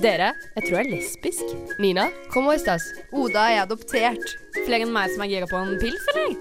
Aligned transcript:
Dere, 0.00 0.30
jeg 0.56 0.64
tror 0.64 0.78
jeg 0.78 0.86
er 0.86 0.92
lesbisk. 0.94 1.50
Nina, 1.82 2.06
kom 2.32 2.46
og 2.48 2.54
estas? 2.56 2.86
Oda 3.12 3.42
er 3.52 3.62
adoptert. 3.66 4.22
Flere 4.64 4.86
enn 4.86 4.94
meg 4.94 5.10
som 5.12 5.24
er 5.24 5.28
gira 5.28 5.48
på 5.50 5.58
en 5.60 5.74
pils, 5.80 6.06
eller? 6.14 6.38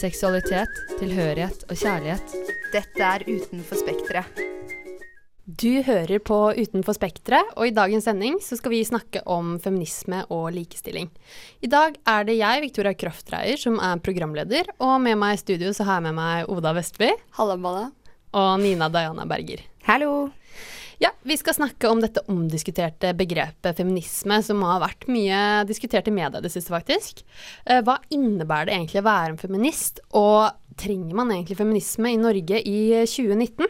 Seksualitet, 0.00 0.72
tilhørighet 0.98 1.62
og 1.70 1.78
kjærlighet. 1.78 2.34
Dette 2.74 3.06
er 3.06 3.24
Utenfor 3.30 3.78
spekteret. 3.78 4.42
Du 5.46 5.78
hører 5.86 6.18
på 6.26 6.36
Utenfor 6.58 6.96
spekteret, 6.98 7.52
og 7.54 7.68
i 7.68 7.74
dagens 7.76 8.08
sending 8.08 8.40
så 8.42 8.58
skal 8.58 8.74
vi 8.74 8.80
snakke 8.84 9.22
om 9.30 9.54
feminisme 9.62 10.24
og 10.34 10.48
likestilling. 10.56 11.06
I 11.62 11.70
dag 11.70 11.94
er 12.10 12.26
det 12.26 12.34
jeg, 12.40 12.64
Victoria 12.64 12.96
Kroftreier, 12.98 13.60
som 13.62 13.78
er 13.78 14.02
programleder, 14.02 14.72
og 14.82 14.98
med 15.04 15.14
meg 15.22 15.36
i 15.38 15.44
studio 15.44 15.70
så 15.70 15.86
har 15.86 16.00
jeg 16.00 16.08
med 16.08 16.18
meg 16.18 16.50
Oda 16.50 16.74
Vestby 16.74 17.12
Hallaballa. 17.38 17.92
og 18.34 18.52
Nina 18.66 18.90
Diana 18.90 19.28
Berger. 19.30 19.62
Hallo. 19.86 20.26
Ja, 20.98 21.10
vi 21.28 21.36
skal 21.36 21.54
snakke 21.54 21.90
om 21.92 22.00
dette 22.00 22.22
omdiskuterte 22.32 23.10
begrepet 23.16 23.76
feminisme, 23.76 24.38
som 24.42 24.62
har 24.64 24.80
vært 24.80 25.04
mye 25.12 25.40
diskutert 25.68 26.08
i 26.08 26.14
media 26.14 26.40
det 26.40 26.52
siste, 26.54 26.72
faktisk. 26.72 27.20
Eh, 27.66 27.82
Hva 27.84 27.98
innebærer 28.14 28.70
det 28.70 28.76
egentlig 28.78 29.02
å 29.02 29.08
være 29.10 29.34
en 29.34 29.40
feminist, 29.42 30.00
og 30.16 30.56
trenger 30.80 31.18
man 31.18 31.34
egentlig 31.34 31.58
feminisme 31.60 32.14
i 32.14 32.20
Norge 32.20 32.62
i 32.64 32.78
2019? 33.04 33.68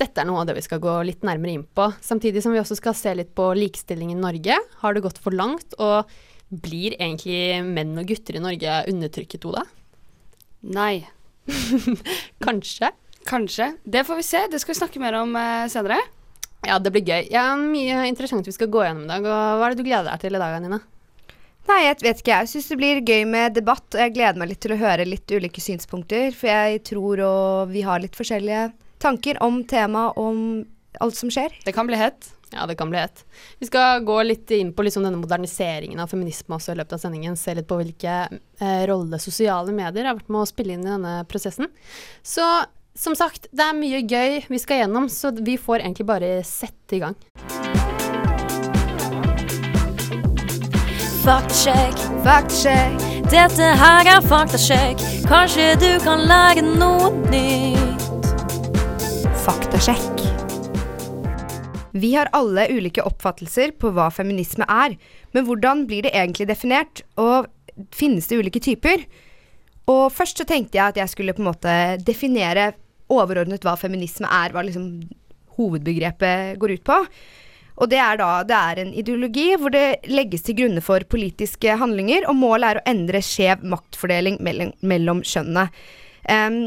Dette 0.00 0.20
er 0.20 0.28
noe 0.28 0.42
av 0.42 0.48
det 0.50 0.58
vi 0.58 0.66
skal 0.68 0.80
gå 0.82 0.98
litt 1.08 1.24
nærmere 1.24 1.56
inn 1.56 1.64
på, 1.64 1.88
samtidig 2.04 2.44
som 2.44 2.52
vi 2.52 2.60
også 2.60 2.76
skal 2.76 2.96
se 3.00 3.16
litt 3.16 3.32
på 3.36 3.48
likestilling 3.56 4.12
i 4.12 4.20
Norge. 4.20 4.60
Har 4.84 4.92
det 4.92 5.04
gått 5.08 5.20
for 5.24 5.32
langt, 5.32 5.76
og 5.80 6.04
blir 6.52 6.98
egentlig 6.98 7.62
menn 7.64 7.96
og 7.96 8.08
gutter 8.12 8.36
i 8.36 8.44
Norge 8.44 8.82
undertrykket, 8.92 9.48
Oda? 9.48 9.64
Nei. 10.68 11.06
Kanskje? 12.44 12.92
Kanskje. 13.24 13.72
Det 13.84 14.04
får 14.04 14.20
vi 14.20 14.24
se. 14.26 14.48
Det 14.52 14.60
skal 14.60 14.74
vi 14.74 14.82
snakke 14.84 15.00
mer 15.00 15.16
om 15.22 15.32
eh, 15.38 15.70
senere. 15.72 16.02
Ja, 16.66 16.78
det 16.78 16.92
blir 16.94 17.02
gøy. 17.02 17.26
Ja, 17.32 17.48
mye 17.58 18.04
interessant 18.06 18.46
vi 18.46 18.54
skal 18.54 18.70
gå 18.70 18.84
gjennom 18.84 19.06
i 19.08 19.10
dag, 19.10 19.26
og 19.26 19.58
hva 19.58 19.66
er 19.66 19.74
det 19.74 19.82
du 19.82 19.88
gleder 19.88 20.10
deg 20.12 20.22
til 20.22 20.38
i 20.38 20.42
dag, 20.42 20.58
Nina? 20.62 20.78
Nei, 21.70 21.78
jeg 21.84 21.98
vet 22.02 22.20
ikke. 22.22 22.36
Jeg 22.42 22.50
syns 22.50 22.68
det 22.70 22.78
blir 22.80 23.00
gøy 23.06 23.24
med 23.30 23.56
debatt, 23.56 23.86
og 23.94 24.00
jeg 24.00 24.14
gleder 24.16 24.38
meg 24.38 24.50
litt 24.50 24.62
til 24.64 24.74
å 24.74 24.80
høre 24.80 25.06
litt 25.06 25.30
ulike 25.30 25.62
synspunkter. 25.62 26.30
For 26.34 26.50
jeg 26.50 26.82
tror 26.90 27.22
og 27.26 27.72
vi 27.72 27.84
har 27.86 28.02
litt 28.02 28.18
forskjellige 28.18 28.70
tanker 29.02 29.38
om 29.42 29.62
temaet, 29.68 30.18
om 30.18 30.62
alt 31.02 31.18
som 31.18 31.30
skjer. 31.32 31.54
Det 31.66 31.74
kan 31.74 31.88
bli 31.88 31.98
hett. 31.98 32.30
Ja, 32.52 32.66
det 32.68 32.76
kan 32.76 32.90
bli 32.92 33.00
hett. 33.00 33.24
Vi 33.62 33.66
skal 33.66 34.02
gå 34.04 34.18
litt 34.26 34.50
inn 34.52 34.74
på 34.76 34.84
liksom 34.84 35.06
denne 35.06 35.20
moderniseringen 35.22 36.02
av 36.02 36.10
feminisme 36.12 36.58
også 36.58 36.74
i 36.74 36.78
løpet 36.82 36.98
av 36.98 37.00
sendingen. 37.06 37.38
Se 37.40 37.54
litt 37.56 37.68
på 37.70 37.78
hvilke 37.80 38.16
eh, 38.28 38.82
rolle 38.90 39.18
sosiale 39.22 39.72
medier 39.72 40.10
har 40.10 40.18
vært 40.18 40.28
med 40.28 40.42
å 40.42 40.50
spille 40.50 40.76
inn 40.76 40.84
i 40.84 40.92
denne 40.92 41.14
prosessen. 41.30 41.70
Så 42.20 42.44
som 42.94 43.14
sagt, 43.16 43.46
det 43.52 43.64
er 43.64 43.76
mye 43.76 44.02
gøy 44.04 44.42
vi 44.52 44.58
skal 44.60 44.82
gjennom, 44.82 45.08
så 45.08 45.32
vi 45.32 45.56
får 45.60 45.80
egentlig 45.82 46.06
bare 46.08 46.32
sette 46.44 46.98
i 46.98 47.02
gang. 47.02 47.16
Faktasjekk, 51.22 52.00
Faktsjekk. 52.26 53.04
dette 53.30 53.68
her 53.78 54.08
er 54.10 54.24
faktasjekk. 54.26 55.02
Kanskje 55.30 55.68
du 55.78 55.90
kan 56.02 56.24
lære 56.26 56.64
noe 56.66 57.12
nytt. 57.30 58.08
Faktasjekk. 59.44 60.24
Vi 61.92 62.14
har 62.16 62.30
alle 62.34 62.66
ulike 62.72 63.04
oppfattelser 63.04 63.74
på 63.78 63.92
hva 63.94 64.08
feminisme 64.10 64.66
er, 64.66 64.96
men 65.32 65.46
hvordan 65.46 65.86
blir 65.86 66.02
det 66.06 66.14
egentlig 66.16 66.48
definert, 66.50 67.04
og 67.20 67.46
finnes 67.94 68.26
det 68.28 68.40
ulike 68.40 68.60
typer? 68.64 69.04
Og 69.90 70.08
først 70.14 70.40
så 70.40 70.46
tenkte 70.48 70.78
jeg 70.78 70.92
at 70.92 70.98
jeg 71.00 71.10
skulle 71.12 71.34
på 71.36 71.42
en 71.42 71.50
måte 71.50 71.74
definere 72.06 72.72
overordnet 73.12 73.64
hva 73.66 73.76
feminisme 73.80 74.28
er, 74.30 74.54
hva 74.54 74.64
liksom 74.66 74.90
hovedbegrepet 75.58 76.58
går 76.60 76.76
ut 76.76 76.84
på. 76.86 76.98
Og 77.82 77.88
det 77.88 77.98
er 78.02 78.18
da 78.20 78.28
det 78.46 78.58
er 78.58 78.82
en 78.82 78.92
ideologi 79.00 79.48
hvor 79.58 79.72
det 79.72 80.04
legges 80.12 80.44
til 80.46 80.58
grunne 80.60 80.82
for 80.84 81.04
politiske 81.08 81.76
handlinger, 81.80 82.28
og 82.28 82.38
målet 82.38 82.68
er 82.68 82.80
å 82.80 82.86
endre 82.92 83.22
skjev 83.24 83.64
maktfordeling 83.64 84.38
mellom, 84.44 84.74
mellom 84.84 85.22
kjønnene. 85.26 85.68
Um, 86.28 86.60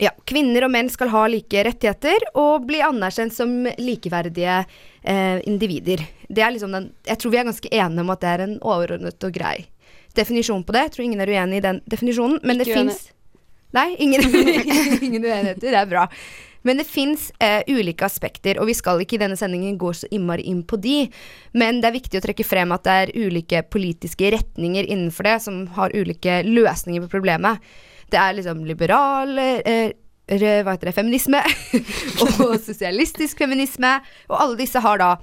ja, 0.00 0.12
kvinner 0.28 0.64
og 0.64 0.72
menn 0.72 0.88
skal 0.92 1.10
ha 1.12 1.24
like 1.28 1.64
rettigheter 1.66 2.30
og 2.38 2.66
bli 2.68 2.80
anerkjent 2.84 3.34
som 3.34 3.50
likeverdige 3.78 4.60
eh, 4.62 5.40
individer. 5.50 6.04
Det 6.28 6.44
er 6.46 6.54
liksom 6.54 6.72
den, 6.76 6.88
jeg 7.08 7.20
tror 7.20 7.34
vi 7.34 7.40
er 7.40 7.48
ganske 7.48 7.72
enige 7.74 8.04
om 8.04 8.12
at 8.14 8.22
det 8.22 8.30
er 8.30 8.44
en 8.46 8.56
overordnet 8.62 9.26
og 9.26 9.34
grei 9.34 9.56
definisjon 10.16 10.62
på 10.66 10.74
det. 10.74 10.86
Jeg 10.86 10.94
tror 10.94 11.06
ingen 11.06 11.22
er 11.22 11.32
uenig 11.34 11.58
i 11.60 11.64
den 11.64 11.80
definisjonen, 11.90 12.38
men 12.46 12.62
det 12.62 12.70
fins 12.70 13.10
Nei, 13.76 13.94
ingen, 13.98 14.22
ingen 15.06 15.24
uenigheter. 15.24 15.68
Det 15.70 15.76
er 15.78 15.90
bra. 15.90 16.06
Men 16.62 16.76
det 16.76 16.84
fins 16.90 17.30
eh, 17.40 17.62
ulike 17.72 18.04
aspekter, 18.04 18.58
og 18.60 18.68
vi 18.68 18.74
skal 18.76 19.00
ikke 19.00 19.16
i 19.16 19.22
denne 19.22 19.38
sendingen 19.38 19.78
gå 19.80 19.94
så 19.96 20.08
innmari 20.12 20.44
inn 20.50 20.60
på 20.68 20.76
de. 20.80 21.06
Men 21.56 21.80
det 21.80 21.88
er 21.88 21.96
viktig 21.96 22.20
å 22.20 22.24
trekke 22.26 22.44
frem 22.44 22.74
at 22.76 22.84
det 22.84 22.96
er 23.04 23.14
ulike 23.16 23.62
politiske 23.72 24.34
retninger 24.36 24.84
innenfor 24.84 25.30
det 25.30 25.38
som 25.46 25.62
har 25.78 25.94
ulike 25.96 26.42
løsninger 26.44 27.06
på 27.06 27.12
problemet. 27.16 27.64
Det 28.12 28.20
er 28.20 28.36
liksom 28.36 28.66
liberal 28.68 29.38
eh, 29.40 29.96
hva 30.30 30.74
heter 30.74 30.90
det, 30.90 30.94
feminisme 30.94 31.40
og 32.22 32.52
sosialistisk 32.62 33.40
feminisme. 33.40 33.96
Og 34.28 34.36
alle 34.36 34.60
disse 34.60 34.82
har 34.84 35.00
da 35.00 35.14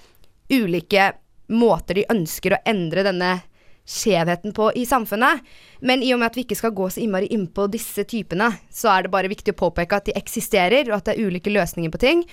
ulike 0.52 1.12
måter 1.54 2.02
de 2.02 2.10
ønsker 2.12 2.56
å 2.56 2.64
endre 2.68 3.06
denne 3.08 3.38
skjevheten 3.88 4.54
på 4.54 4.70
i 4.76 4.86
samfunnet. 4.86 5.44
Men 5.80 6.04
i 6.04 6.14
og 6.14 6.22
med 6.22 6.32
at 6.32 6.38
vi 6.38 6.44
ikke 6.46 6.60
skal 6.60 6.76
gå 6.76 6.90
så 6.92 7.02
innmari 7.04 7.30
innpå 7.34 7.70
disse 7.72 8.04
typene, 8.08 8.52
så 8.74 8.92
er 8.94 9.06
det 9.06 9.14
bare 9.14 9.32
viktig 9.32 9.56
å 9.56 9.62
påpeke 9.66 10.00
at 10.00 10.10
de 10.10 10.18
eksisterer, 10.20 10.90
og 10.92 11.00
at 11.00 11.08
det 11.08 11.16
er 11.16 11.30
ulike 11.30 11.54
løsninger 11.54 11.94
på 11.94 12.02
ting. 12.04 12.26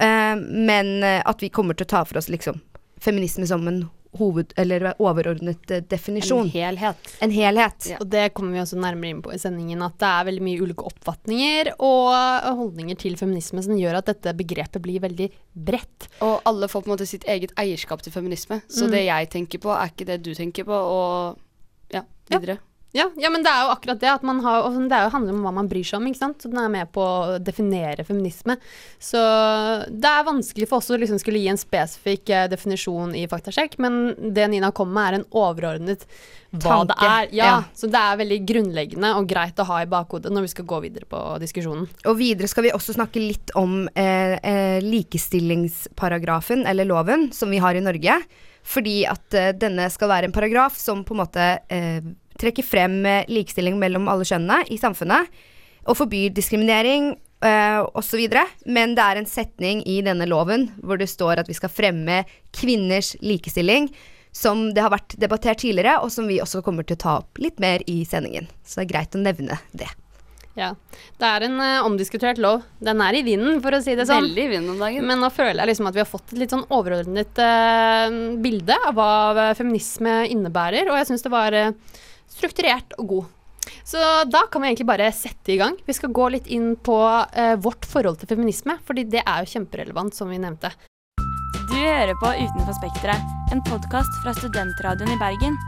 Uh, 0.00 0.36
men 0.40 1.02
eh, 1.04 1.20
at 1.28 1.42
vi 1.42 1.50
kommer 1.52 1.76
til 1.76 1.84
å 1.84 1.92
ta 1.92 2.04
for 2.08 2.20
oss 2.20 2.30
liksom 2.32 2.60
feminisme 3.04 3.44
som 3.48 3.66
en 3.68 3.82
hoved- 4.18 4.52
eller 4.58 4.94
overordnet 4.98 5.70
eh, 5.70 5.80
definisjon. 5.86 6.46
En 6.46 6.50
helhet. 6.50 7.10
En 7.22 7.30
helhet. 7.30 7.86
Ja. 7.92 7.98
Og 8.00 8.08
det 8.10 8.32
kommer 8.34 8.52
vi 8.56 8.62
også 8.64 8.78
nærmere 8.80 9.10
inn 9.14 9.22
på 9.22 9.32
i 9.34 9.38
sendingen, 9.38 9.82
at 9.86 9.98
det 10.02 10.08
er 10.08 10.24
veldig 10.30 10.42
mye 10.48 10.62
ulike 10.64 10.86
oppfatninger 10.88 11.72
og 11.78 12.10
holdninger 12.62 12.98
til 12.98 13.14
feminisme 13.20 13.62
som 13.62 13.76
gjør 13.78 14.00
at 14.00 14.10
dette 14.10 14.34
begrepet 14.36 14.82
blir 14.82 15.00
veldig 15.04 15.30
bredt. 15.54 16.08
Og 16.26 16.40
alle 16.44 16.66
får 16.68 16.82
på 16.82 16.90
en 16.90 16.96
måte 16.96 17.06
sitt 17.06 17.24
eget 17.30 17.52
eierskap 17.60 18.02
til 18.02 18.12
feminisme. 18.12 18.62
Så 18.68 18.86
Mm. 18.86 18.90
det 18.96 19.04
jeg 19.06 19.30
tenker 19.30 19.58
på, 19.62 19.70
er 19.70 19.92
ikke 19.92 20.06
det 20.06 20.22
du 20.22 20.34
tenker 20.34 20.64
på, 20.64 20.72
og 20.74 21.38
ja, 21.92 22.02
videre. 22.30 22.58
Ja, 22.58 22.69
ja, 22.92 23.30
men 23.30 23.44
det 23.46 23.50
er 23.52 23.66
jo 23.66 23.74
akkurat 23.74 24.00
det. 24.02 24.10
at 24.10 24.24
man 24.26 24.40
har, 24.42 24.64
og 24.66 24.74
Det 24.90 24.98
jo 25.04 25.12
handler 25.14 25.36
om 25.36 25.44
hva 25.46 25.52
man 25.54 25.68
bryr 25.70 25.86
seg 25.86 26.00
om. 26.00 26.08
ikke 26.10 26.18
sant? 26.18 26.42
Så 26.42 26.50
Den 26.50 26.58
er 26.58 26.72
med 26.72 26.90
på 26.90 27.04
å 27.04 27.38
definere 27.38 28.04
feminisme. 28.04 28.56
Så 28.98 29.20
det 29.86 30.10
er 30.10 30.26
vanskelig 30.26 30.68
for 30.68 30.82
oss 30.82 30.90
å 30.90 30.98
liksom 30.98 31.20
skulle 31.22 31.38
gi 31.38 31.52
en 31.52 31.60
spesifikk 31.60 32.30
eh, 32.34 32.48
definisjon 32.50 33.14
i 33.14 33.28
faktasjekk, 33.30 33.78
men 33.78 34.34
det 34.34 34.48
Nina 34.50 34.72
kommer 34.74 34.96
med, 34.96 35.06
er 35.06 35.18
en 35.20 35.28
overordnet 35.30 36.06
hva 36.50 36.80
Tanke, 36.80 36.96
det 36.98 37.06
er. 37.06 37.28
Ja, 37.30 37.46
ja. 37.46 37.58
Så 37.78 37.86
det 37.86 37.98
er 38.00 38.18
veldig 38.18 38.40
grunnleggende 38.48 39.12
og 39.20 39.28
greit 39.30 39.60
å 39.62 39.68
ha 39.68 39.84
i 39.84 39.90
bakhodet 39.90 40.32
når 40.34 40.48
vi 40.48 40.52
skal 40.56 40.66
gå 40.66 40.80
videre 40.82 41.06
på 41.06 41.20
diskusjonen. 41.38 41.86
Og 42.10 42.18
videre 42.18 42.50
skal 42.50 42.66
vi 42.66 42.72
også 42.74 42.96
snakke 42.96 43.22
litt 43.22 43.54
om 43.54 43.84
eh, 43.94 44.34
eh, 44.42 44.78
likestillingsparagrafen, 44.82 46.66
eller 46.66 46.90
loven, 46.90 47.28
som 47.36 47.54
vi 47.54 47.62
har 47.62 47.78
i 47.78 47.84
Norge. 47.84 48.18
Fordi 48.66 49.04
at 49.08 49.38
eh, 49.38 49.52
denne 49.56 49.86
skal 49.94 50.10
være 50.10 50.28
en 50.28 50.34
paragraf 50.34 50.74
som 50.78 51.04
på 51.06 51.14
en 51.14 51.22
måte 51.22 51.46
eh, 51.70 52.02
trekker 52.40 52.66
frem 52.66 53.00
eh, 53.06 53.26
likestilling 53.30 53.78
mellom 53.80 54.08
alle 54.10 54.26
kjønnene 54.28 54.68
i 54.72 54.78
samfunnet. 54.80 55.28
Og 55.88 55.96
forbyr 55.96 56.32
diskriminering 56.36 57.14
uh, 57.44 57.86
osv. 57.96 58.26
Men 58.68 58.94
det 58.96 59.04
er 59.04 59.20
en 59.20 59.28
setning 59.28 59.80
i 59.88 60.00
denne 60.04 60.28
loven 60.28 60.68
hvor 60.84 61.00
det 61.00 61.08
står 61.10 61.40
at 61.40 61.48
vi 61.48 61.56
skal 61.56 61.72
fremme 61.72 62.22
kvinners 62.56 63.14
likestilling. 63.24 63.90
Som 64.30 64.68
det 64.76 64.84
har 64.84 64.92
vært 64.92 65.16
debattert 65.18 65.58
tidligere, 65.58 65.96
og 66.04 66.12
som 66.14 66.28
vi 66.30 66.36
også 66.38 66.60
kommer 66.62 66.86
til 66.86 66.94
å 66.94 67.02
ta 67.02 67.16
opp 67.24 67.40
litt 67.42 67.58
mer 67.58 67.82
i 67.90 68.04
sendingen. 68.06 68.46
Så 68.62 68.78
det 68.78 68.84
er 68.84 68.92
greit 68.92 69.16
å 69.18 69.22
nevne 69.24 69.56
det. 69.74 69.88
Ja. 70.58 70.74
Det 71.18 71.26
er 71.26 71.46
en 71.46 71.56
uh, 71.58 71.86
omdiskutert 71.86 72.38
lov. 72.42 72.62
Den 72.82 73.00
er 73.02 73.16
i 73.16 73.24
vinden, 73.26 73.60
for 73.64 73.74
å 73.74 73.80
si 73.82 73.94
det 73.98 74.06
sånn. 74.08 74.28
Veldig 74.28 74.44
i 74.44 74.52
vinden 74.52 74.74
om 74.74 74.82
dagen. 74.82 75.06
Men 75.08 75.22
nå 75.22 75.30
føler 75.34 75.62
jeg 75.62 75.72
liksom 75.72 75.90
at 75.90 75.96
vi 75.96 76.02
har 76.02 76.10
fått 76.10 76.34
et 76.34 76.42
litt 76.42 76.54
sånn 76.54 76.66
overordnet 76.68 77.42
uh, 77.42 78.06
bilde 78.42 78.78
av 78.86 78.98
hva 78.98 79.50
feminisme 79.58 80.20
innebærer, 80.30 80.90
og 80.90 81.00
jeg 81.00 81.10
syns 81.10 81.26
det 81.26 81.32
var 81.32 81.56
eh, 81.56 81.74
strukturert 82.30 82.96
og 82.98 83.14
god. 83.14 83.36
Så 83.84 84.00
da 84.30 84.44
kan 84.50 84.62
vi 84.62 84.70
egentlig 84.70 84.88
bare 84.88 85.10
sette 85.14 85.52
i 85.52 85.58
gang. 85.60 85.76
Vi 85.86 85.94
skal 85.96 86.12
gå 86.14 86.28
litt 86.32 86.48
inn 86.50 86.72
på 86.76 86.96
eh, 87.32 87.56
vårt 87.60 87.86
forhold 87.86 88.20
til 88.20 88.30
feminisme, 88.30 88.78
fordi 88.86 89.04
det 89.10 89.22
er 89.24 89.44
jo 89.44 89.52
kjemperelevant, 89.54 90.16
som 90.16 90.30
vi 90.32 90.40
nevnte. 90.40 90.72
Du 91.70 91.76
hører 91.76 92.16
på 92.22 92.32
Utenfor 92.40 92.76
Spekteret, 92.80 93.36
en 93.54 93.62
podkast 93.66 94.20
fra 94.24 94.34
Studentradioen 94.36 95.14
i 95.14 95.20
Bergen. 95.20 95.58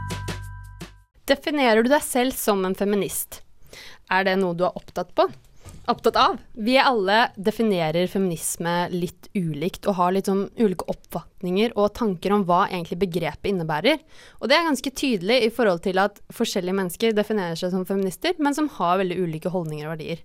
Definerer 1.29 1.83
du 1.83 1.91
deg 1.91 2.03
selv 2.03 2.35
som 2.35 2.65
en 2.67 2.75
feminist? 2.75 3.41
Er 4.11 4.27
det 4.27 4.35
noe 4.41 4.57
du 4.57 4.65
er 4.67 4.75
opptatt 4.75 5.13
på? 5.15 5.29
Opptatt 5.85 6.15
av? 6.15 6.37
Vi 6.53 6.77
alle 6.79 7.25
definerer 7.35 8.07
feminisme 8.07 8.87
litt 8.93 9.27
ulikt 9.35 9.83
og 9.91 9.97
har 9.97 10.13
litt 10.15 10.29
sånn 10.29 10.45
ulike 10.55 10.87
oppfatninger 10.87 11.73
og 11.75 11.89
tanker 11.97 12.31
om 12.31 12.45
hva 12.47 12.61
egentlig 12.69 13.01
begrepet 13.01 13.49
innebærer. 13.51 13.99
Og 14.39 14.47
det 14.47 14.55
er 14.55 14.69
ganske 14.69 14.93
tydelig 14.95 15.41
i 15.43 15.49
forhold 15.51 15.83
til 15.83 15.99
at 15.99 16.21
forskjellige 16.31 16.77
mennesker 16.77 17.17
definerer 17.17 17.59
seg 17.59 17.73
som 17.75 17.83
feminister, 17.89 18.31
men 18.39 18.55
som 18.55 18.71
har 18.77 19.01
veldig 19.01 19.17
ulike 19.25 19.51
holdninger 19.51 19.89
og 19.89 19.97
verdier. 19.97 20.23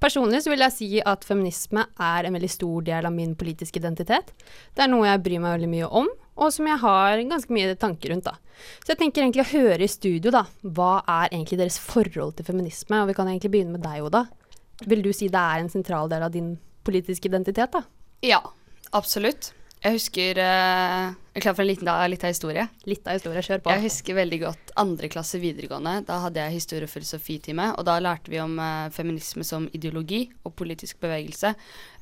Personlig 0.00 0.40
så 0.44 0.54
vil 0.54 0.64
jeg 0.64 0.72
si 0.72 0.88
at 1.04 1.28
feminisme 1.28 1.84
er 2.00 2.24
en 2.24 2.36
veldig 2.36 2.52
stor 2.56 2.88
del 2.88 3.08
av 3.08 3.12
min 3.12 3.36
politiske 3.36 3.82
identitet. 3.82 4.32
Det 4.72 4.84
er 4.86 4.92
noe 4.92 5.10
jeg 5.10 5.24
bryr 5.28 5.44
meg 5.44 5.58
veldig 5.58 5.70
mye 5.76 5.92
om, 6.00 6.08
og 6.36 6.52
som 6.52 6.68
jeg 6.68 6.80
har 6.80 7.20
ganske 7.28 7.52
mye 7.52 7.76
tanker 7.80 8.12
rundt, 8.12 8.28
da. 8.28 8.36
Så 8.80 8.94
jeg 8.94 9.00
tenker 9.00 9.24
egentlig 9.24 9.44
å 9.44 9.52
høre 9.52 9.84
i 9.84 9.92
studio, 9.92 10.32
da. 10.32 10.46
Hva 10.64 11.02
er 11.04 11.30
egentlig 11.30 11.60
deres 11.60 11.80
forhold 11.80 12.36
til 12.36 12.48
feminisme? 12.48 13.00
Og 13.02 13.10
vi 13.12 13.16
kan 13.16 13.28
egentlig 13.28 13.52
begynne 13.52 13.76
med 13.76 13.84
deg, 13.84 14.04
Oda. 14.04 14.26
Vil 14.84 15.04
du 15.04 15.12
si 15.16 15.30
det 15.32 15.40
er 15.40 15.62
en 15.62 15.72
sentral 15.72 16.10
del 16.12 16.26
av 16.26 16.32
din 16.34 16.56
politiske 16.86 17.30
identitet, 17.30 17.72
da? 17.72 17.82
Ja, 18.26 18.42
absolutt. 18.96 19.52
Jeg 19.84 19.98
husker 19.98 20.38
eh, 20.40 21.12
Jeg 21.12 21.38
er 21.38 21.44
klar 21.44 21.54
for 21.54 21.62
en 21.62 21.68
liten 21.68 21.88
da, 21.88 21.98
litt 22.08 22.24
av 22.24 22.32
historie. 22.32 22.64
Litt 22.88 23.06
av 23.06 23.18
historie, 23.18 23.42
kjør 23.44 23.62
på. 23.62 23.74
Jeg 23.74 23.84
husker 23.84 24.18
veldig 24.18 24.38
godt 24.42 24.72
andre 24.82 25.10
klasse 25.12 25.40
videregående. 25.42 26.00
Da 26.08 26.18
hadde 26.24 26.42
jeg 26.42 26.56
historie- 26.56 26.88
og 26.88 26.92
filosofitime, 26.92 27.68
og 27.76 27.86
da 27.88 27.98
lærte 28.02 28.32
vi 28.32 28.40
om 28.42 28.56
uh, 28.58 28.88
feminisme 28.94 29.46
som 29.46 29.68
ideologi 29.76 30.24
og 30.44 30.56
politisk 30.58 30.98
bevegelse. 31.04 31.52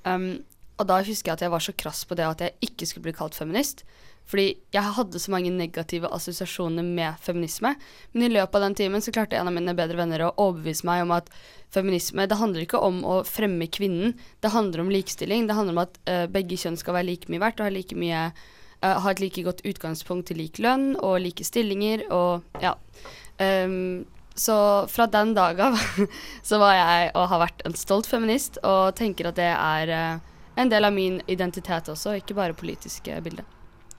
Um, 0.06 0.30
og 0.78 0.88
da 0.90 1.00
husker 1.04 1.30
jeg 1.32 1.38
at 1.38 1.44
jeg 1.46 1.54
var 1.54 1.66
så 1.66 1.74
krass 1.84 2.02
på 2.08 2.16
det 2.18 2.26
at 2.26 2.46
jeg 2.46 2.70
ikke 2.70 2.88
skulle 2.88 3.08
bli 3.08 3.16
kalt 3.18 3.36
feminist. 3.38 3.84
Fordi 4.30 4.46
jeg 4.72 4.94
hadde 4.96 5.20
så 5.20 5.32
mange 5.34 5.52
negative 5.52 6.08
assosiasjoner 6.16 6.86
med 6.86 7.20
feminisme. 7.20 7.74
Men 8.12 8.26
i 8.26 8.32
løpet 8.32 8.56
av 8.56 8.64
den 8.66 8.76
timen 8.78 9.04
så 9.04 9.12
klarte 9.12 9.36
en 9.36 9.50
av 9.50 9.54
mine 9.56 9.76
bedre 9.76 9.98
venner 10.00 10.24
å 10.24 10.32
overbevise 10.46 10.86
meg 10.88 11.04
om 11.04 11.12
at 11.16 11.28
feminisme 11.74 12.24
det 12.30 12.38
handler 12.40 12.64
ikke 12.64 12.80
om 12.80 13.02
å 13.04 13.18
fremme 13.28 13.68
kvinnen, 13.68 14.14
det 14.40 14.54
handler 14.54 14.84
om 14.84 14.92
likestilling. 14.94 15.48
Det 15.48 15.58
handler 15.58 15.76
om 15.76 15.84
at 15.84 16.00
uh, 16.08 16.24
begge 16.32 16.58
kjønn 16.60 16.80
skal 16.80 16.96
være 16.96 17.10
like 17.10 17.30
mye 17.32 17.42
verdt 17.42 17.60
og 17.60 17.68
ha, 17.68 17.74
like 17.74 17.98
mye, 17.98 18.24
uh, 18.80 18.96
ha 19.04 19.12
et 19.12 19.22
like 19.22 19.44
godt 19.44 19.64
utgangspunkt 19.68 20.30
til 20.30 20.40
lik 20.40 20.62
lønn 20.62 20.94
og 20.96 21.20
like 21.24 21.44
stillinger 21.44 22.06
og 22.14 22.64
ja. 22.64 22.76
Um, 23.42 24.06
så 24.34 24.86
fra 24.90 25.06
den 25.06 25.34
dag 25.34 25.60
av 25.60 25.78
så 26.42 26.58
var 26.58 26.74
jeg 26.74 27.10
og 27.14 27.28
har 27.30 27.42
vært 27.44 27.62
en 27.66 27.76
stolt 27.78 28.08
feminist 28.10 28.58
og 28.66 28.94
tenker 28.98 29.30
at 29.30 29.38
det 29.38 29.50
er 29.52 29.92
eh, 29.94 30.32
en 30.58 30.70
del 30.70 30.86
av 30.86 30.94
min 30.94 31.20
identitet 31.30 31.90
også, 31.90 32.16
ikke 32.18 32.34
bare 32.38 32.58
politiske 32.58 33.20
bilde. 33.22 33.46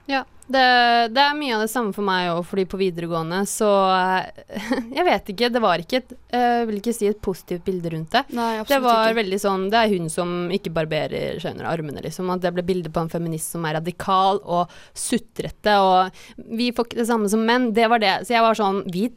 Ja, 0.06 0.22
det, 0.46 0.62
det 1.10 1.18
er 1.18 1.34
mye 1.34 1.56
av 1.56 1.64
det 1.64 1.70
samme 1.72 1.90
for 1.90 2.06
meg 2.06 2.28
òg, 2.30 2.44
fordi 2.46 2.62
på 2.70 2.78
videregående 2.78 3.40
så 3.50 3.66
eh, 3.90 4.66
Jeg 4.98 5.04
vet 5.08 5.30
ikke, 5.32 5.48
det 5.50 5.62
var 5.62 5.82
ikke 5.82 5.98
et 5.98 6.12
eh, 6.30 6.60
Jeg 6.60 6.68
vil 6.68 6.76
ikke 6.78 6.92
si 6.94 7.08
et 7.10 7.18
positivt 7.22 7.64
bilde 7.66 7.90
rundt 7.90 8.14
det. 8.14 8.22
Nei, 8.38 8.60
Det 8.68 8.78
var 8.84 9.16
veldig 9.16 9.40
sånn 9.42 9.64
Det 9.72 9.80
er 9.80 9.94
hun 9.96 10.06
som 10.12 10.36
ikke 10.54 10.70
barberer 10.76 11.40
seg 11.42 11.56
under 11.56 11.66
armene, 11.72 12.04
liksom. 12.04 12.30
At 12.30 12.44
det 12.44 12.52
ble 12.54 12.62
bilde 12.68 12.92
på 12.94 13.02
en 13.02 13.10
feminist 13.10 13.56
som 13.56 13.66
er 13.66 13.80
radikal 13.80 14.38
og 14.44 14.76
sutrete, 14.94 15.74
og 15.82 16.44
vi 16.54 16.70
får 16.76 16.86
ikke 16.86 17.00
det 17.00 17.08
samme 17.08 17.30
som 17.32 17.42
menn. 17.48 17.72
Det 17.74 17.88
var 17.90 18.02
det. 18.02 18.14
Så 18.28 18.36
jeg 18.36 18.44
var 18.46 18.58
sånn 18.58 18.84
vi, 18.94 19.08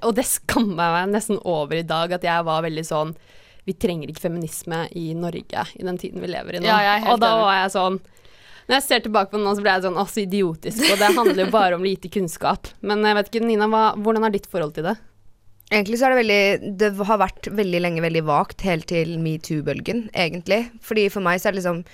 Og 0.00 0.14
det 0.16 0.24
skammer 0.30 0.80
jeg 0.86 0.94
meg 0.96 1.12
nesten 1.18 1.42
over 1.44 1.76
i 1.76 1.84
dag, 1.84 2.16
at 2.16 2.24
jeg 2.24 2.46
var 2.48 2.64
veldig 2.64 2.86
sånn 2.88 3.12
Vi 3.68 3.76
trenger 3.76 4.08
ikke 4.08 4.24
feminisme 4.30 4.86
i 4.96 5.10
Norge 5.12 5.66
i 5.76 5.84
den 5.84 6.00
tiden 6.00 6.24
vi 6.24 6.32
lever 6.32 6.56
i 6.56 6.64
nå. 6.64 6.72
Ja, 6.72 6.96
og 7.12 7.20
da 7.20 7.34
var 7.42 7.58
jeg 7.58 7.74
sånn 7.76 8.00
når 8.70 8.78
jeg 8.78 8.86
ser 8.86 9.00
tilbake 9.02 9.32
på 9.32 9.38
det 9.40 9.42
nå, 9.42 9.52
så 9.58 9.62
ble 9.64 9.72
jeg 9.74 9.82
sånn 9.82 9.96
å, 9.98 10.06
så 10.06 10.20
idiotisk, 10.22 10.82
og 10.86 11.00
det 11.00 11.08
handler 11.16 11.40
jo 11.42 11.50
bare 11.50 11.74
om 11.74 11.82
lite 11.82 12.10
kunnskap. 12.12 12.70
Men 12.86 13.02
jeg 13.02 13.16
vet 13.18 13.30
ikke, 13.32 13.42
Nina, 13.42 13.66
hva, 13.66 13.80
hvordan 13.98 14.28
er 14.28 14.34
ditt 14.36 14.46
forhold 14.50 14.76
til 14.76 14.86
det? 14.86 14.94
Egentlig 15.70 15.98
så 15.98 16.06
er 16.06 16.14
det 16.14 16.18
veldig 16.18 16.70
Det 16.80 16.88
har 17.06 17.18
vært 17.20 17.48
veldig 17.54 17.80
lenge 17.84 18.02
veldig 18.02 18.22
vagt 18.26 18.62
helt 18.66 18.88
til 18.90 19.16
metoo-bølgen, 19.22 20.08
egentlig. 20.14 20.64
Fordi 20.86 21.08
for 21.10 21.26
meg 21.26 21.42
så 21.42 21.50
er 21.50 21.54
det 21.54 21.62
liksom 21.62 21.84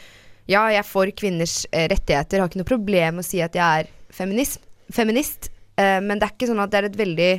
Ja, 0.49 0.67
jeg 0.69 0.83
er 0.83 0.87
for 0.87 1.11
kvinners 1.17 1.59
eh, 1.73 1.89
rettigheter, 1.93 2.41
har 2.41 2.53
ikke 2.53 2.61
noe 2.61 2.69
problem 2.69 3.19
med 3.19 3.25
å 3.25 3.29
si 3.29 3.41
at 3.45 3.57
jeg 3.57 3.83
er 3.83 3.91
feminist, 4.15 4.61
feminist 4.95 5.51
eh, 5.81 5.99
men 6.05 6.21
det 6.21 6.29
er 6.29 6.37
ikke 6.37 6.49
sånn 6.53 6.63
at 6.63 6.73
det 6.73 6.79
er 6.79 6.89
et 6.91 7.01
veldig 7.01 7.33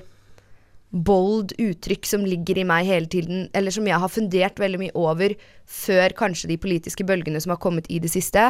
bold 1.08 1.54
uttrykk 1.62 2.08
som 2.08 2.26
ligger 2.26 2.60
i 2.62 2.66
meg 2.68 2.88
hele 2.88 3.10
tiden, 3.12 3.48
eller 3.56 3.74
som 3.76 3.88
jeg 3.88 4.00
har 4.02 4.12
fundert 4.12 4.60
veldig 4.60 4.82
mye 4.82 4.96
over 4.98 5.36
før 5.68 6.16
kanskje 6.20 6.52
de 6.52 6.60
politiske 6.64 7.06
bølgene 7.08 7.42
som 7.44 7.54
har 7.54 7.62
kommet 7.64 7.90
i 7.92 8.00
det 8.04 8.12
siste. 8.12 8.50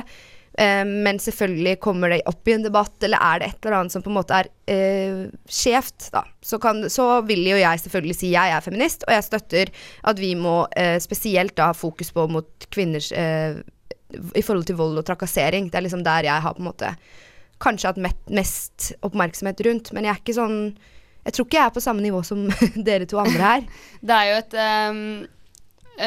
Eh, 0.57 0.85
men 0.85 1.19
selvfølgelig 1.21 1.75
kommer 1.85 2.09
det 2.09 2.23
opp 2.25 2.49
i 2.49 2.55
en 2.55 2.65
debatt, 2.65 2.95
eller 3.05 3.21
er 3.21 3.41
det 3.41 3.49
et 3.51 3.65
eller 3.65 3.77
annet 3.77 3.93
som 3.93 4.01
på 4.01 4.09
en 4.09 4.17
måte 4.17 4.39
er 4.39 4.49
eh, 4.73 5.19
skjevt, 5.45 6.09
da. 6.15 6.23
Så, 6.41 6.57
kan, 6.63 6.81
så 6.89 7.21
vil 7.29 7.43
jo 7.45 7.59
jeg 7.61 7.83
selvfølgelig 7.83 8.17
si 8.17 8.31
jeg 8.33 8.55
er 8.55 8.65
feminist, 8.65 9.05
og 9.05 9.13
jeg 9.13 9.27
støtter 9.27 9.71
at 10.09 10.21
vi 10.21 10.33
må 10.39 10.63
eh, 10.73 10.97
spesielt 11.03 11.53
da 11.59 11.69
ha 11.69 11.77
fokus 11.77 12.09
på 12.15 12.25
mot 12.33 12.67
kvinners 12.73 13.11
eh, 13.13 13.61
I 14.09 14.41
forhold 14.41 14.65
til 14.65 14.79
vold 14.81 14.97
og 14.97 15.05
trakassering. 15.05 15.69
Det 15.69 15.77
er 15.77 15.85
liksom 15.85 16.05
der 16.07 16.25
jeg 16.31 16.45
har 16.47 16.57
på 16.57 16.63
en 16.65 16.71
måte 16.71 16.93
kanskje 17.61 17.91
hatt 17.91 18.27
mest 18.33 18.91
oppmerksomhet 19.05 19.61
rundt. 19.67 19.93
Men 19.93 20.07
jeg 20.07 20.15
er 20.15 20.21
ikke 20.21 20.37
sånn 20.37 20.59
Jeg 21.27 21.35
tror 21.35 21.45
ikke 21.47 21.57
jeg 21.57 21.67
er 21.67 21.73
på 21.75 21.83
samme 21.83 22.01
nivå 22.01 22.21
som 22.23 22.45
dere 22.87 23.05
to 23.05 23.19
andre 23.21 23.41
her. 23.43 23.65
Det 24.07 24.15
er 24.15 24.29
jo 24.31 24.37
et, 24.41 24.53
um, 24.57 25.01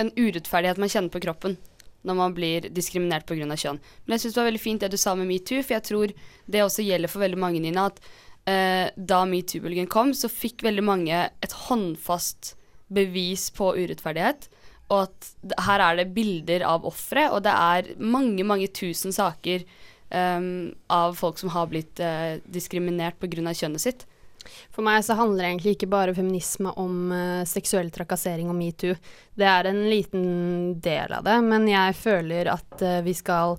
en 0.00 0.14
urettferdighet 0.16 0.80
man 0.80 0.90
kjenner 0.90 1.12
på 1.12 1.22
kroppen 1.22 1.58
når 2.06 2.16
man 2.16 2.34
blir 2.36 2.68
diskriminert 2.72 3.26
pga. 3.28 3.56
kjønn. 3.56 3.80
Men 4.04 4.16
jeg 4.16 4.24
syns 4.24 4.34
det 4.34 4.40
var 4.40 4.50
veldig 4.50 4.62
fint 4.62 4.84
det 4.84 4.92
du 4.92 4.98
sa 5.00 5.14
med 5.14 5.28
metoo, 5.28 5.62
for 5.62 5.76
jeg 5.76 5.86
tror 5.88 6.14
det 6.46 6.64
også 6.64 6.86
gjelder 6.86 7.12
for 7.12 7.24
veldig 7.24 7.40
mange, 7.40 7.60
Nina, 7.60 7.88
at 7.90 8.00
eh, 8.48 8.88
da 8.96 9.24
metoo-bølgen 9.28 9.90
kom, 9.90 10.14
så 10.16 10.32
fikk 10.32 10.64
veldig 10.66 10.86
mange 10.86 11.26
et 11.28 11.58
håndfast 11.68 12.54
bevis 12.90 13.50
på 13.54 13.74
urettferdighet. 13.76 14.48
Og 14.90 15.04
at 15.06 15.60
her 15.68 15.84
er 15.84 16.00
det 16.00 16.10
bilder 16.16 16.64
av 16.66 16.86
ofre, 16.88 17.28
og 17.30 17.44
det 17.46 17.54
er 17.54 17.92
mange, 18.02 18.42
mange 18.46 18.66
tusen 18.74 19.14
saker 19.14 19.62
um, 20.10 20.72
av 20.90 21.14
folk 21.18 21.38
som 21.38 21.52
har 21.54 21.68
blitt 21.70 22.00
eh, 22.02 22.40
diskriminert 22.50 23.20
pga. 23.22 23.54
kjønnet 23.54 23.84
sitt. 23.84 24.06
For 24.74 24.86
meg 24.86 25.04
så 25.06 25.16
handler 25.18 25.50
egentlig 25.50 25.76
ikke 25.76 25.90
bare 25.92 26.16
feminisme 26.16 26.72
om 26.80 27.12
uh, 27.12 27.44
seksuell 27.48 27.92
trakassering 27.94 28.50
og 28.50 28.58
metoo. 28.58 28.96
Det 29.36 29.48
er 29.48 29.70
en 29.70 29.84
liten 29.90 30.26
del 30.82 31.16
av 31.16 31.24
det, 31.26 31.38
men 31.46 31.68
jeg 31.70 31.96
føler 32.00 32.52
at 32.54 32.82
uh, 32.82 33.00
vi 33.06 33.16
skal 33.16 33.58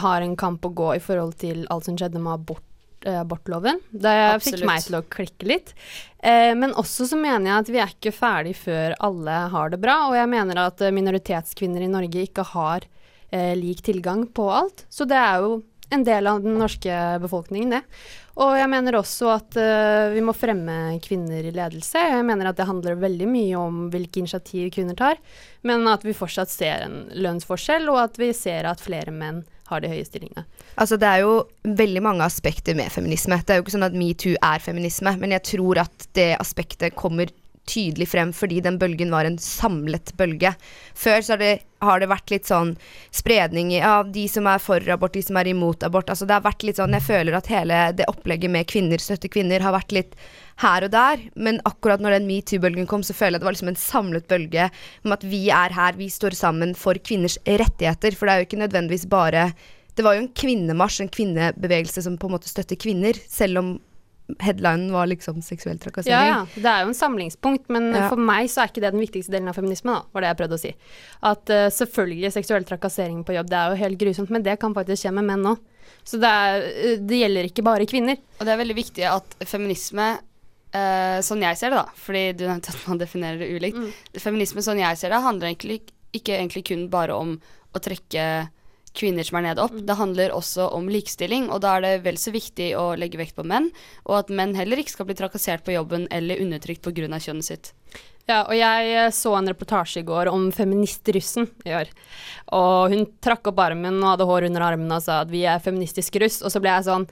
ha 0.00 0.16
en 0.20 0.36
kamp 0.36 0.64
å 0.66 0.72
gå 0.74 0.90
i 0.96 1.02
forhold 1.02 1.38
til 1.40 1.64
alt 1.72 1.88
som 1.88 1.96
skjedde 1.98 2.20
med 2.22 2.34
abort, 2.34 2.66
eh, 3.04 3.20
abortloven. 3.20 3.80
Det 3.90 4.14
fikk 4.44 4.64
meg 4.68 4.84
til 4.84 4.98
å 4.98 5.04
klikke 5.08 5.48
litt. 5.48 5.74
Eh, 6.18 6.52
men 6.54 6.74
også 6.74 7.08
så 7.08 7.18
mener 7.18 7.50
jeg 7.50 7.64
at 7.64 7.72
vi 7.72 7.82
er 7.82 7.94
ikke 7.94 8.14
ferdig 8.14 8.54
før 8.60 8.96
alle 9.00 9.38
har 9.54 9.72
det 9.72 9.80
bra, 9.80 10.10
og 10.10 10.18
jeg 10.18 10.28
mener 10.28 10.64
at 10.66 10.84
minoritetskvinner 10.92 11.86
i 11.86 11.92
Norge 11.92 12.26
ikke 12.26 12.44
har 12.52 12.86
eh, 13.30 13.54
lik 13.56 13.82
tilgang 13.86 14.26
på 14.28 14.50
alt. 14.52 14.84
Så 14.90 15.08
det 15.08 15.16
er 15.16 15.40
jo 15.40 15.62
en 15.90 16.04
del 16.06 16.28
av 16.30 16.42
den 16.44 16.58
norske 16.60 16.96
befolkningen, 17.22 17.78
det. 17.78 17.82
Og 18.40 18.54
jeg 18.56 18.70
mener 18.72 18.96
også 18.96 19.28
at 19.34 19.56
uh, 19.60 20.10
vi 20.14 20.22
må 20.24 20.32
fremme 20.36 20.96
kvinner 21.04 21.44
i 21.44 21.52
ledelse. 21.52 22.00
Jeg 22.14 22.24
mener 22.24 22.48
at 22.48 22.56
det 22.56 22.68
handler 22.68 23.00
veldig 23.00 23.28
mye 23.28 23.60
om 23.60 23.80
hvilke 23.92 24.22
initiativ 24.22 24.70
kvinner 24.72 24.96
tar, 24.96 25.20
men 25.66 25.84
at 25.90 26.06
vi 26.06 26.16
fortsatt 26.16 26.52
ser 26.52 26.86
en 26.86 27.02
lønnsforskjell, 27.20 27.88
og 27.92 28.00
at 28.06 28.20
vi 28.20 28.32
ser 28.36 28.68
at 28.70 28.80
flere 28.80 29.12
menn 29.12 29.42
har 29.70 29.82
de 29.84 29.90
høye 29.92 30.06
stillingene. 30.06 30.46
Altså 30.80 30.96
Det 30.98 31.06
er 31.06 31.22
jo 31.22 31.34
veldig 31.62 32.02
mange 32.02 32.26
aspekter 32.26 32.74
med 32.78 32.90
feminisme. 32.90 33.38
Det 33.44 33.54
er 33.54 33.60
jo 33.60 33.66
ikke 33.66 33.76
sånn 33.76 33.86
at 33.86 33.98
metoo 33.98 34.34
er 34.34 34.64
feminisme, 34.64 35.12
men 35.20 35.36
jeg 35.36 35.46
tror 35.52 35.84
at 35.84 36.08
det 36.18 36.32
aspektet 36.40 36.96
kommer 36.98 37.30
tydelig 37.70 38.08
frem 38.10 38.32
fordi 38.34 38.60
den 38.64 38.78
bølgen 38.80 39.12
var 39.14 39.28
en 39.28 39.38
samlet 39.40 40.12
bølge. 40.18 40.52
Før 40.98 41.22
så 41.22 41.34
har 41.34 41.42
det, 41.42 41.52
har 41.80 42.02
det 42.02 42.10
vært 42.10 42.32
litt 42.32 42.48
sånn 42.50 42.74
spredning 43.14 43.72
av 43.86 44.10
de 44.12 44.26
som 44.28 44.48
er 44.50 44.60
for 44.62 44.84
abort, 44.92 45.14
de 45.14 45.22
som 45.24 45.38
er 45.40 45.50
imot 45.52 45.86
abort. 45.86 46.10
Altså 46.12 46.28
det 46.28 46.36
har 46.36 46.44
vært 46.44 46.66
litt 46.66 46.80
sånn 46.80 46.96
Jeg 46.98 47.06
føler 47.06 47.36
at 47.38 47.50
hele 47.52 47.80
det 47.96 48.08
opplegget 48.10 48.52
med 48.52 48.68
kvinner, 48.70 49.00
støtte 49.00 49.30
kvinner, 49.32 49.64
har 49.64 49.76
vært 49.76 49.94
litt 49.96 50.16
her 50.60 50.86
og 50.86 50.94
der. 50.94 51.26
Men 51.34 51.60
akkurat 51.68 52.02
når 52.02 52.18
den 52.18 52.30
metoo-bølgen 52.30 52.88
kom, 52.90 53.04
så 53.06 53.16
føler 53.16 53.38
jeg 53.38 53.44
det 53.44 53.50
var 53.50 53.58
liksom 53.58 53.74
en 53.74 53.84
samlet 53.86 54.30
bølge 54.30 54.70
om 55.04 55.16
at 55.16 55.26
vi 55.26 55.46
er 55.54 55.76
her, 55.76 55.98
vi 55.98 56.10
står 56.12 56.36
sammen 56.36 56.74
for 56.78 56.98
kvinners 57.00 57.38
rettigheter. 57.46 58.16
For 58.16 58.26
det 58.26 58.34
er 58.34 58.42
jo 58.42 58.50
ikke 58.50 58.64
nødvendigvis 58.64 59.08
bare 59.10 59.52
Det 59.96 60.04
var 60.06 60.14
jo 60.14 60.22
en 60.22 60.32
kvinnemarsj, 60.32 61.00
en 61.02 61.10
kvinnebevegelse 61.12 62.02
som 62.06 62.14
på 62.16 62.28
en 62.28 62.32
måte 62.36 62.48
støtter 62.48 62.78
kvinner, 62.78 63.16
selv 63.28 63.58
om 63.58 63.70
headlinen 64.38 64.92
var 64.94 65.08
liksom 65.10 65.42
seksuell 65.42 65.78
trakassering. 65.82 66.30
ja, 66.30 66.46
det 66.54 66.70
er 66.70 66.84
jo 66.84 66.92
en 66.92 66.94
samlingspunkt, 66.94 67.68
men 67.68 67.90
Ja. 67.94 68.08
for 68.08 68.16
meg 68.16 68.48
så 68.48 68.62
er 68.62 68.70
ikke 68.70 68.84
det 68.84 68.92
den 68.94 69.02
viktigste 69.02 69.32
delen 69.32 69.48
av 69.48 69.58
feminisme, 69.58 69.92
da, 69.92 70.02
var 70.12 70.20
det 70.22 70.30
jeg 70.30 70.38
prøvde 70.40 70.58
å 70.58 70.62
si. 70.62 70.72
At 71.22 71.50
uh, 71.50 71.66
selvfølgelig 71.68 72.32
seksuell 72.32 72.64
trakassering 72.64 73.24
på 73.24 73.34
jobb, 73.34 73.50
det 73.50 73.58
er 73.58 73.70
jo 73.70 73.82
helt 73.82 73.98
grusomt, 73.98 74.30
men 74.30 74.42
det 74.42 74.58
kan 74.60 74.74
faktisk 74.74 75.02
skje 75.04 75.12
med 75.12 75.24
menn 75.24 75.46
òg. 75.52 75.58
Så 76.04 76.20
det, 76.20 76.28
er, 76.30 76.62
eh, 76.62 76.96
det 77.02 77.18
gjelder 77.20 77.48
ikke 77.50 77.64
bare 77.66 77.86
kvinner. 77.86 78.16
Og 78.38 78.46
det 78.46 78.52
er 78.52 78.60
veldig 78.62 78.76
viktig 78.78 79.04
at 79.10 79.34
feminisme, 79.44 80.06
uh, 80.74 81.18
sånn 81.26 81.42
jeg 81.42 81.58
ser 81.58 81.74
det, 81.74 81.82
da, 81.82 81.88
fordi 81.94 82.24
du 82.38 82.46
nevnte 82.46 82.72
at 82.72 82.86
man 82.88 83.00
definerer 83.00 83.42
det 83.42 83.50
ulikt 83.50 84.20
Feminisme, 84.22 84.62
sånn 84.64 84.80
jeg 84.80 84.96
ser 84.96 85.10
det, 85.10 85.20
handler 85.24 85.50
egentlig 85.50 85.82
ikke 86.16 86.38
egentlig 86.38 86.64
kun 86.66 86.88
bare 86.90 87.14
om 87.14 87.36
å 87.74 87.82
trekke 87.82 88.50
kvinner 88.96 89.26
som 89.26 89.38
er 89.38 89.48
nede 89.50 89.62
opp. 89.62 89.74
Det 89.86 89.96
handler 89.98 90.34
også 90.34 90.68
om 90.74 90.88
likestilling, 90.90 91.48
og 91.50 91.62
da 91.64 91.76
er 91.76 91.86
det 91.86 91.94
vel 92.06 92.18
så 92.20 92.32
viktig 92.34 92.72
å 92.78 92.92
legge 92.98 93.20
vekt 93.20 93.36
på 93.38 93.46
menn, 93.46 93.70
og 94.06 94.22
at 94.22 94.32
menn 94.34 94.56
heller 94.58 94.80
ikke 94.82 94.96
skal 94.96 95.08
bli 95.10 95.18
trakassert 95.18 95.66
på 95.66 95.76
jobben 95.76 96.08
eller 96.10 96.42
undertrykt 96.42 96.82
pga. 96.86 97.20
kjønnet 97.20 97.46
sitt. 97.46 97.72
Ja, 98.28 98.44
og 98.44 98.54
jeg 98.54 98.90
eh, 98.94 99.10
så 99.14 99.32
en 99.34 99.48
reportasje 99.50 100.02
i 100.02 100.06
går 100.06 100.28
om 100.30 100.50
feministrussen 100.54 101.48
i 101.66 101.74
år. 101.74 101.90
Og 102.54 102.92
hun 102.92 103.06
trakk 103.22 103.50
opp 103.50 103.62
armen 103.64 103.98
og 104.02 104.12
hadde 104.12 104.28
hår 104.28 104.46
under 104.50 104.66
armene 104.68 104.98
og 105.00 105.02
sa 105.02 105.22
at 105.24 105.32
vi 105.32 105.42
er 105.48 105.62
feministisk 105.62 106.20
russ. 106.22 106.38
Og 106.44 106.52
så 106.52 106.62
ble 106.62 106.70
jeg 106.76 106.86
sånn 106.86 107.08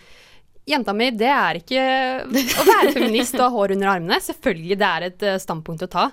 jenta 0.68 0.94
mi, 0.96 1.08
det 1.16 1.30
er 1.32 1.58
ikke 1.60 1.82
å 2.28 2.66
være 2.68 2.92
feminist 2.94 3.36
og 3.38 3.44
ha 3.46 3.48
hår 3.54 3.74
under 3.76 3.90
armene. 3.94 4.18
Selvfølgelig 4.22 4.78
det 4.80 4.88
er 4.88 5.06
et 5.08 5.24
eh, 5.26 5.40
standpunkt 5.42 5.84
å 5.86 5.90
ta. 5.92 6.04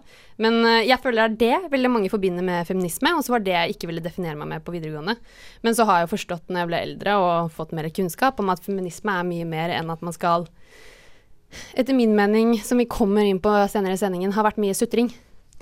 Men 0.41 0.59
eh, 0.63 0.85
jeg 0.89 1.01
føler 1.03 1.35
det 1.35 1.49
er 1.51 1.65
det 1.65 1.73
veldig 1.73 1.91
mange 1.91 2.11
forbinder 2.13 2.45
med 2.45 2.67
feminisme, 2.69 3.13
og 3.15 3.25
så 3.25 3.35
var 3.35 3.45
det 3.45 3.55
jeg 3.55 3.75
ikke 3.75 3.91
ville 3.91 4.03
definere 4.05 4.39
meg 4.39 4.53
med 4.55 4.65
på 4.65 4.75
videregående. 4.75 5.17
Men 5.65 5.77
så 5.77 5.87
har 5.89 6.01
jeg 6.01 6.07
jo 6.07 6.13
forstått 6.15 6.49
når 6.49 6.63
jeg 6.63 6.71
ble 6.71 6.81
eldre 6.87 7.17
og 7.21 7.53
fått 7.55 7.75
mer 7.75 7.91
kunnskap 7.93 8.41
om 8.41 8.51
at 8.53 8.63
feminisme 8.65 9.19
er 9.19 9.27
mye 9.27 9.47
mer 9.49 9.75
enn 9.75 9.93
at 9.93 10.05
man 10.05 10.15
skal 10.15 10.49
etter 11.77 11.95
min 11.95 12.15
mening, 12.17 12.57
som 12.65 12.79
vi 12.81 12.87
kommer 12.89 13.23
inn 13.23 13.39
på 13.39 13.51
senere 13.71 13.95
i 13.95 13.99
sendingen, 13.99 14.33
har 14.35 14.43
vært 14.47 14.59
mye 14.59 14.75
sutring. 14.75 15.11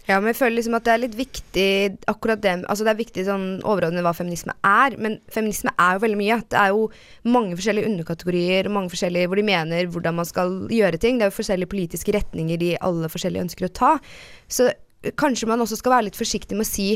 Ja, 0.04 0.18
men 0.20 0.34
jeg 0.34 0.36
føler 0.36 0.58
liksom 0.58 0.76
at 0.76 0.84
det 0.84 0.92
er 0.94 1.00
litt 1.00 1.16
viktig 1.16 1.68
akkurat 2.12 2.42
det 2.44 2.58
Altså 2.68 2.84
det 2.84 2.92
er 2.92 3.00
viktig 3.00 3.24
sånn 3.24 3.46
overordnet 3.64 4.04
hva 4.04 4.12
feminisme 4.18 4.52
er, 4.68 4.98
men 5.00 5.16
feminisme 5.32 5.72
er 5.80 5.96
jo 5.96 6.04
veldig 6.04 6.20
mye. 6.20 6.40
Det 6.52 6.60
er 6.60 6.74
jo 6.76 6.90
mange 7.32 7.56
forskjellige 7.56 7.88
underkategorier, 7.88 8.72
mange 8.74 8.92
forskjellige 8.92 9.32
hvor 9.32 9.40
de 9.40 9.48
mener 9.48 9.88
hvordan 9.94 10.18
man 10.20 10.28
skal 10.28 10.56
gjøre 10.74 11.00
ting. 11.00 11.20
Det 11.20 11.28
er 11.28 11.32
jo 11.32 11.38
forskjellige 11.40 11.72
politiske 11.72 12.16
retninger 12.16 12.60
de 12.60 12.74
alle 12.84 13.12
forskjellige 13.12 13.48
ønsker 13.48 13.70
å 13.70 13.74
ta. 13.80 13.94
Så 14.52 14.68
kanskje 15.20 15.48
man 15.48 15.64
også 15.64 15.80
skal 15.80 15.96
være 15.96 16.10
litt 16.10 16.20
forsiktig 16.20 16.60
med 16.60 16.68
å 16.68 16.74
si 16.74 16.90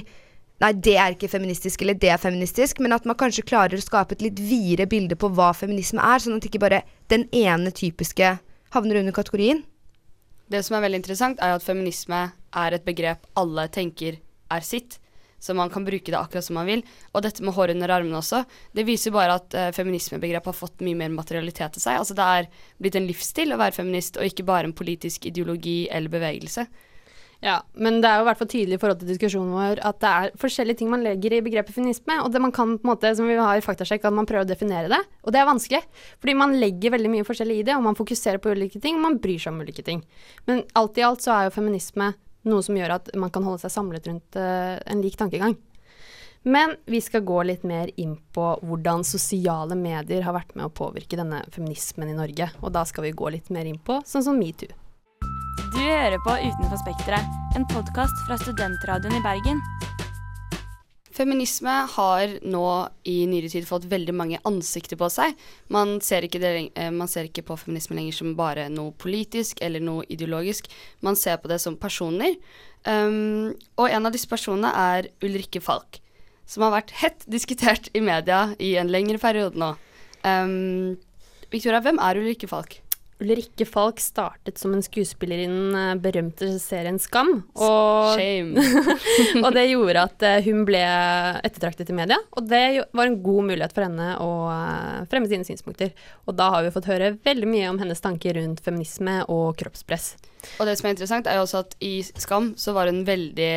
Nei, 0.57 0.71
det 0.73 0.95
er 0.97 1.13
ikke 1.13 1.27
feministisk, 1.29 1.83
eller 1.83 1.93
det 2.01 2.09
er 2.09 2.17
feministisk, 2.17 2.79
men 2.81 2.95
at 2.95 3.03
man 3.05 3.13
kanskje 3.19 3.43
klarer 3.45 3.77
å 3.77 3.83
skape 3.83 4.15
et 4.15 4.23
litt 4.25 4.39
videre 4.41 4.87
bilde 4.89 5.13
på 5.13 5.29
hva 5.37 5.51
feminisme 5.53 6.01
er, 6.01 6.17
sånn 6.23 6.39
at 6.39 6.47
ikke 6.49 6.63
bare 6.63 6.79
den 7.13 7.27
ene 7.29 7.69
typiske 7.69 8.31
havner 8.73 8.97
under 9.03 9.13
kategorien. 9.13 9.61
Det 10.47 10.61
som 10.63 10.77
er 10.77 10.85
veldig 10.85 11.01
interessant, 11.01 11.41
er 11.43 11.57
at 11.57 11.65
feminisme 11.65 12.21
er 12.55 12.75
et 12.75 12.85
begrep 12.87 13.27
alle 13.39 13.67
tenker 13.73 14.21
er 14.53 14.63
sitt. 14.63 14.99
Så 15.39 15.53
man 15.53 15.69
kan 15.69 15.85
bruke 15.85 16.09
det 16.09 16.17
akkurat 16.17 16.45
som 16.45 16.57
man 16.57 16.65
vil. 16.69 16.81
Og 17.13 17.21
dette 17.21 17.43
med 17.45 17.53
hår 17.53 17.75
under 17.75 17.91
armene 17.93 18.17
også, 18.17 18.41
det 18.73 18.87
viser 18.87 19.11
jo 19.11 19.17
bare 19.19 19.35
at 19.37 19.53
uh, 19.53 19.69
feminismebegrepet 19.75 20.49
har 20.49 20.57
fått 20.57 20.81
mye 20.85 20.97
mer 20.97 21.11
materialitet 21.13 21.75
til 21.75 21.83
seg. 21.83 21.99
Altså 21.99 22.17
det 22.17 22.25
er 22.25 22.49
blitt 22.81 22.97
en 22.97 23.09
livsstil 23.09 23.53
å 23.53 23.59
være 23.61 23.75
feminist, 23.77 24.17
og 24.17 24.25
ikke 24.25 24.47
bare 24.47 24.69
en 24.69 24.77
politisk 24.77 25.29
ideologi 25.29 25.83
eller 25.93 26.13
bevegelse. 26.13 26.65
Ja, 27.43 27.59
men 27.77 27.99
det 28.01 28.09
er 28.09 28.17
jo 28.17 28.23
i 28.25 28.27
hvert 28.31 28.39
fall 28.39 28.49
tydelig 28.49 28.77
i 28.77 28.81
forhold 28.81 29.01
til 29.03 29.11
diskusjonen 29.11 29.51
vår 29.53 29.81
at 29.85 29.99
det 30.01 30.09
er 30.09 30.37
forskjellige 30.41 30.79
ting 30.79 30.89
man 30.89 31.03
legger 31.05 31.35
i 31.37 31.41
begrepet 31.45 31.75
feminisme, 31.75 32.15
og 32.23 32.31
det 32.33 32.41
man 32.41 32.53
kan 32.55 32.73
på 32.79 32.87
en 32.87 32.89
måte, 32.89 33.11
som 33.17 33.29
vi 33.29 33.37
har 33.37 33.59
i 33.59 33.63
faktasjekk, 33.65 34.07
at 34.09 34.15
man 34.17 34.25
prøver 34.29 34.47
å 34.47 34.49
definere 34.49 34.89
det, 34.89 34.99
og 35.21 35.35
det 35.35 35.41
er 35.41 35.49
vanskelig. 35.49 35.83
Fordi 36.17 36.37
man 36.39 36.57
legger 36.57 36.95
veldig 36.95 37.11
mye 37.13 37.27
forskjellig 37.27 37.59
i 37.59 37.67
det, 37.67 37.75
og 37.77 37.85
man 37.85 37.99
fokuserer 37.99 38.41
på 38.41 38.55
ulike 38.57 38.81
ting, 38.81 38.97
og 38.97 39.05
man 39.05 39.19
bryr 39.21 39.43
seg 39.43 39.53
om 39.53 39.61
ulike 39.61 39.85
ting. 39.85 40.01
Men 40.49 40.63
alt 40.81 40.97
i 40.97 41.05
alt 41.05 41.21
så 41.25 41.35
er 41.35 41.47
jo 41.47 41.57
feminisme 41.59 42.15
noe 42.47 42.65
som 42.65 42.79
gjør 42.79 42.95
at 42.97 43.13
man 43.19 43.33
kan 43.33 43.45
holde 43.45 43.61
seg 43.61 43.75
samlet 43.75 44.09
rundt 44.09 44.39
uh, 44.39 44.79
en 44.87 45.03
lik 45.05 45.19
tankegang. 45.19 45.57
Men 46.47 46.77
vi 46.87 47.01
skal 47.03 47.25
gå 47.27 47.41
litt 47.43 47.65
mer 47.67 47.91
inn 47.99 48.15
på 48.33 48.49
hvordan 48.63 49.03
sosiale 49.05 49.75
medier 49.77 50.23
har 50.23 50.37
vært 50.37 50.55
med 50.55 50.69
å 50.69 50.73
påvirke 50.73 51.19
denne 51.19 51.41
feminismen 51.53 52.13
i 52.13 52.17
Norge, 52.17 52.49
og 52.63 52.73
da 52.73 52.85
skal 52.87 53.09
vi 53.09 53.15
gå 53.17 53.33
litt 53.35 53.51
mer 53.53 53.67
inn 53.67 53.81
på 53.83 53.99
sånn 54.07 54.25
som 54.25 54.39
metoo. 54.39 54.71
Du 55.57 55.79
hører 55.81 56.17
på 56.21 56.33
Utenfor 56.37 56.79
Spekteret, 56.81 57.35
en 57.55 57.65
podkast 57.69 58.15
fra 58.27 58.37
Studentradioen 58.41 59.17
i 59.17 59.21
Bergen. 59.23 59.59
Feminisme 61.17 61.73
har 61.93 62.33
nå 62.45 62.63
i 63.09 63.15
nyere 63.29 63.49
tid 63.49 63.65
fått 63.65 63.87
veldig 63.89 64.13
mange 64.13 64.39
ansikter 64.45 64.99
på 64.99 65.09
seg. 65.09 65.33
Man 65.73 65.97
ser, 66.05 66.27
det, 66.29 66.51
eh, 66.75 66.91
man 66.93 67.09
ser, 67.09 67.29
ikke 67.29 67.45
på 67.47 67.57
feminisme 67.57 67.97
lenger 67.97 68.17
som 68.19 68.35
bare 68.37 68.67
noe 68.69 68.93
politisk 69.01 69.61
eller 69.65 69.81
noe 69.81 70.05
ideologisk. 70.13 70.69
Man 71.01 71.17
ser 71.17 71.37
på 71.41 71.49
det 71.49 71.59
som 71.63 71.77
personer. 71.77 72.37
Um, 72.85 73.53
og 73.77 73.89
en 73.89 74.05
av 74.05 74.13
disse 74.13 74.29
personene 74.29 74.69
er 74.71 75.11
Ulrikke 75.25 75.61
Falk, 75.61 76.01
som 76.45 76.67
har 76.67 76.77
vært 76.77 76.97
hett 77.01 77.25
diskutert 77.25 77.89
i 77.97 78.01
media 78.01 78.53
i 78.57 78.75
en 78.77 78.93
lengre 78.93 79.17
periode 79.21 79.57
nå. 79.57 79.73
Um, 80.23 80.97
Victoria, 81.49 81.81
hvem 81.81 81.99
er 82.01 82.21
Ulrikke 82.21 82.49
Falk? 82.49 82.81
Ulrikke 83.17 83.65
Falk 83.65 83.97
startet 83.99 84.59
som 84.61 84.73
en 84.75 84.83
skuespiller 84.85 85.39
i 85.41 85.47
den 85.49 85.75
eh, 85.75 85.95
berømte 86.01 86.51
serien 86.61 86.99
Skam. 87.01 87.31
Og, 87.55 88.19
og 89.45 89.47
det 89.55 89.63
gjorde 89.71 90.03
at 90.05 90.25
eh, 90.27 90.45
hun 90.45 90.61
ble 90.67 90.83
ettertraktet 91.41 91.89
i 91.89 91.95
media, 91.97 92.19
og 92.37 92.45
det 92.51 92.61
var 92.93 93.09
en 93.09 93.17
god 93.25 93.49
mulighet 93.49 93.73
for 93.73 93.87
henne 93.87 94.11
å 94.21 94.29
eh, 94.53 95.07
fremme 95.09 95.29
sine 95.31 95.47
synspunkter. 95.47 95.95
Og 96.29 96.37
da 96.37 96.51
har 96.53 96.67
vi 96.67 96.73
fått 96.75 96.91
høre 96.91 97.15
veldig 97.25 97.49
mye 97.49 97.71
om 97.71 97.81
hennes 97.81 98.03
tanker 98.03 98.37
rundt 98.37 98.61
feminisme 98.65 99.23
og 99.33 99.57
kroppspress. 99.57 100.13
Og 100.59 100.69
det 100.69 100.77
som 100.77 100.85
er 100.85 100.93
interessant, 100.93 101.25
er 101.25 101.39
jo 101.39 101.47
også 101.47 101.63
at 101.65 101.73
i 101.81 101.95
Skam 102.05 102.53
så 102.59 102.77
var 102.77 102.91
hun 102.91 103.01
veldig 103.07 103.51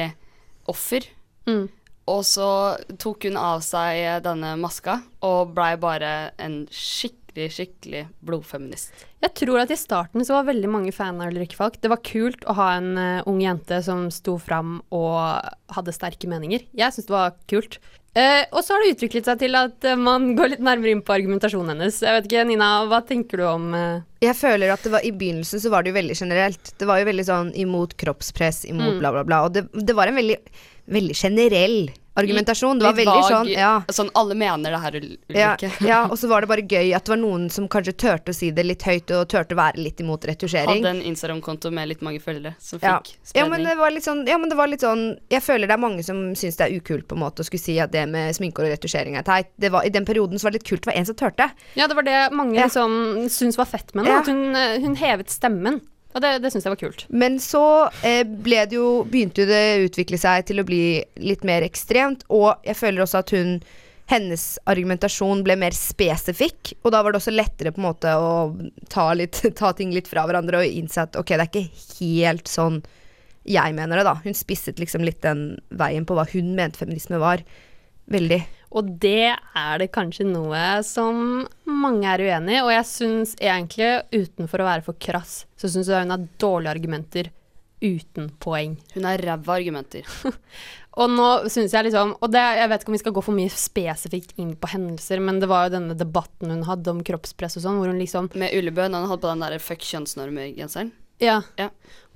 offer. 0.72 1.04
Mm. 1.50 1.68
Og 2.10 2.24
så 2.26 2.50
tok 2.98 3.28
hun 3.28 3.36
av 3.38 3.60
seg 3.62 4.24
denne 4.24 4.56
maska 4.58 5.02
og 5.26 5.52
blei 5.54 5.74
bare 5.78 6.32
en 6.40 6.62
skikkelig 6.72 7.19
skikkelig, 7.30 7.50
skikkelig 7.54 8.02
blodfeminist. 8.26 8.92
Jeg 9.20 9.34
tror 9.38 9.62
at 9.62 9.70
i 9.70 9.78
starten 9.78 10.24
så 10.24 10.38
var 10.38 10.48
veldig 10.50 10.68
mange 10.70 10.92
fan 10.92 11.20
av 11.20 11.30
Ulrikke 11.30 11.56
Falk. 11.56 11.78
Det 11.80 11.90
var 11.90 12.02
kult 12.02 12.44
å 12.46 12.56
ha 12.58 12.74
en 12.78 12.96
uh, 12.98 13.22
ung 13.26 13.40
jente 13.40 13.82
som 13.82 14.10
sto 14.10 14.38
fram 14.38 14.80
og 14.90 15.40
hadde 15.70 15.94
sterke 15.94 16.28
meninger. 16.28 16.66
Jeg 16.72 16.92
syns 16.92 17.06
det 17.06 17.14
var 17.14 17.36
kult. 17.50 17.78
Uh, 18.10 18.42
og 18.50 18.64
så 18.64 18.74
har 18.74 18.82
det 18.82 18.96
utviklet 18.96 19.28
seg 19.28 19.38
til 19.38 19.54
at 19.54 19.86
uh, 19.86 19.94
man 19.94 20.32
går 20.34 20.56
litt 20.56 20.64
nærmere 20.64 20.96
inn 20.96 21.04
på 21.04 21.14
argumentasjonen 21.14 21.76
hennes. 21.76 22.00
Jeg 22.02 22.16
vet 22.16 22.26
ikke, 22.26 22.48
Nina, 22.48 22.72
hva 22.90 23.02
tenker 23.06 23.38
du 23.38 23.46
om 23.46 23.70
Jeg 24.24 24.34
føler 24.34 24.74
at 24.74 24.82
det 24.82 24.94
var, 24.96 25.06
i 25.06 25.14
begynnelsen 25.14 25.62
så 25.62 25.70
var 25.70 25.84
det 25.84 25.92
jo 25.92 26.00
veldig 26.00 26.18
generelt. 26.18 26.74
Det 26.80 26.88
var 26.88 27.00
jo 27.00 27.10
veldig 27.12 27.28
sånn 27.28 27.54
imot 27.54 27.94
kroppspress, 28.00 28.64
imot 28.72 28.96
mm. 28.96 29.00
bla, 29.04 29.14
bla, 29.14 29.26
bla. 29.28 29.44
Og 29.46 29.54
det, 29.54 29.68
det 29.74 29.96
var 29.96 30.10
en 30.10 30.18
veldig, 30.18 30.40
veldig 30.90 31.18
generell 31.20 31.82
argumentasjon. 32.20 32.80
Det 32.80 32.86
var 32.86 32.96
veldig 32.98 33.16
vag, 33.16 33.30
sånn 33.34 33.50
ja. 33.52 33.72
Sånn 33.92 34.10
alle 34.18 34.36
mener 34.38 34.74
det 34.74 34.80
her, 34.84 34.98
Ulrikke. 35.00 35.36
Ja, 35.36 35.52
ja, 35.92 36.00
og 36.08 36.18
så 36.20 36.30
var 36.30 36.44
det 36.44 36.50
bare 36.52 36.64
gøy 36.64 36.92
at 36.96 37.06
det 37.06 37.14
var 37.14 37.20
noen 37.22 37.48
som 37.52 37.68
kanskje 37.70 37.96
turte 38.04 38.34
å 38.34 38.36
si 38.36 38.50
det 38.54 38.64
litt 38.66 38.84
høyt, 38.86 39.12
og 39.16 39.26
turte 39.32 39.56
å 39.56 39.60
være 39.60 39.82
litt 39.82 40.00
imot 40.02 40.26
retusjering. 40.28 40.80
Hadde 40.80 40.94
en 40.96 41.02
Instagram-konto 41.10 41.72
med 41.74 41.90
litt 41.92 42.04
mange 42.06 42.22
følgere 42.22 42.54
som 42.62 42.80
ja. 42.82 42.98
fikk 42.98 43.14
spredning. 43.16 43.40
Ja 43.40 43.48
men, 43.50 43.66
det 43.68 43.76
var 43.80 43.94
litt 43.94 44.06
sånn, 44.06 44.24
ja, 44.28 44.38
men 44.40 44.52
det 44.52 44.58
var 44.58 44.70
litt 44.70 44.84
sånn 44.84 45.04
Jeg 45.32 45.42
føler 45.44 45.70
det 45.70 45.76
er 45.76 45.82
mange 45.82 46.04
som 46.06 46.22
syns 46.38 46.58
det 46.60 46.66
er 46.68 46.80
ukult 46.80 47.06
på 47.10 47.16
en 47.18 47.24
måte 47.24 47.44
å 47.44 47.48
skulle 47.48 47.62
si 47.62 47.76
at 47.82 47.92
det 47.94 48.06
med 48.10 48.34
sminker 48.36 48.66
og 48.66 48.74
retusjering 48.74 49.18
er 49.18 49.26
teit. 49.26 49.52
Det 49.60 49.72
var, 49.72 49.86
I 49.86 49.94
den 49.94 50.08
perioden 50.08 50.40
så 50.40 50.48
var 50.48 50.54
det 50.54 50.60
litt 50.60 50.70
kult 50.70 50.84
det 50.84 50.92
var 50.92 51.00
en 51.00 51.08
som 51.08 51.18
turte. 51.18 51.50
Ja, 51.78 51.88
det 51.90 51.96
var 51.98 52.06
det 52.06 52.18
mange 52.36 52.58
ja. 52.58 52.68
liksom 52.68 53.28
syntes 53.30 53.58
var 53.60 53.68
fett 53.70 53.94
med 53.94 54.06
henne. 54.06 54.20
At 54.20 54.30
hun, 54.30 54.44
eh, 54.56 54.78
hun 54.82 54.96
hevet 55.00 55.32
stemmen. 55.32 55.80
Og 56.10 56.22
det, 56.24 56.32
det 56.42 56.50
syns 56.50 56.66
jeg 56.66 56.72
var 56.72 56.80
kult. 56.80 57.04
Men 57.14 57.38
så 57.42 57.64
eh, 58.06 58.24
ble 58.26 58.64
det 58.66 58.78
jo, 58.78 59.04
begynte 59.06 59.44
jo 59.44 59.50
det 59.50 59.60
å 59.76 59.84
utvikle 59.86 60.18
seg 60.18 60.48
til 60.48 60.62
å 60.62 60.66
bli 60.66 60.82
litt 61.22 61.46
mer 61.46 61.62
ekstremt, 61.66 62.26
og 62.34 62.58
jeg 62.66 62.78
føler 62.78 63.04
også 63.04 63.22
at 63.22 63.34
hun 63.36 63.60
hennes 64.10 64.44
argumentasjon 64.66 65.44
ble 65.46 65.54
mer 65.60 65.74
spesifikk, 65.76 66.72
og 66.82 66.90
da 66.94 67.02
var 67.04 67.14
det 67.14 67.20
også 67.20 67.34
lettere 67.34 67.70
på 67.70 67.78
en 67.78 67.86
måte 67.86 68.14
å 68.18 68.32
ta, 68.90 69.12
litt, 69.14 69.38
ta 69.60 69.70
ting 69.76 69.94
litt 69.94 70.10
fra 70.10 70.26
hverandre 70.26 70.64
og 70.64 70.80
innse 70.80 71.06
at 71.06 71.18
ok, 71.20 71.36
det 71.36 71.46
er 71.46 71.52
ikke 71.52 72.00
helt 72.00 72.50
sånn 72.50 72.80
jeg 73.50 73.74
mener 73.74 73.96
det, 74.00 74.04
da. 74.04 74.18
Hun 74.20 74.36
spisset 74.36 74.82
liksom 74.82 75.04
litt 75.06 75.22
den 75.24 75.54
veien 75.72 76.04
på 76.06 76.14
hva 76.18 76.26
hun 76.28 76.52
mente 76.58 76.82
feminisme 76.82 77.18
var. 77.22 77.40
Veldig. 78.12 78.42
Og 78.70 78.92
det 79.02 79.32
er 79.34 79.80
det 79.82 79.90
kanskje 79.94 80.28
noe 80.28 80.80
som 80.86 81.42
mange 81.66 82.06
er 82.06 82.22
uenig 82.22 82.58
i. 82.58 82.62
Og 82.62 82.70
jeg 82.74 82.86
syns 82.86 83.34
egentlig, 83.40 83.90
utenfor 84.14 84.62
å 84.62 84.68
være 84.68 84.86
for 84.86 84.98
krass, 85.02 85.44
så 85.58 85.70
syns 85.70 85.90
jeg 85.90 86.06
hun 86.06 86.14
har 86.14 86.28
dårlige 86.42 86.76
argumenter 86.76 87.32
uten 87.80 88.28
poeng. 88.38 88.76
Hun 88.94 89.06
har 89.08 89.22
ræva 89.24 89.54
argumenter. 89.56 90.04
og 91.00 91.12
nå 91.14 91.28
syns 91.48 91.72
jeg 91.72 91.86
liksom 91.86 92.10
Og 92.20 92.28
det, 92.28 92.42
jeg 92.58 92.68
vet 92.68 92.82
ikke 92.82 92.92
om 92.92 92.96
vi 92.96 93.00
skal 93.00 93.14
gå 93.16 93.22
for 93.24 93.38
mye 93.38 93.52
spesifikt 93.54 94.34
inn 94.42 94.50
på 94.52 94.68
hendelser, 94.74 95.22
men 95.24 95.40
det 95.40 95.48
var 95.48 95.66
jo 95.66 95.78
denne 95.78 95.96
debatten 95.96 96.52
hun 96.52 96.66
hadde 96.68 96.92
om 96.92 97.00
kroppspress 97.06 97.56
og 97.56 97.64
sånn, 97.64 97.80
hvor 97.80 97.88
hun 97.88 98.02
liksom 98.02 98.28
Med 98.36 98.52
Ullebø, 98.58 98.84
når 98.84 99.06
hun 99.06 99.14
hadde 99.14 99.24
på 99.24 99.32
den 99.32 99.46
der 99.46 99.64
fuck 99.64 99.86
kjønnsnormer-genseren? 99.88 100.92
Ja. 101.20 101.40
ja. 101.56 101.70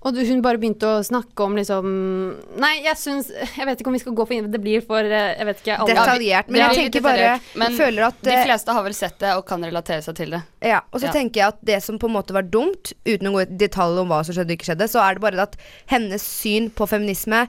Og 0.04 0.18
hun 0.28 0.42
bare 0.44 0.60
begynte 0.60 0.88
å 0.88 1.02
snakke 1.04 1.46
om 1.46 1.54
liksom 1.56 1.86
Nei, 2.60 2.72
jeg 2.84 2.98
syns 3.00 3.30
Jeg 3.32 3.66
vet 3.68 3.80
ikke 3.80 3.88
om 3.88 3.96
vi 3.96 4.02
skal 4.02 4.16
gå 4.16 4.26
for 4.28 4.48
Det 4.54 4.60
blir 4.62 4.84
for 4.84 5.00
eh, 5.00 5.30
Jeg 5.38 5.48
vet 5.48 5.62
ikke 5.62 5.78
alle. 5.78 5.96
Detaljert. 5.96 6.50
Men 6.52 6.62
jeg 6.64 6.80
tenker 6.82 7.04
bare 7.06 7.30
Men 7.60 7.78
føler 7.78 8.08
at 8.10 8.20
De 8.24 8.38
fleste 8.44 8.76
har 8.76 8.86
vel 8.86 8.96
sett 8.96 9.16
det 9.22 9.34
og 9.38 9.44
kan 9.48 9.64
relatere 9.64 10.04
seg 10.04 10.18
til 10.18 10.34
det. 10.36 10.42
Ja. 10.64 10.82
Og 10.92 11.00
så 11.00 11.08
ja. 11.08 11.14
tenker 11.14 11.40
jeg 11.40 11.54
at 11.54 11.62
det 11.64 11.78
som 11.84 11.98
på 12.00 12.08
en 12.10 12.16
måte 12.16 12.34
var 12.36 12.46
dumt, 12.46 12.92
uten 13.06 13.30
å 13.30 13.34
gå 13.36 13.44
i 13.44 13.48
detalj 13.64 14.02
om 14.02 14.10
hva 14.10 14.20
som 14.26 14.36
skjedde 14.36 14.52
og 14.52 14.58
ikke 14.58 14.68
skjedde, 14.70 14.88
så 14.90 15.00
er 15.02 15.16
det 15.16 15.24
bare 15.24 15.46
at 15.46 15.56
hennes 15.90 16.24
syn 16.24 16.68
på 16.74 16.88
feminisme 16.90 17.44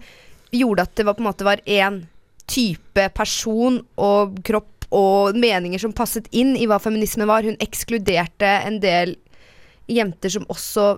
gjorde 0.56 0.86
at 0.86 0.96
det 0.98 1.06
var 1.08 1.18
på 1.18 1.24
en 1.24 1.30
måte 1.30 1.48
var 1.48 1.64
én 1.66 2.04
type 2.52 3.08
person 3.18 3.82
og 4.00 4.40
kropp 4.46 4.88
og 4.96 5.38
meninger 5.40 5.82
som 5.82 5.96
passet 5.96 6.28
inn 6.36 6.54
i 6.56 6.68
hva 6.70 6.80
feminisme 6.82 7.28
var. 7.28 7.48
Hun 7.48 7.60
ekskluderte 7.64 8.52
en 8.68 8.80
del 8.84 9.16
jenter 9.92 10.34
som 10.34 10.48
også 10.50 10.96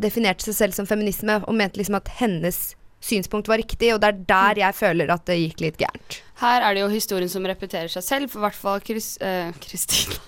definerte 0.00 0.46
seg 0.46 0.58
selv 0.58 0.76
som 0.76 0.88
feminisme 0.88 1.40
og 1.46 1.56
mente 1.58 1.80
liksom 1.80 1.98
at 1.98 2.10
hennes 2.20 2.72
synspunkt 3.02 3.48
var 3.50 3.58
riktig, 3.58 3.90
og 3.94 4.00
det 4.02 4.12
er 4.12 4.20
der 4.28 4.60
jeg 4.62 4.78
føler 4.78 5.10
at 5.10 5.24
det 5.26 5.38
gikk 5.40 5.64
litt 5.64 5.80
gærent. 5.80 6.20
Her 6.42 6.64
er 6.66 6.74
det 6.74 6.82
jo 6.84 6.90
historien 6.90 7.30
som 7.30 7.44
repeterer 7.46 7.90
seg 7.90 8.04
selv, 8.06 8.30
for 8.30 8.40
i 8.40 8.46
hvert 8.46 8.58
fall 8.58 8.82
Kristina 8.82 10.18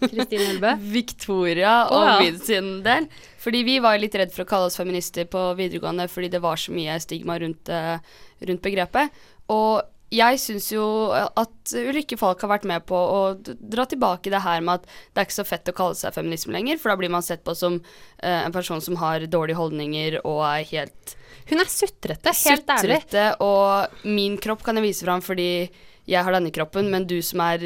Kristine 0.00 0.48
Helbø. 0.48 0.74
Victoria 0.96 1.74
og 1.88 1.98
oh, 1.98 2.08
ja. 2.08 2.18
min 2.22 2.40
sin 2.40 2.68
del. 2.84 3.08
Fordi 3.42 3.62
vi 3.66 3.78
var 3.84 4.00
litt 4.00 4.16
redd 4.16 4.32
for 4.32 4.44
å 4.44 4.48
kalle 4.48 4.68
oss 4.70 4.78
feminister 4.80 5.28
på 5.28 5.40
videregående 5.58 6.06
fordi 6.08 6.30
det 6.32 6.40
var 6.44 6.60
så 6.60 6.72
mye 6.72 6.96
stigma 7.02 7.36
rundt, 7.42 7.72
uh, 7.72 7.96
rundt 8.48 8.64
begrepet. 8.64 9.24
Og 9.52 9.82
jeg 10.14 10.40
syns 10.42 10.68
jo 10.72 10.84
at 11.14 11.74
Ulrikke 11.78 12.18
Falk 12.20 12.42
har 12.44 12.52
vært 12.54 12.66
med 12.68 12.84
på 12.88 12.96
å 12.96 13.20
dra 13.42 13.86
tilbake 13.90 14.32
det 14.32 14.42
her 14.44 14.62
med 14.64 14.80
at 14.80 14.86
det 14.86 15.22
er 15.22 15.28
ikke 15.28 15.38
så 15.40 15.46
fett 15.48 15.70
å 15.72 15.76
kalle 15.76 15.98
seg 15.98 16.14
feminisme 16.16 16.54
lenger, 16.54 16.80
for 16.80 16.92
da 16.92 16.98
blir 17.00 17.12
man 17.12 17.24
sett 17.26 17.44
på 17.46 17.56
som 17.58 17.80
eh, 17.80 18.40
en 18.44 18.54
person 18.54 18.82
som 18.84 18.98
har 19.02 19.26
dårlige 19.30 19.58
holdninger 19.60 20.20
og 20.22 20.42
er 20.48 20.68
helt 20.72 21.16
Hun 21.50 21.60
er 21.60 21.68
sutrete, 21.68 22.32
helt 22.44 22.70
ærlig. 22.70 23.00
sutrete, 23.02 23.26
og 23.44 24.06
min 24.08 24.38
kropp 24.40 24.64
kan 24.64 24.80
jeg 24.80 24.88
vise 24.88 25.04
fram 25.06 25.24
fordi 25.24 25.50
jeg 26.04 26.20
har 26.20 26.34
denne 26.36 26.52
kroppen, 26.52 26.90
men 26.92 27.06
du 27.08 27.16
som 27.24 27.40
er 27.40 27.62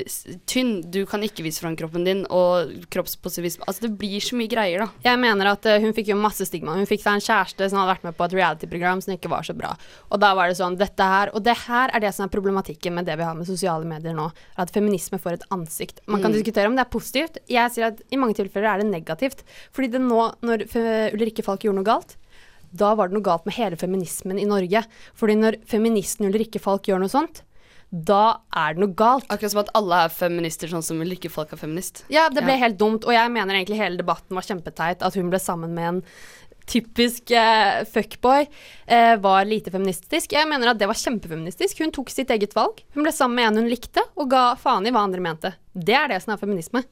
tynn, 0.47 0.79
du 0.87 1.01
kan 1.11 1.25
ikke 1.27 1.43
vise 1.43 1.59
fram 1.63 1.75
kroppen 1.79 2.05
din, 2.07 2.21
og 2.31 2.71
kroppspositivisme 2.93 3.67
Altså, 3.67 3.89
det 3.89 3.99
blir 3.99 4.23
så 4.23 4.39
mye 4.39 4.51
greier, 4.51 4.85
da. 4.85 5.03
Jeg 5.09 5.21
mener 5.21 5.51
at 5.51 5.67
uh, 5.67 5.79
hun 5.83 5.95
fikk 5.97 6.13
jo 6.13 6.19
masse 6.21 6.47
stigma. 6.47 6.77
Hun 6.79 6.87
fikk 6.89 7.03
seg 7.03 7.19
en 7.19 7.25
kjæreste 7.25 7.67
som 7.69 7.81
hadde 7.81 7.91
vært 7.97 8.07
med 8.07 8.17
på 8.19 8.29
et 8.29 8.37
reality-program 8.39 9.03
som 9.05 9.15
ikke 9.17 9.33
var 9.33 9.49
så 9.49 9.57
bra. 9.59 9.73
Og 10.13 10.23
da 10.23 10.31
var 10.39 10.51
det 10.51 10.59
sånn, 10.61 10.79
dette 10.79 11.09
her, 11.11 11.33
og 11.35 11.43
det 11.47 11.57
her 11.65 11.91
er 11.91 12.05
det 12.05 12.15
som 12.15 12.29
er 12.29 12.33
problematikken 12.33 12.95
med 12.95 13.11
det 13.11 13.19
vi 13.19 13.27
har 13.27 13.35
med 13.39 13.51
sosiale 13.51 13.89
medier 13.89 14.15
nå. 14.17 14.29
At 14.59 14.73
feminisme 14.75 15.19
får 15.23 15.41
et 15.41 15.49
ansikt. 15.55 16.01
Man 16.07 16.23
kan 16.23 16.35
diskutere 16.35 16.71
om 16.71 16.79
det 16.79 16.87
er 16.87 16.95
positivt. 16.95 17.43
Jeg 17.51 17.75
sier 17.75 17.91
at 17.91 18.01
i 18.15 18.21
mange 18.21 18.39
tilfeller 18.39 18.71
er 18.71 18.85
det 18.85 18.93
negativt. 18.93 19.43
Fordi 19.75 19.91
det 19.97 20.05
nå, 20.05 20.23
når 20.47 20.69
Ulrikke 21.17 21.43
Falk 21.47 21.67
gjorde 21.67 21.83
noe 21.83 21.91
galt, 21.91 22.15
da 22.71 22.93
var 22.95 23.09
det 23.09 23.17
noe 23.17 23.25
galt 23.25 23.47
med 23.49 23.57
hele 23.57 23.79
feminismen 23.81 24.39
i 24.39 24.47
Norge. 24.49 24.85
Fordi 25.19 25.39
når 25.39 25.61
feministen 25.69 26.29
Ulrikke 26.29 26.61
Falk 26.63 26.89
gjør 26.89 27.03
noe 27.03 27.13
sånt, 27.13 27.43
da 27.93 28.41
er 28.55 28.75
det 28.75 28.83
noe 28.83 28.95
galt. 28.95 29.25
Akkurat 29.33 29.51
som 29.55 29.61
at 29.63 29.71
alle 29.79 30.03
er 30.05 30.09
feminister, 30.13 30.69
sånn 30.69 30.85
som 30.85 31.01
Lykke 31.01 31.31
Falk 31.33 31.53
er 31.53 31.61
feminist. 31.61 32.05
Ja, 32.13 32.29
det 32.29 32.45
ble 32.45 32.53
Ja. 32.59 32.67
helt 32.67 32.77
dumt, 32.79 33.05
og 33.07 33.13
jeg 33.13 33.31
mener 33.33 33.55
egentlig 33.55 33.79
hele 33.81 33.97
debatten 33.97 34.35
var 34.37 34.43
kjempeteit. 34.43 35.01
At 35.03 35.15
hun 35.15 35.31
ble 35.31 35.39
sammen 35.41 35.73
med 35.75 35.85
en 35.89 36.03
typisk 36.69 37.31
eh, 37.31 37.85
fuckboy, 37.89 38.47
eh, 38.87 39.17
var 39.17 39.45
lite 39.49 39.71
feministisk. 39.73 40.33
Jeg 40.33 40.47
mener 40.47 40.69
at 40.69 40.79
det 40.79 40.87
var 40.87 40.95
kjempefeministisk. 41.01 41.79
Hun 41.81 41.91
tok 41.97 42.11
sitt 42.11 42.29
eget 42.29 42.53
valg. 42.53 42.83
Hun 42.95 43.05
ble 43.07 43.13
sammen 43.13 43.37
med 43.37 43.47
en 43.49 43.63
hun 43.63 43.71
likte, 43.73 44.03
og 44.19 44.29
ga 44.29 44.55
faen 44.55 44.87
i 44.87 44.91
hva 44.93 45.07
andre 45.09 45.21
mente. 45.25 45.55
Det 45.75 45.95
er 45.97 46.09
det 46.09 46.23
som 46.23 46.35
er 46.35 46.43
feminisme. 46.43 46.85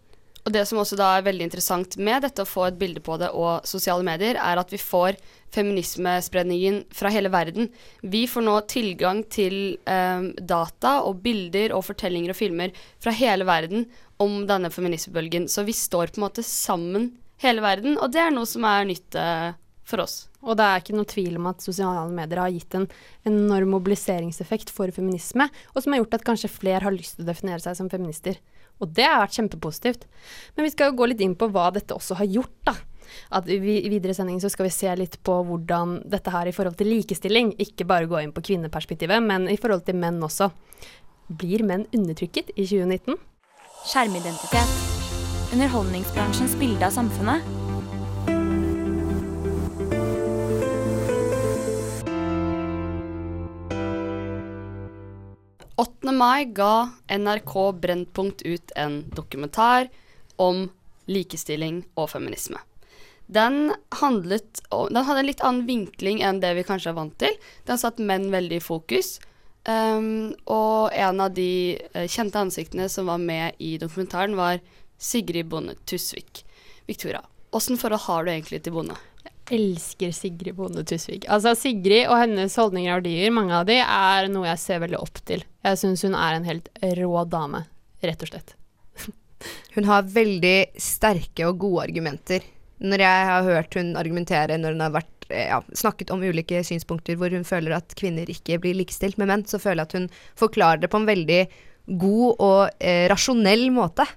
Og 0.46 0.54
det 0.54 0.62
som 0.68 0.78
også 0.78 0.94
da 0.98 1.08
er 1.16 1.24
veldig 1.26 1.48
interessant 1.48 1.96
med 1.98 2.22
dette 2.22 2.44
å 2.44 2.48
få 2.48 2.68
et 2.68 2.78
bilde 2.78 3.02
på 3.02 3.16
det 3.18 3.32
og 3.34 3.66
sosiale 3.66 4.06
medier, 4.06 4.38
er 4.38 4.60
at 4.60 4.70
vi 4.70 4.78
får 4.78 5.18
feminismespredningen 5.56 6.84
fra 6.94 7.10
hele 7.10 7.32
verden. 7.34 7.72
Vi 8.06 8.24
får 8.30 8.46
nå 8.46 8.54
tilgang 8.70 9.24
til 9.32 9.74
eh, 9.90 10.30
data 10.38 11.00
og 11.08 11.18
bilder 11.24 11.74
og 11.74 11.82
fortellinger 11.88 12.30
og 12.30 12.38
filmer 12.38 12.74
fra 13.02 13.14
hele 13.18 13.46
verden 13.48 13.88
om 14.22 14.44
denne 14.46 14.70
feminismebølgen. 14.70 15.50
Så 15.50 15.66
vi 15.66 15.74
står 15.74 16.14
på 16.14 16.22
en 16.22 16.28
måte 16.28 16.46
sammen 16.46 17.16
hele 17.42 17.64
verden, 17.64 17.98
og 17.98 18.14
det 18.14 18.22
er 18.22 18.34
noe 18.34 18.46
som 18.48 18.64
er 18.70 18.86
nytt 18.88 19.18
eh, 19.18 19.50
for 19.86 20.02
oss. 20.02 20.26
Og 20.46 20.54
det 20.58 20.66
er 20.66 20.82
ikke 20.82 20.94
noe 20.96 21.10
tvil 21.10 21.40
om 21.40 21.48
at 21.50 21.64
sosiale 21.64 22.06
medier 22.14 22.40
har 22.42 22.54
gitt 22.54 22.74
en 22.78 22.86
enorm 23.26 23.74
mobiliseringseffekt 23.74 24.70
for 24.74 24.94
feminisme, 24.94 25.48
og 25.74 25.82
som 25.82 25.94
har 25.94 26.04
gjort 26.04 26.20
at 26.20 26.26
kanskje 26.26 26.52
flere 26.54 26.84
har 26.86 26.94
lyst 26.94 27.18
til 27.18 27.26
å 27.26 27.30
definere 27.32 27.62
seg 27.62 27.78
som 27.78 27.90
feminister. 27.90 28.38
Og 28.82 28.92
det 28.96 29.06
har 29.08 29.22
vært 29.22 29.38
kjempepositivt. 29.38 30.04
Men 30.56 30.66
vi 30.66 30.72
skal 30.74 30.90
jo 30.90 30.98
gå 31.00 31.08
litt 31.10 31.22
inn 31.24 31.36
på 31.38 31.48
hva 31.52 31.70
dette 31.74 31.96
også 31.96 32.18
har 32.20 32.28
gjort, 32.28 32.56
da. 32.68 32.76
At 33.38 33.48
I 33.48 33.58
videre 33.62 34.14
sending 34.16 34.40
så 34.42 34.50
skal 34.52 34.66
vi 34.66 34.74
se 34.74 34.92
litt 34.98 35.18
på 35.24 35.38
hvordan 35.48 36.00
dette 36.10 36.32
her 36.34 36.50
i 36.50 36.54
forhold 36.54 36.76
til 36.78 36.90
likestilling, 36.90 37.54
ikke 37.62 37.86
bare 37.88 38.10
gå 38.10 38.20
inn 38.22 38.34
på 38.36 38.44
kvinneperspektivet, 38.50 39.22
men 39.24 39.48
i 39.48 39.58
forhold 39.60 39.86
til 39.86 39.98
menn 40.00 40.20
også. 40.22 40.50
Blir 41.26 41.64
menn 41.66 41.86
undertrykket 41.96 42.52
i 42.54 42.66
2019? 42.66 43.16
Skjermidentitet. 43.86 44.76
Underholdningsbransjens 45.54 46.58
bilde 46.60 46.86
av 46.86 46.94
samfunnet. 46.94 47.65
8. 55.76 56.12
mai 56.12 56.44
ga 56.44 56.90
NRK 57.08 57.72
Brennpunkt 57.80 58.42
ut 58.42 58.72
en 58.76 59.04
dokumentar 59.12 59.88
om 60.36 60.70
likestilling 61.04 61.82
og 61.94 62.08
feminisme. 62.10 62.58
Den, 63.26 63.74
handlet 64.00 64.62
den 64.70 65.04
hadde 65.04 65.20
en 65.20 65.28
litt 65.28 65.42
annen 65.44 65.66
vinkling 65.68 66.22
enn 66.24 66.40
det 66.40 66.54
vi 66.56 66.64
kanskje 66.64 66.94
er 66.94 66.96
vant 66.96 67.16
til. 67.20 67.36
Den 67.68 67.80
satt 67.82 68.00
menn 68.00 68.30
veldig 68.32 68.60
i 68.60 68.64
fokus. 68.64 69.18
Um, 69.66 70.32
og 70.46 70.94
en 70.94 71.20
av 71.20 71.34
de 71.34 71.76
eh, 71.92 72.06
kjente 72.06 72.38
ansiktene 72.38 72.86
som 72.88 73.10
var 73.10 73.18
med 73.18 73.58
i 73.58 73.74
dokumentaren, 73.82 74.38
var 74.38 74.62
Sigrid 74.96 75.50
Bonde 75.50 75.74
Tusvik. 75.84 76.44
Victoria, 76.86 77.20
åssen 77.50 77.76
forhold 77.76 78.06
har 78.06 78.24
du 78.24 78.32
egentlig 78.32 78.62
til 78.62 78.78
Bonde? 78.78 78.96
Elsker 79.52 80.12
Sigrid 80.14 80.56
Bonde 80.56 80.84
Tusvik. 80.86 81.26
Altså 81.32 81.54
Sigrid 81.58 82.08
og 82.10 82.18
hennes 82.20 82.56
holdninger 82.58 82.92
og 82.92 83.00
verdier, 83.00 83.32
mange 83.34 83.54
av 83.56 83.66
de, 83.68 83.78
er 83.82 84.30
noe 84.32 84.48
jeg 84.48 84.62
ser 84.62 84.82
veldig 84.82 85.00
opp 85.00 85.20
til. 85.28 85.44
Jeg 85.66 85.80
syns 85.80 86.04
hun 86.06 86.16
er 86.18 86.36
en 86.36 86.48
helt 86.48 86.70
rå 86.98 87.24
dame, 87.30 87.64
rett 88.04 88.24
og 88.26 88.32
slett. 88.32 88.56
Hun 89.76 89.84
har 89.84 90.06
veldig 90.08 90.78
sterke 90.80 91.44
og 91.44 91.58
gode 91.60 91.82
argumenter. 91.84 92.44
Når 92.80 93.02
jeg 93.02 93.26
har 93.28 93.44
hørt 93.44 93.76
hun 93.76 93.90
argumentere 93.96 94.56
når 94.60 94.74
hun 94.74 94.82
har 94.84 94.94
vært, 94.94 95.26
eh, 95.28 95.46
ja, 95.50 95.58
snakket 95.76 96.10
om 96.12 96.24
ulike 96.24 96.62
synspunkter 96.64 97.16
hvor 97.20 97.32
hun 97.32 97.44
føler 97.44 97.76
at 97.76 97.94
kvinner 97.96 98.28
ikke 98.32 98.58
blir 98.60 98.76
likestilt 98.76 99.20
med 99.20 99.28
menn, 99.30 99.44
så 99.48 99.60
føler 99.60 99.82
jeg 99.82 99.88
at 99.88 99.96
hun 99.96 100.08
forklarer 100.40 100.82
det 100.82 100.90
på 100.92 101.00
en 101.00 101.08
veldig 101.08 101.40
god 102.00 102.42
og 102.48 102.60
eh, 102.80 103.06
rasjonell 103.12 103.68
måte. 103.76 104.08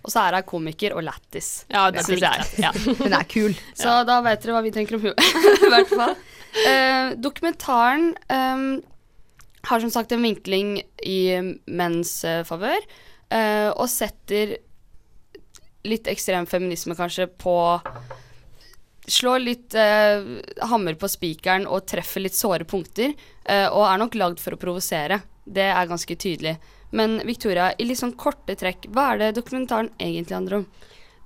Og 0.00 0.12
så 0.12 0.22
er 0.24 0.38
hun 0.38 0.46
komiker 0.48 0.94
og 0.96 1.04
lættis. 1.04 1.50
Ja, 1.68 1.88
det 1.92 2.04
synes 2.06 2.24
jeg. 2.24 2.46
Ja. 2.64 2.70
Hun 2.72 3.12
er 3.12 3.26
kul. 3.28 3.56
Så 3.82 3.98
da 4.08 4.20
vet 4.24 4.40
dere 4.42 4.56
hva 4.56 4.62
vi 4.64 4.72
tenker 4.74 4.96
om 4.96 5.04
henne. 5.04 5.28
I 5.66 5.72
hvert 5.74 5.92
fall. 5.92 6.14
Eh, 6.66 7.12
dokumentaren 7.20 8.14
ehm, 8.32 8.80
har 9.68 9.84
som 9.84 9.92
sagt 9.92 10.12
en 10.16 10.24
vinkling 10.24 10.78
i 11.06 11.20
menns 11.68 12.16
eh, 12.24 12.40
favør, 12.48 12.80
eh, 13.28 13.68
og 13.70 13.86
setter 13.92 14.56
litt 15.86 16.08
ekstrem 16.12 16.48
feminisme 16.48 16.96
kanskje 16.96 17.28
på 17.40 17.56
Slår 19.10 19.40
litt 19.42 19.74
eh, 19.74 20.20
hammer 20.70 20.94
på 20.94 21.08
spikeren 21.10 21.64
og 21.66 21.86
treffer 21.88 22.22
litt 22.22 22.36
såre 22.36 22.66
punkter, 22.68 23.10
eh, 23.42 23.66
og 23.66 23.82
er 23.88 23.98
nok 23.98 24.14
lagd 24.14 24.42
for 24.42 24.54
å 24.54 24.58
provosere. 24.60 25.16
Det 25.42 25.64
er 25.66 25.88
ganske 25.90 26.14
tydelig. 26.20 26.52
Men 26.96 27.20
Victoria, 27.26 27.70
i 27.78 27.86
litt 27.86 28.00
sånn 28.00 28.16
korte 28.18 28.56
trekk, 28.58 28.88
hva 28.94 29.12
er 29.12 29.20
det 29.22 29.34
dokumentaren 29.38 29.92
egentlig 29.98 30.36
handler 30.36 30.60
om? 30.60 30.64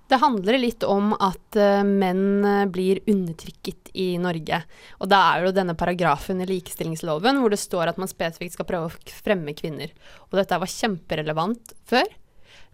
Det 0.08 0.18
handler 0.20 0.58
litt 0.60 0.84
om 0.84 1.14
at 1.16 1.56
eh, 1.56 1.80
menn 1.84 2.44
eh, 2.44 2.66
blir 2.68 3.00
undertrykket 3.08 3.94
i 3.96 4.10
Norge. 4.20 4.58
Og 5.00 5.08
da 5.08 5.20
er 5.30 5.46
jo 5.46 5.54
denne 5.56 5.76
paragrafen 5.80 6.42
i 6.44 6.48
likestillingsloven 6.50 7.40
hvor 7.40 7.54
det 7.54 7.60
står 7.62 7.88
at 7.88 8.00
man 8.00 8.10
spesifikt 8.10 8.58
skal 8.58 8.68
prøve 8.68 8.90
å 8.90 9.14
fremme 9.24 9.56
kvinner. 9.56 9.94
Og 10.28 10.36
dette 10.36 10.60
var 10.60 10.70
kjemperelevant 10.70 11.72
før, 11.88 12.12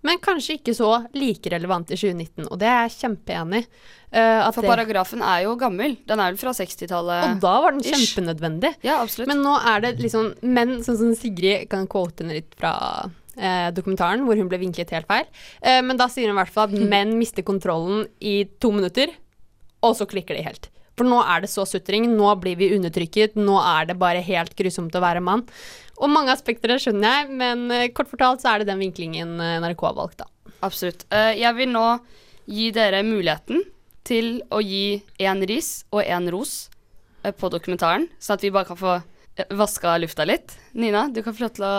men 0.07 0.19
kanskje 0.25 0.57
ikke 0.59 0.73
så 0.77 0.91
like 1.13 1.51
relevant 1.53 1.91
i 1.93 1.97
2019. 1.99 2.47
Og 2.51 2.59
det 2.61 2.69
er 2.71 2.87
jeg 2.89 2.95
kjempeenig. 3.03 3.63
Eh, 4.11 4.47
For 4.57 4.65
paragrafen 4.65 5.21
er 5.23 5.43
jo 5.45 5.57
gammel. 5.61 5.99
Den 6.09 6.19
er 6.25 6.33
vel 6.33 6.41
fra 6.41 6.55
60-tallet. 6.57 7.27
og 7.35 7.41
da 7.45 7.55
var 7.67 7.77
den 7.77 7.85
kjempenødvendig. 7.85 8.75
Ja, 8.87 9.01
absolutt. 9.05 9.29
Men 9.29 9.43
nå 9.45 9.55
er 9.61 9.85
det 9.85 9.95
liksom 10.01 10.33
menn, 10.43 10.79
sånn 10.87 10.99
som 11.03 11.15
Sigrid 11.19 11.69
kan 11.71 11.87
quote 11.91 12.25
henne 12.25 12.39
litt 12.41 12.57
fra 12.59 12.73
eh, 13.37 13.69
dokumentaren, 13.77 14.25
hvor 14.25 14.41
hun 14.41 14.49
ble 14.51 14.59
vinklet 14.65 14.91
helt 14.97 15.07
feil. 15.11 15.29
Eh, 15.61 15.83
men 15.85 16.01
da 16.01 16.09
sier 16.09 16.29
hun 16.31 16.37
i 16.37 16.41
hvert 16.41 16.53
fall 16.57 16.69
at 16.73 16.89
menn 16.97 17.17
mister 17.21 17.45
kontrollen 17.47 18.07
i 18.21 18.45
to 18.59 18.73
minutter, 18.73 19.13
og 19.85 19.95
så 19.97 20.09
klikker 20.09 20.37
de 20.37 20.43
helt. 20.49 20.71
For 21.01 21.09
nå 21.09 21.23
er 21.25 21.41
det 21.41 21.49
så 21.49 21.65
sutring, 21.65 22.11
nå 22.13 22.35
blir 22.43 22.59
vi 22.61 22.75
undertrykket, 22.77 23.39
nå 23.41 23.57
er 23.65 23.87
det 23.89 23.97
bare 24.01 24.21
helt 24.21 24.53
grusomt 24.59 24.93
å 24.93 25.01
være 25.01 25.23
mann. 25.25 25.47
Og 25.97 26.13
mange 26.13 26.33
aspekter 26.35 26.69
det 26.69 26.83
skjønner 26.85 27.15
jeg, 27.15 27.31
men 27.41 27.63
eh, 27.73 27.87
kort 27.97 28.11
fortalt 28.13 28.45
så 28.45 28.51
er 28.53 28.61
det 28.61 28.69
den 28.69 28.83
vinklingen 28.85 29.33
eh, 29.41 29.57
NRK 29.65 29.87
har 29.89 29.97
valgt, 29.97 30.21
da. 30.21 30.53
Absolutt. 30.67 31.07
Eh, 31.09 31.39
jeg 31.41 31.57
vil 31.57 31.73
nå 31.73 31.87
gi 32.51 32.69
dere 32.77 33.01
muligheten 33.07 33.65
til 34.05 34.43
å 34.53 34.61
gi 34.61 35.01
én 35.25 35.41
ris 35.49 35.87
og 35.89 36.05
én 36.05 36.29
ros 36.33 36.69
på 37.21 37.51
dokumentaren, 37.53 38.07
sånn 38.21 38.37
at 38.37 38.45
vi 38.45 38.53
bare 38.53 38.69
kan 38.69 38.81
få 38.81 38.99
vaska 39.57 39.97
lufta 40.01 40.29
litt. 40.29 40.53
Nina, 40.77 41.07
du 41.09 41.23
kan 41.25 41.37
få 41.37 41.47
lov 41.47 41.57
til 41.57 41.65
å 41.69 41.75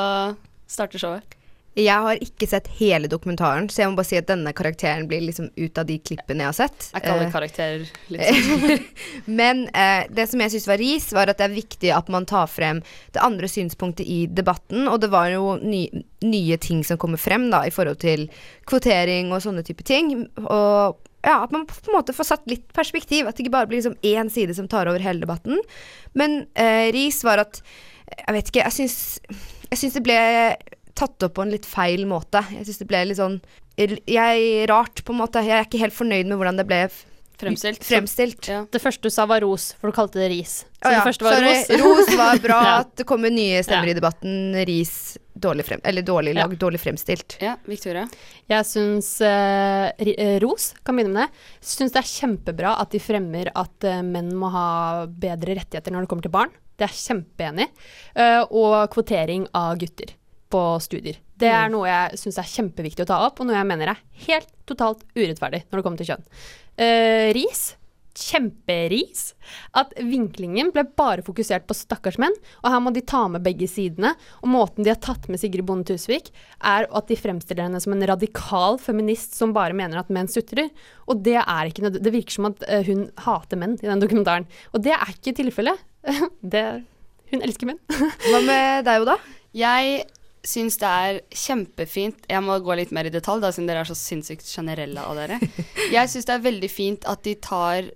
starte 0.70 1.02
showet. 1.02 1.38
Jeg 1.80 2.04
har 2.04 2.20
ikke 2.20 2.50
sett 2.52 2.66
hele 2.82 3.08
dokumentaren, 3.08 3.70
så 3.72 3.84
jeg 3.84 3.92
må 3.92 3.96
bare 3.96 4.10
si 4.10 4.18
at 4.20 4.28
denne 4.28 4.52
karakteren 4.56 5.06
blir 5.08 5.22
liksom 5.24 5.48
ut 5.56 5.80
av 5.80 5.86
de 5.88 5.96
klippene 6.04 6.44
jeg 6.44 6.50
har 6.50 6.58
sett. 6.58 6.88
Jeg 6.92 7.06
kaller 7.06 7.24
uh, 7.24 7.30
Eh, 7.30 7.32
karakterer 7.32 7.86
litt 8.12 8.42
sånn? 8.50 8.88
Men 9.40 9.62
uh, 9.72 10.04
det 10.12 10.26
som 10.28 10.44
jeg 10.44 10.52
syns 10.52 10.68
var 10.68 10.82
ris, 10.82 11.06
var 11.16 11.32
at 11.32 11.40
det 11.40 11.48
er 11.48 11.56
viktig 11.56 11.94
at 11.96 12.12
man 12.12 12.28
tar 12.28 12.50
frem 12.52 12.82
det 13.16 13.24
andre 13.24 13.48
synspunktet 13.48 14.04
i 14.04 14.26
debatten. 14.28 14.90
Og 14.92 15.00
det 15.04 15.12
var 15.14 15.30
jo 15.32 15.56
ny, 15.64 15.86
nye 16.28 16.58
ting 16.60 16.84
som 16.88 17.00
kommer 17.00 17.22
frem 17.22 17.48
da, 17.54 17.64
i 17.64 17.72
forhold 17.72 18.02
til 18.04 18.28
kvotering 18.68 19.32
og 19.32 19.40
sånne 19.46 19.64
type 19.64 19.88
ting. 19.88 20.12
Og 20.44 21.00
ja, 21.24 21.38
at 21.38 21.56
man 21.56 21.64
på 21.70 21.78
en 21.88 21.96
måte 21.96 22.16
får 22.18 22.32
satt 22.34 22.52
litt 22.52 22.68
perspektiv. 22.76 23.30
At 23.30 23.38
det 23.38 23.46
ikke 23.46 23.56
bare 23.56 23.72
blir 23.72 23.80
liksom 23.80 23.96
én 24.04 24.28
side 24.34 24.58
som 24.58 24.68
tar 24.68 24.92
over 24.92 25.00
hele 25.00 25.24
debatten. 25.24 25.64
Men 26.18 26.42
eh, 26.52 26.92
ris 26.92 27.24
var 27.24 27.46
at 27.46 27.64
Jeg 28.12 28.34
vet 28.36 28.50
ikke, 28.50 28.64
jeg 28.66 28.76
syns, 28.76 28.96
jeg 29.70 29.78
syns 29.80 29.94
det 29.96 30.02
ble 30.04 30.16
tatt 30.98 31.24
opp 31.24 31.38
på 31.38 31.46
en 31.46 31.54
litt 31.54 31.68
feil 31.70 32.06
måte. 32.10 32.44
Jeg 32.52 32.68
syns 32.68 32.82
det 32.82 32.90
ble 32.92 33.06
litt 33.10 33.22
sånn 33.22 33.40
jeg, 33.78 34.68
Rart, 34.70 35.02
på 35.06 35.14
en 35.14 35.22
måte. 35.24 35.42
Jeg 35.46 35.58
er 35.58 35.66
ikke 35.66 35.82
helt 35.82 35.96
fornøyd 35.96 36.28
med 36.30 36.38
hvordan 36.38 36.60
det 36.60 36.68
ble 36.70 36.84
fremstilt. 37.42 37.84
Fremstilt. 37.84 38.46
Så, 38.46 38.52
Ja. 38.52 38.66
Det 38.70 38.82
første 38.82 39.02
du 39.02 39.10
sa 39.10 39.26
var 39.26 39.42
ros, 39.42 39.74
for 39.80 39.90
du 39.90 39.96
kalte 39.96 40.20
det 40.22 40.30
ris. 40.30 40.66
Så 40.82 40.88
ah, 40.88 40.92
ja, 40.92 41.00
det 41.00 41.08
første 41.10 41.26
var 41.26 41.34
sorry. 41.40 41.82
ros. 41.82 41.82
ros 41.82 42.18
var 42.18 42.42
bra. 42.44 42.60
Ja. 42.68 42.76
At 42.84 42.96
det 42.98 43.06
kommer 43.10 43.34
nye 43.34 43.64
stemmer 43.64 43.90
Ja. 43.90 43.96
i 43.96 43.98
debatten. 43.98 44.54
Ris 44.68 45.18
dårlig 45.34 45.66
frem... 45.66 45.82
Eller 45.84 46.06
dårlig 46.06 46.36
Ja. 46.36 46.46
lag, 46.46 46.58
dårlig 46.60 46.80
fremstilt. 46.84 47.38
ja, 47.42 47.56
Victoria. 47.66 48.08
Jeg 48.52 48.66
syns 48.66 49.22
eh, 49.22 49.90
eh, 49.98 50.40
Ros, 50.44 50.74
kan 50.86 50.96
begynne 50.96 51.14
med 51.16 51.28
det. 51.28 51.66
Syns 51.66 51.96
det 51.96 52.04
er 52.04 52.12
kjempebra 52.12 52.76
at 52.82 52.92
de 52.92 53.00
fremmer 53.00 53.50
at 53.56 53.84
eh, 53.84 54.02
menn 54.06 54.36
må 54.38 54.52
ha 54.54 55.06
bedre 55.08 55.56
rettigheter 55.58 55.92
når 55.92 56.06
det 56.06 56.10
kommer 56.12 56.28
til 56.28 56.36
barn. 56.38 56.54
Det 56.78 56.86
er 56.86 56.94
jeg 56.94 57.06
kjempeenig 57.12 57.68
i. 57.68 57.72
Uh, 58.18 58.42
og 58.58 58.90
kvotering 58.94 59.44
av 59.54 59.76
gutter 59.78 60.16
på 60.52 60.64
studier. 60.84 61.20
Det 61.42 61.50
er 61.50 61.70
noe 61.74 61.90
jeg 61.90 62.22
syns 62.22 62.40
er 62.42 62.50
kjempeviktig 62.52 63.06
å 63.06 63.12
ta 63.12 63.22
opp, 63.26 63.42
og 63.42 63.50
noe 63.50 63.58
jeg 63.58 63.70
mener 63.70 63.94
er 63.94 64.02
helt 64.28 64.50
totalt 64.70 65.06
urettferdig 65.18 65.66
når 65.68 65.80
det 65.80 65.86
kommer 65.86 66.02
til 66.02 66.12
kjønn. 66.12 66.26
Uh, 66.78 67.30
ris. 67.38 67.72
Kjemperis. 68.12 69.32
At 69.78 69.94
vinklingen 69.96 70.72
ble 70.76 70.84
bare 71.00 71.24
fokusert 71.26 71.64
på 71.68 71.76
stakkars 71.78 72.20
menn, 72.22 72.36
og 72.62 72.74
her 72.74 72.84
må 72.84 72.92
de 72.94 73.04
ta 73.08 73.24
med 73.32 73.44
begge 73.46 73.70
sidene. 73.72 74.14
Og 74.44 74.52
måten 74.52 74.86
de 74.86 74.92
har 74.92 75.00
tatt 75.02 75.30
med 75.32 75.40
Sigrid 75.42 75.66
Bonde 75.68 75.88
Tusvik, 75.88 76.32
er 76.60 76.90
at 76.92 77.10
de 77.10 77.18
fremstiller 77.20 77.70
henne 77.70 77.82
som 77.84 77.96
en 77.96 78.08
radikal 78.12 78.80
feminist 78.84 79.38
som 79.40 79.56
bare 79.56 79.78
mener 79.78 80.02
at 80.02 80.12
menn 80.14 80.30
sutrer. 80.32 80.70
Og 81.08 81.24
det 81.26 81.40
er 81.40 81.72
ikke 81.72 81.88
nødvendig. 81.88 82.06
Det 82.08 82.16
virker 82.20 82.38
som 82.38 82.52
at 82.52 82.66
eh, 82.68 82.88
hun 82.88 83.08
hater 83.26 83.64
menn 83.64 83.78
i 83.80 83.88
den 83.88 84.04
dokumentaren. 84.04 84.50
Og 84.76 84.84
det 84.84 84.96
er 84.98 85.16
ikke 85.16 85.38
tilfellet. 85.40 85.86
det, 86.54 86.66
hun 87.32 87.46
elsker 87.48 87.72
menn. 87.72 87.80
Hva 88.28 88.44
med 88.44 88.90
deg, 88.90 89.06
Oda? 89.08 89.22
Jeg 89.56 90.04
syns 90.48 90.78
det 90.82 90.90
er 90.90 91.20
kjempefint 91.38 92.26
Jeg 92.30 92.42
må 92.44 92.58
gå 92.64 92.76
litt 92.80 92.94
mer 92.96 93.08
i 93.08 93.14
detalj, 93.14 93.44
da, 93.44 93.52
siden 93.54 93.70
dere 93.70 93.84
er 93.84 93.90
så 93.90 93.98
sinnssykt 93.98 94.48
generelle 94.48 95.04
av 95.06 95.20
dere. 95.20 95.40
Jeg 95.96 96.12
syns 96.12 96.30
det 96.30 96.38
er 96.38 96.46
veldig 96.48 96.72
fint 96.72 97.10
at 97.10 97.24
de 97.28 97.36
tar 97.42 97.92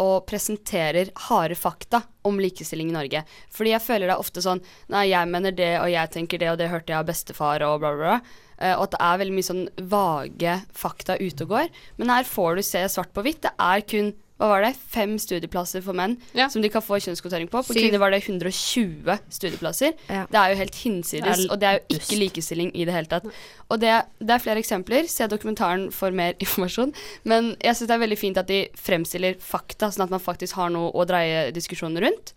og 0.00 0.24
presenterer 0.24 1.10
harde 1.28 1.56
fakta 1.58 2.00
om 2.26 2.38
likestilling 2.40 2.88
i 2.90 2.94
Norge. 2.94 3.20
Fordi 3.52 3.74
jeg 3.74 3.84
føler 3.84 4.08
det 4.08 4.14
er 4.14 4.22
ofte 4.22 4.40
sånn 4.44 4.62
Nei, 4.90 5.10
jeg 5.10 5.28
mener 5.28 5.52
det, 5.52 5.74
og 5.82 5.90
jeg 5.92 6.12
tenker 6.14 6.40
det, 6.40 6.48
og 6.48 6.56
det 6.58 6.70
hørte 6.72 6.94
jeg 6.94 6.98
av 6.98 7.10
bestefar, 7.10 7.64
og 7.66 7.82
bla, 7.82 7.90
bla, 7.92 8.00
bla. 8.00 8.38
Eh, 8.56 8.72
og 8.72 8.86
at 8.86 8.94
det 8.94 9.02
er 9.04 9.20
veldig 9.20 9.36
mye 9.36 9.48
sånn 9.50 9.62
vage 9.92 10.56
fakta 10.84 11.18
ute 11.20 11.46
og 11.46 11.52
går. 11.52 11.72
Men 12.00 12.14
her 12.14 12.28
får 12.28 12.56
du 12.56 12.64
se 12.66 12.82
svart 12.94 13.12
på 13.14 13.24
hvitt. 13.26 13.42
Det 13.44 13.52
er 13.52 13.84
kun 13.92 14.14
hva 14.42 14.48
var 14.50 14.64
det, 14.66 14.72
fem 14.90 15.12
studieplasser 15.22 15.84
for 15.86 15.94
menn 15.94 16.16
Ja. 16.34 16.48
som 16.50 16.62
de 16.64 16.68
kan 16.72 16.82
få 16.82 16.98
kjønnskvotering 16.98 17.46
på. 17.52 17.60
For 17.62 17.76
Syv. 17.78 17.84
kvinner 17.86 18.00
var 18.02 18.10
det 18.10 18.18
120 18.26 19.14
studieplasser. 19.30 19.94
Ja. 20.10 20.24
Det 20.26 20.40
er 20.40 20.50
jo 20.50 20.58
helt 20.58 20.74
hinsides, 20.82 21.44
og 21.48 21.60
det 21.62 21.68
er 21.68 21.78
jo 21.78 21.96
ikke 22.00 22.18
likestilling 22.18 22.72
i 22.74 22.84
det 22.88 22.92
hele 22.96 23.06
tatt. 23.12 23.28
Og 23.70 23.78
det, 23.80 23.92
det 24.18 24.34
er 24.34 24.42
flere 24.42 24.58
eksempler. 24.58 25.06
Se 25.08 25.28
dokumentaren 25.30 25.86
for 25.94 26.10
mer 26.10 26.34
informasjon. 26.42 26.90
Men 27.24 27.52
jeg 27.62 27.78
syns 27.78 27.86
det 27.92 27.94
er 27.96 28.02
veldig 28.04 28.18
fint 28.18 28.42
at 28.42 28.50
de 28.50 28.64
fremstiller 28.76 29.38
fakta, 29.38 29.92
sånn 29.94 30.04
at 30.08 30.10
man 30.18 30.20
faktisk 30.20 30.58
har 30.58 30.74
noe 30.74 30.90
å 30.92 31.06
dreie 31.06 31.52
diskusjonen 31.54 32.02
rundt. 32.02 32.34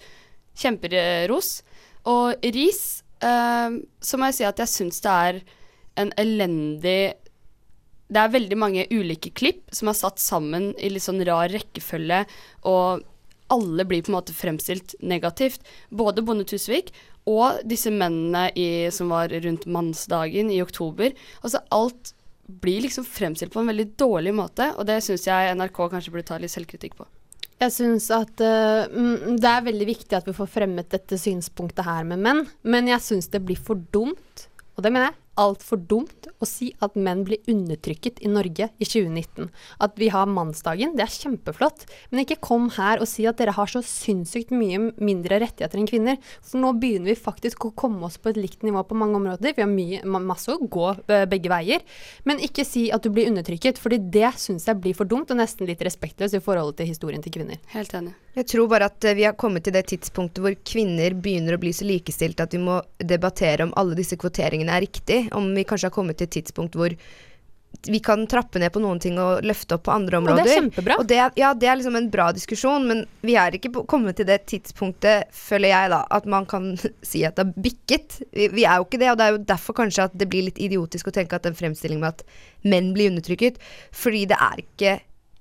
Kjemperos. 0.56 1.64
Og 2.06 2.36
ris, 2.54 3.04
eh, 3.22 3.70
så 4.02 4.18
må 4.22 4.30
jeg 4.30 4.38
si 4.40 4.46
at 4.48 4.62
jeg 4.62 4.72
syns 4.72 5.02
det 5.04 5.12
er 5.12 5.40
en 5.98 6.12
elendig 6.22 7.14
det 8.08 8.22
er 8.22 8.34
veldig 8.36 8.58
mange 8.60 8.86
ulike 8.94 9.32
klipp 9.34 9.64
som 9.74 9.90
er 9.90 9.98
satt 9.98 10.22
sammen 10.22 10.74
i 10.78 10.92
litt 10.94 11.06
sånn 11.06 11.24
rar 11.26 11.50
rekkefølge, 11.54 12.24
og 12.70 13.06
alle 13.54 13.86
blir 13.86 14.04
på 14.06 14.12
en 14.12 14.18
måte 14.18 14.36
fremstilt 14.36 14.96
negativt. 15.06 15.66
Både 15.90 16.24
Bonde 16.26 16.46
Tusvik 16.50 16.92
og 17.30 17.62
disse 17.66 17.90
mennene 17.94 18.48
i, 18.58 18.88
som 18.94 19.10
var 19.14 19.34
rundt 19.34 19.66
mannsdagen 19.66 20.52
i 20.54 20.62
oktober. 20.62 21.14
Altså 21.42 21.62
alt 21.74 22.14
blir 22.46 22.86
liksom 22.86 23.06
fremstilt 23.10 23.54
på 23.54 23.64
en 23.64 23.70
veldig 23.72 23.88
dårlig 23.98 24.34
måte, 24.38 24.70
og 24.78 24.86
det 24.86 25.00
syns 25.02 25.26
jeg 25.26 25.54
NRK 25.58 25.80
kanskje 25.90 26.14
burde 26.14 26.28
ta 26.30 26.38
litt 26.42 26.54
selvkritikk 26.54 26.98
på. 27.00 27.08
Jeg 27.64 27.72
syns 27.72 28.10
at 28.14 28.42
mm, 28.42 29.38
det 29.40 29.50
er 29.50 29.66
veldig 29.66 29.88
viktig 29.88 30.18
at 30.18 30.26
vi 30.28 30.36
får 30.36 30.52
fremmet 30.52 30.92
dette 30.92 31.18
synspunktet 31.18 31.88
her 31.88 32.06
med 32.06 32.22
menn, 32.22 32.44
men 32.68 32.92
jeg 32.92 33.02
syns 33.02 33.32
det 33.34 33.42
blir 33.48 33.58
for 33.58 33.80
dumt, 33.96 34.50
og 34.76 34.84
det 34.86 34.92
mener 34.92 35.10
jeg, 35.10 35.25
altfor 35.40 35.82
dumt 35.90 36.30
å 36.40 36.48
si 36.48 36.72
at 36.84 36.98
menn 37.00 37.24
blir 37.28 37.44
undertrykket 37.52 38.22
i 38.24 38.32
Norge 38.32 38.70
i 38.80 38.88
2019. 38.88 39.50
At 39.84 39.96
vi 40.00 40.10
har 40.14 40.30
mannsdagen, 40.32 40.96
det 40.98 41.06
er 41.06 41.14
kjempeflott, 41.14 41.86
men 42.12 42.24
ikke 42.24 42.40
kom 42.44 42.70
her 42.76 43.04
og 43.04 43.10
si 43.10 43.28
at 43.30 43.40
dere 43.42 43.56
har 43.58 43.72
så 43.72 43.82
sinnssykt 43.86 44.54
mye 44.56 44.92
mindre 44.96 45.40
rettigheter 45.44 45.82
enn 45.82 45.90
kvinner, 45.90 46.20
for 46.42 46.62
nå 46.62 46.74
begynner 46.80 47.14
vi 47.14 47.20
faktisk 47.20 47.68
å 47.68 47.74
komme 47.78 48.08
oss 48.08 48.20
på 48.22 48.32
et 48.32 48.40
likt 48.40 48.66
nivå 48.66 48.84
på 48.88 48.98
mange 49.00 49.20
områder. 49.20 49.56
Vi 49.56 49.66
har 49.66 49.72
mye, 49.72 50.04
masse 50.06 50.52
å 50.54 50.60
gå 50.60 50.92
eh, 51.08 51.26
begge 51.30 51.52
veier, 51.52 51.86
men 52.28 52.44
ikke 52.44 52.68
si 52.68 52.88
at 52.94 53.06
du 53.06 53.12
blir 53.14 53.30
undertrykket, 53.32 53.82
fordi 53.82 54.02
det 54.14 54.36
syns 54.42 54.68
jeg 54.70 54.82
blir 54.82 54.98
for 54.98 55.10
dumt 55.10 55.32
og 55.32 55.42
nesten 55.42 55.70
litt 55.70 55.84
respektløst 55.86 56.38
i 56.38 56.44
forhold 56.44 56.78
til 56.80 56.90
historien 56.92 57.24
til 57.24 57.36
kvinner. 57.36 57.62
Helt 57.76 57.96
enig. 57.98 58.16
Jeg 58.36 58.50
tror 58.52 58.68
bare 58.68 58.90
at 58.90 59.06
eh, 59.08 59.16
vi 59.16 59.24
har 59.24 59.38
kommet 59.40 59.64
til 59.64 59.76
det 59.76 59.86
tidspunktet 59.94 60.44
hvor 60.44 60.56
kvinner 60.68 61.14
begynner 61.16 61.56
å 61.56 61.62
bli 61.62 61.72
så 61.76 61.86
likestilte 61.88 62.44
at 62.44 62.56
vi 62.56 62.60
må 62.60 62.82
debattere 63.00 63.64
om 63.64 63.72
alle 63.80 63.96
disse 63.96 64.18
kvoteringene 64.20 64.74
er 64.76 64.84
riktig. 64.84 65.20
Om 65.32 65.54
vi 65.56 65.64
kanskje 65.68 65.88
har 65.90 65.96
kommet 65.96 66.18
til 66.20 66.28
et 66.30 66.36
tidspunkt 66.42 66.76
hvor 66.78 66.94
vi 67.92 68.00
kan 68.00 68.22
trappe 68.32 68.56
ned 68.62 68.72
på 68.72 68.80
noen 68.80 69.02
ting 69.04 69.18
og 69.20 69.44
løfte 69.44 69.76
opp 69.76 69.84
på 69.84 69.92
andre 69.92 70.18
Og 70.22 70.24
det 70.24 70.32
er 70.32 70.38
områder. 70.40 70.54
kjempebra. 70.62 70.96
Og 71.02 71.08
det, 71.10 71.18
er- 71.20 71.34
ja, 71.36 71.50
det 71.54 71.68
er 71.68 71.76
liksom 71.76 71.98
en 72.00 72.08
bra 72.10 72.30
diskusjon, 72.32 72.86
men 72.88 73.02
vi 73.22 73.36
er 73.36 73.58
ikke 73.58 73.84
kommet 73.92 74.16
til 74.16 74.26
det 74.30 74.46
tidspunktet, 74.48 75.28
føler 75.36 75.74
jeg, 75.74 75.90
da, 75.92 76.00
at 76.16 76.26
man 76.26 76.46
kan 76.48 76.70
si 77.04 77.26
at 77.28 77.36
det 77.36 77.44
har 77.50 77.66
bikket. 77.68 78.22
Vi, 78.32 78.48
vi 78.56 78.64
er 78.64 78.80
jo 78.80 78.88
ikke 78.88 79.02
det, 79.02 79.10
og 79.12 79.20
det 79.20 79.26
er 79.28 79.36
jo 79.36 79.42
derfor 79.52 79.76
kanskje 79.82 80.08
at 80.08 80.16
det 80.18 80.30
blir 80.32 80.48
litt 80.48 80.62
idiotisk 80.64 81.12
å 81.12 81.16
tenke 81.20 81.36
at 81.36 81.44
den 81.50 81.58
fremstillingen 81.60 82.06
med 82.06 82.16
at 82.16 82.24
menn 82.64 82.94
blir 82.96 83.12
undertrykket, 83.12 83.60
fordi 83.92 84.24
det 84.32 84.40
er 84.40 84.64
ikke 84.64 84.96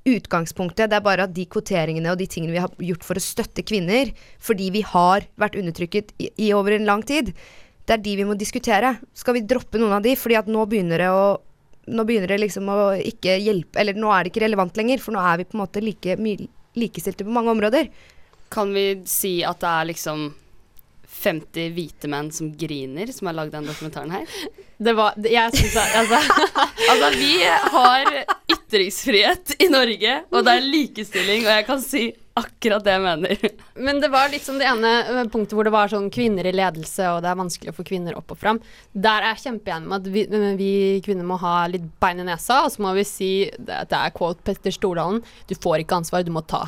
utgangspunktet. 0.05 0.91
Det 0.91 0.99
er 0.99 1.05
bare 1.07 1.25
at 1.29 1.33
de 1.37 1.47
kvoteringene 1.49 2.11
og 2.13 2.19
de 2.21 2.27
tingene 2.29 2.53
vi 2.53 2.61
har 2.61 2.73
gjort 2.83 3.07
for 3.07 3.17
å 3.17 3.23
støtte 3.25 3.65
kvinner, 3.65 4.11
fordi 4.43 4.71
vi 4.75 4.83
har 4.85 5.25
vært 5.41 5.57
undertrykket 5.61 6.13
i, 6.21 6.29
i 6.49 6.51
over 6.57 6.77
en 6.77 6.85
lang 6.91 7.07
tid, 7.09 7.31
det 7.85 7.97
er 7.97 8.05
de 8.05 8.15
vi 8.17 8.27
må 8.29 8.37
diskutere. 8.39 8.95
Skal 9.17 9.39
vi 9.39 9.45
droppe 9.49 9.81
noen 9.81 9.99
av 9.99 10.05
de? 10.05 10.15
Fordi 10.17 10.39
at 10.41 10.49
nå 10.51 10.65
begynner 10.71 11.05
det 11.05 11.11
å 11.13 11.25
nå 11.85 12.05
begynner 12.09 12.31
det 12.33 12.39
liksom 12.41 12.69
å 12.73 12.95
ikke 12.97 13.35
hjelpe 13.45 13.77
Eller 13.77 13.99
nå 14.01 14.09
er 14.09 14.25
det 14.25 14.31
ikke 14.33 14.47
relevant 14.47 14.79
lenger, 14.81 15.03
for 15.05 15.13
nå 15.13 15.21
er 15.21 15.43
vi 15.43 15.45
på 15.45 15.59
en 15.59 15.65
måte 15.67 15.83
like 15.85 16.17
likestilte 16.75 17.27
på 17.27 17.35
mange 17.35 17.53
områder. 17.53 17.91
Kan 18.49 18.73
vi 18.75 18.87
si 19.09 19.37
at 19.45 19.61
det 19.61 19.69
er 19.69 19.91
liksom 19.91 20.25
50 21.15 21.75
hvite 21.77 22.09
menn 22.11 22.31
som 22.35 22.51
griner, 22.59 23.13
som 23.13 23.29
har 23.29 23.37
lagd 23.37 23.55
den 23.55 23.69
dokumentaren 23.69 24.15
her? 24.17 24.25
Det 24.85 24.91
var, 24.99 25.15
jeg 25.23 25.53
syns 25.55 25.77
altså, 25.79 26.19
Altså, 26.91 27.11
vi 27.15 27.37
har 27.77 28.09
ytringsfrihet 28.51 29.55
i 29.63 29.69
Norge, 29.71 30.17
og 30.35 30.43
det 30.45 30.57
er 30.57 30.67
likestilling, 30.67 31.45
og 31.47 31.53
jeg 31.53 31.67
kan 31.69 31.85
si 31.85 32.03
akkurat 32.35 32.83
det 32.83 32.95
jeg 32.97 33.03
mener. 33.03 33.43
Men 33.87 34.01
det 34.03 34.09
var 34.11 34.31
litt 34.33 34.43
som 34.43 34.57
det 34.59 34.67
ene 34.67 34.91
eh, 35.07 35.21
punktet 35.31 35.55
hvor 35.55 35.67
det 35.67 35.73
var 35.75 35.91
sånn 35.91 36.09
kvinner 36.13 36.47
i 36.49 36.53
ledelse, 36.55 37.07
og 37.13 37.21
det 37.23 37.31
er 37.31 37.39
vanskelig 37.39 37.71
å 37.71 37.77
få 37.77 37.85
kvinner 37.87 38.17
opp 38.19 38.33
og 38.35 38.41
fram. 38.41 38.59
Der 38.91 39.23
er 39.23 39.35
jeg 39.35 39.45
kjempeenig 39.45 39.91
med 39.91 40.01
at 40.01 40.09
vi, 40.11 40.25
eh, 40.27 40.47
vi 40.59 40.71
kvinner 41.05 41.27
må 41.29 41.39
ha 41.43 41.55
litt 41.71 41.85
bein 42.03 42.23
i 42.23 42.27
nesa, 42.27 42.65
og 42.67 42.73
så 42.75 42.83
må 42.83 42.95
vi 42.99 43.05
si 43.07 43.31
at 43.55 43.93
det 43.93 44.01
er 44.01 44.15
quote 44.17 44.43
Petter 44.47 44.75
Stordalen 44.75 45.21
du 45.47 45.55
får 45.55 45.85
ikke 45.85 46.01
ansvar, 46.01 46.25
du 46.27 46.33
må 46.35 46.43
ta. 46.51 46.65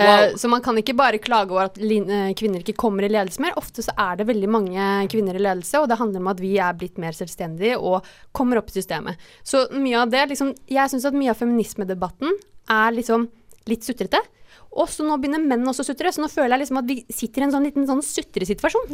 Eh, 0.00 0.36
så 0.40 0.48
man 0.52 0.64
kan 0.64 0.78
ikke 0.80 0.96
bare 0.96 1.20
klage 1.20 1.52
over 1.52 1.68
at 1.68 1.76
eh, 1.76 2.32
kvinner 2.38 2.64
ikke 2.64 2.78
kommer 2.80 3.04
i 3.04 3.12
ledelse 3.12 3.44
mer. 3.44 3.58
Ofte 3.60 3.84
så 3.84 3.92
er 4.00 4.20
det 4.20 4.28
veldig 4.30 4.48
mange 4.50 4.86
kvinner 5.12 5.36
i 5.36 5.42
ledelse, 5.42 5.82
og 5.82 5.90
det 5.90 6.00
handler 6.00 6.24
om 6.24 6.32
at 6.32 6.40
vi 6.40 6.54
er 6.56 6.78
blitt 6.80 6.96
mer 7.02 7.16
selvstendige 7.16 7.76
og 7.76 8.08
kommer 8.36 8.62
opp 8.62 8.72
i 8.72 8.78
systemet. 8.78 9.20
Så 9.44 9.66
mye 9.76 10.00
av 10.00 10.12
det 10.12 10.30
liksom 10.30 10.54
Jeg 10.70 10.90
syns 10.92 11.04
at 11.08 11.16
mye 11.16 11.32
av 11.32 11.38
feminismedebatten 11.38 12.32
er 12.70 12.94
liksom 12.94 13.28
litt 13.70 13.86
sutrete. 13.86 14.20
Og 14.70 14.86
så 14.86 15.02
nå 15.02 15.16
begynner 15.18 15.42
menn 15.42 15.66
også 15.66 15.82
å 15.82 15.88
sutre, 15.88 16.12
så 16.14 16.22
nå 16.22 16.28
føler 16.30 16.54
jeg 16.54 16.62
liksom 16.62 16.78
at 16.78 16.86
vi 16.86 17.00
sitter 17.10 17.42
i 17.42 17.46
en 17.48 17.54
sånn 17.56 17.64
liten 17.66 17.88
sånn 17.88 18.02
sutresituasjon. 18.06 18.92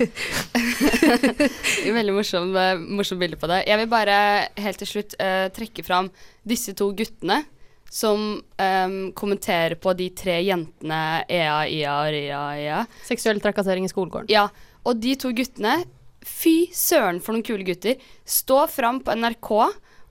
Veldig 1.98 2.14
morsom, 2.16 2.54
eh, 2.56 2.80
morsom 2.80 3.20
bilde 3.20 3.36
på 3.40 3.50
det. 3.50 3.66
Jeg 3.68 3.82
vil 3.82 3.90
bare 3.92 4.16
helt 4.64 4.80
til 4.80 4.88
slutt 4.88 5.16
uh, 5.20 5.50
trekke 5.52 5.84
fram 5.84 6.08
disse 6.48 6.72
to 6.78 6.88
guttene 6.96 7.42
som 7.90 8.38
um, 8.38 8.98
kommenterer 9.18 9.74
på 9.82 9.92
de 9.98 10.08
tre 10.16 10.38
jentene 10.46 11.02
Ea, 11.26 11.64
Ia 11.68 11.94
og 11.98 12.12
Ria, 12.14 12.42
Ea. 12.56 12.80
Seksuell 13.04 13.42
trakassering 13.44 13.84
i 13.84 13.92
skolegården. 13.92 14.30
Ja, 14.32 14.46
og 14.86 15.02
de 15.02 15.16
to 15.20 15.34
guttene, 15.36 15.82
fy 16.24 16.70
søren 16.72 17.20
for 17.20 17.34
noen 17.34 17.44
kule 17.44 17.66
gutter, 17.66 18.00
stå 18.24 18.62
fram 18.70 19.02
på 19.04 19.18
NRK 19.18 19.52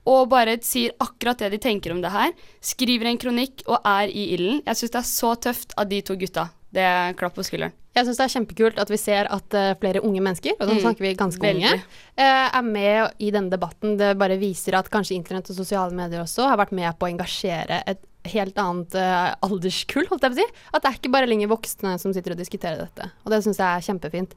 og 0.08 0.28
bare 0.32 0.56
sier 0.64 0.92
akkurat 1.00 1.38
det 1.38 1.50
de 1.52 1.58
tenker 1.58 1.92
om 1.92 2.00
det 2.02 2.10
her. 2.14 2.32
Skriver 2.60 3.06
en 3.10 3.18
kronikk 3.20 3.62
og 3.66 3.78
er 3.84 4.08
i 4.08 4.30
ilden. 4.34 4.62
Jeg 4.66 4.76
syns 4.80 4.90
det 4.94 4.98
er 5.02 5.10
så 5.10 5.34
tøft 5.36 5.74
av 5.78 5.88
de 5.90 6.00
to 6.02 6.16
gutta. 6.16 6.48
Det 6.72 6.82
er 6.86 7.14
klapp 7.18 7.34
på 7.34 7.42
skulderen. 7.44 7.72
Jeg 7.98 8.06
syns 8.06 8.20
det 8.20 8.24
er 8.28 8.32
kjempekult 8.36 8.76
at 8.78 8.90
vi 8.92 8.96
ser 9.02 9.26
at 9.34 9.54
uh, 9.58 9.72
flere 9.80 9.98
unge 10.06 10.20
mennesker, 10.22 10.52
og 10.60 10.68
da 10.68 10.74
Mm, 10.76 10.80
snakker 10.84 11.02
vi 11.02 11.14
ganske 11.18 11.42
veldig. 11.42 11.64
unge, 11.66 11.80
uh, 12.22 12.48
er 12.58 12.62
med 12.62 13.10
i 13.18 13.30
denne 13.34 13.50
debatten. 13.50 13.96
Det 13.98 14.12
bare 14.16 14.36
viser 14.38 14.76
at 14.78 14.88
kanskje 14.88 15.16
internett 15.18 15.50
og 15.50 15.56
sosiale 15.58 15.90
medier 15.98 16.22
også 16.22 16.46
har 16.48 16.56
vært 16.62 16.70
med 16.72 16.94
på 16.98 17.08
å 17.08 17.10
engasjere 17.10 17.82
et 17.90 17.98
helt 18.28 18.58
annet 18.60 18.94
uh, 18.98 19.32
alderskull, 19.44 20.06
holdt 20.10 20.24
jeg 20.26 20.34
på 20.34 20.38
å 20.38 20.40
si. 20.40 20.62
At 20.74 20.84
det 20.84 20.90
er 20.90 20.98
ikke 20.98 21.12
bare 21.14 21.30
lenger 21.30 21.50
voksne 21.52 21.96
som 22.02 22.14
sitter 22.16 22.34
og 22.34 22.40
diskuterer 22.40 22.82
dette. 22.82 23.10
Og 23.24 23.34
det 23.34 23.42
syns 23.46 23.60
jeg 23.60 23.68
er 23.68 23.86
kjempefint. 23.86 24.34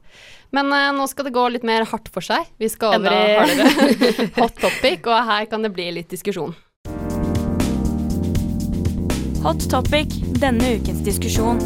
Men 0.56 0.72
uh, 0.72 0.90
nå 0.96 1.08
skal 1.10 1.28
det 1.28 1.34
gå 1.36 1.46
litt 1.52 1.66
mer 1.66 1.86
hardt 1.90 2.10
for 2.14 2.24
seg. 2.24 2.48
Vi 2.60 2.70
skal 2.72 2.98
over 3.00 3.14
Enda 3.14 3.68
i 3.84 4.30
hot 4.38 4.56
topic, 4.60 5.08
og 5.08 5.18
her 5.30 5.50
kan 5.50 5.66
det 5.66 5.74
bli 5.74 5.90
litt 6.00 6.12
diskusjon. 6.12 6.54
Hot 9.44 9.66
topic 9.68 10.16
denne 10.40 10.78
ukens 10.78 11.04
diskusjon. 11.04 11.60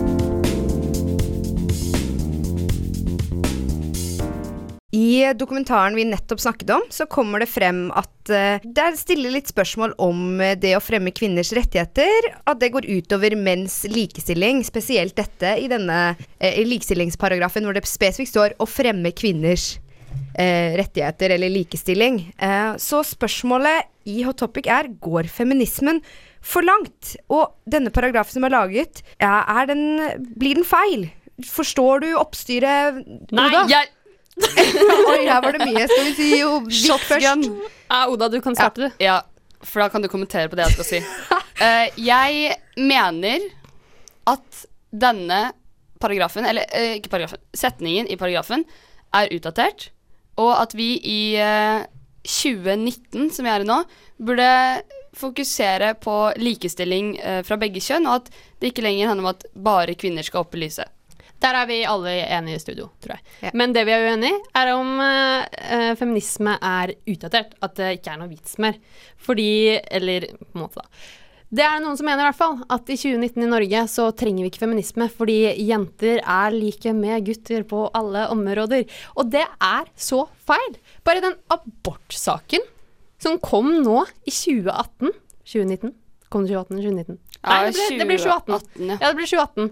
I 4.93 5.35
dokumentaren 5.37 5.93
vi 5.95 6.05
nettopp 6.09 6.41
snakket 6.41 6.71
om, 6.71 6.83
så 6.89 7.05
kommer 7.07 7.43
det 7.43 7.51
frem 7.53 7.91
at 7.93 8.31
uh, 8.33 8.63
det 8.65 8.87
stiller 8.97 9.35
litt 9.35 9.51
spørsmål 9.51 9.93
om 10.01 10.39
eh, 10.41 10.55
det 10.57 10.71
å 10.79 10.81
fremme 10.81 11.13
kvinners 11.13 11.51
rettigheter. 11.53 12.31
At 12.49 12.63
det 12.63 12.71
går 12.73 12.89
utover 12.89 13.37
menns 13.37 13.83
likestilling, 13.85 14.63
spesielt 14.65 15.13
dette 15.19 15.59
i 15.61 15.67
denne 15.69 15.99
uh, 16.17 16.63
likestillingsparagrafen 16.65 17.69
hvor 17.69 17.77
det 17.77 17.85
spesifikt 17.85 18.33
står 18.33 18.57
'å 18.57 18.69
fremme 18.69 19.13
kvinners 19.13 19.77
rettigheter' 20.39 21.35
eller 21.35 21.51
likestilling. 21.51 22.33
så 22.81 23.03
spørsmålet 23.05 23.91
i 24.09 24.23
Hot 24.23 24.39
Topic 24.41 24.67
er 24.71 24.89
går 24.89 25.27
feminismen 25.29 26.01
for 26.41 26.63
langt? 26.63 27.17
Og 27.29 27.53
denne 27.69 27.91
paragrafen 27.91 28.39
som 28.39 28.47
er 28.47 28.55
laget, 28.55 29.03
er 29.21 29.67
den, 29.69 29.83
blir 30.39 30.55
den 30.55 30.65
feil? 30.65 31.11
Forstår 31.45 32.07
du 32.07 32.09
oppstyret, 32.17 33.03
Nei, 33.35 33.51
jeg 33.69 33.91
Oi, 35.13 35.25
her 35.27 35.43
var 35.45 35.57
det 35.57 35.67
mye. 35.67 35.85
Skal 35.91 36.07
vi 36.07 36.15
si 36.17 36.29
jo 36.41 36.61
først? 36.69 37.49
Ja, 37.89 38.01
Oda, 38.11 38.29
du 38.33 38.41
kan 38.45 38.57
starte, 38.57 38.89
du. 38.89 39.03
Ja, 39.03 39.21
for 39.63 39.83
da 39.83 39.89
kan 39.93 40.05
du 40.05 40.11
kommentere 40.13 40.51
på 40.51 40.59
det 40.59 40.67
jeg 40.69 40.79
skal 40.79 40.89
si. 40.89 41.03
Uh, 41.59 41.87
jeg 42.13 42.59
mener 42.79 43.49
at 44.29 44.65
denne 44.91 45.43
paragrafen, 46.03 46.47
eller 46.47 46.69
uh, 46.71 46.97
ikke 46.99 47.13
paragrafen, 47.13 47.43
setningen 47.57 48.11
i 48.11 48.19
paragrafen 48.21 48.67
er 49.17 49.33
utdatert, 49.35 49.91
og 50.39 50.53
at 50.61 50.77
vi 50.79 50.93
i 51.03 51.21
uh, 51.43 51.83
2019, 52.29 53.31
som 53.33 53.47
vi 53.47 53.53
er 53.53 53.65
i 53.65 53.69
nå, 53.69 53.81
burde 54.21 54.49
fokusere 55.19 55.95
på 55.95 56.15
likestilling 56.37 57.17
eh, 57.19 57.41
fra 57.47 57.59
begge 57.61 57.81
kjønn, 57.83 58.07
og 58.07 58.23
at 58.23 58.31
det 58.61 58.73
ikke 58.73 58.85
lenger 58.85 59.11
handler 59.11 59.25
om 59.25 59.33
at 59.33 59.47
bare 59.55 59.97
kvinner 59.99 60.27
skal 60.27 60.45
opp 60.45 60.55
i 60.55 60.63
lyset. 60.63 60.91
Der 61.43 61.55
er 61.55 61.69
vi 61.71 61.79
alle 61.87 62.17
enige 62.27 62.59
i 62.59 62.63
studio, 62.63 62.89
tror 63.03 63.15
jeg. 63.15 63.23
Ja. 63.47 63.53
Men 63.55 63.75
det 63.77 63.85
vi 63.87 63.95
er 63.95 64.09
uenige 64.09 64.35
i, 64.35 64.43
er 64.59 64.73
om 64.75 64.99
eh, 65.05 65.93
feminisme 65.99 66.57
er 66.59 66.97
utdatert. 67.07 67.55
At 67.63 67.77
det 67.79 67.93
ikke 68.01 68.15
er 68.15 68.21
noe 68.23 68.33
vits 68.33 68.59
mer. 68.63 68.81
Fordi 69.23 69.79
Eller 69.79 70.31
på 70.35 70.59
en 70.59 70.65
måte, 70.65 70.83
da. 70.83 71.09
Det 71.49 71.65
er 71.65 71.79
noen 71.81 71.97
som 71.97 72.05
mener, 72.05 72.27
i 72.27 72.29
hvert 72.29 72.37
fall. 72.37 72.59
At 72.69 72.91
i 72.93 72.97
2019 72.99 73.47
i 73.47 73.49
Norge 73.49 73.85
så 73.89 74.11
trenger 74.13 74.45
vi 74.45 74.51
ikke 74.51 74.67
feminisme, 74.67 75.07
fordi 75.09 75.39
jenter 75.65 76.21
er 76.21 76.53
like 76.53 76.93
med 76.93 77.25
gutter 77.25 77.65
på 77.71 77.87
alle 77.97 78.27
områder. 78.35 78.85
Og 79.17 79.31
det 79.33 79.47
er 79.47 79.89
så 79.97 80.27
feil. 80.49 80.77
Bare 81.09 81.25
den 81.25 81.39
abortsaken 81.55 82.67
som 83.23 83.41
kom 83.43 83.71
nå 83.81 84.03
i 84.29 84.35
2018 84.35 85.15
2019? 85.49 85.95
Kom 86.29 86.45
det 86.45 86.53
2018 86.53 86.77
eller 86.77 86.91
2019? 86.93 87.19
Nei, 87.39 87.59
det 87.65 87.73
ble, 87.73 87.89
det 87.97 88.07
ble 88.11 88.19
2018. 88.21 88.53
2018, 88.53 88.91
ja. 88.93 88.97
Ja, 88.99 89.09
det 89.09 89.17
blir 89.17 89.31
2018. 89.33 89.71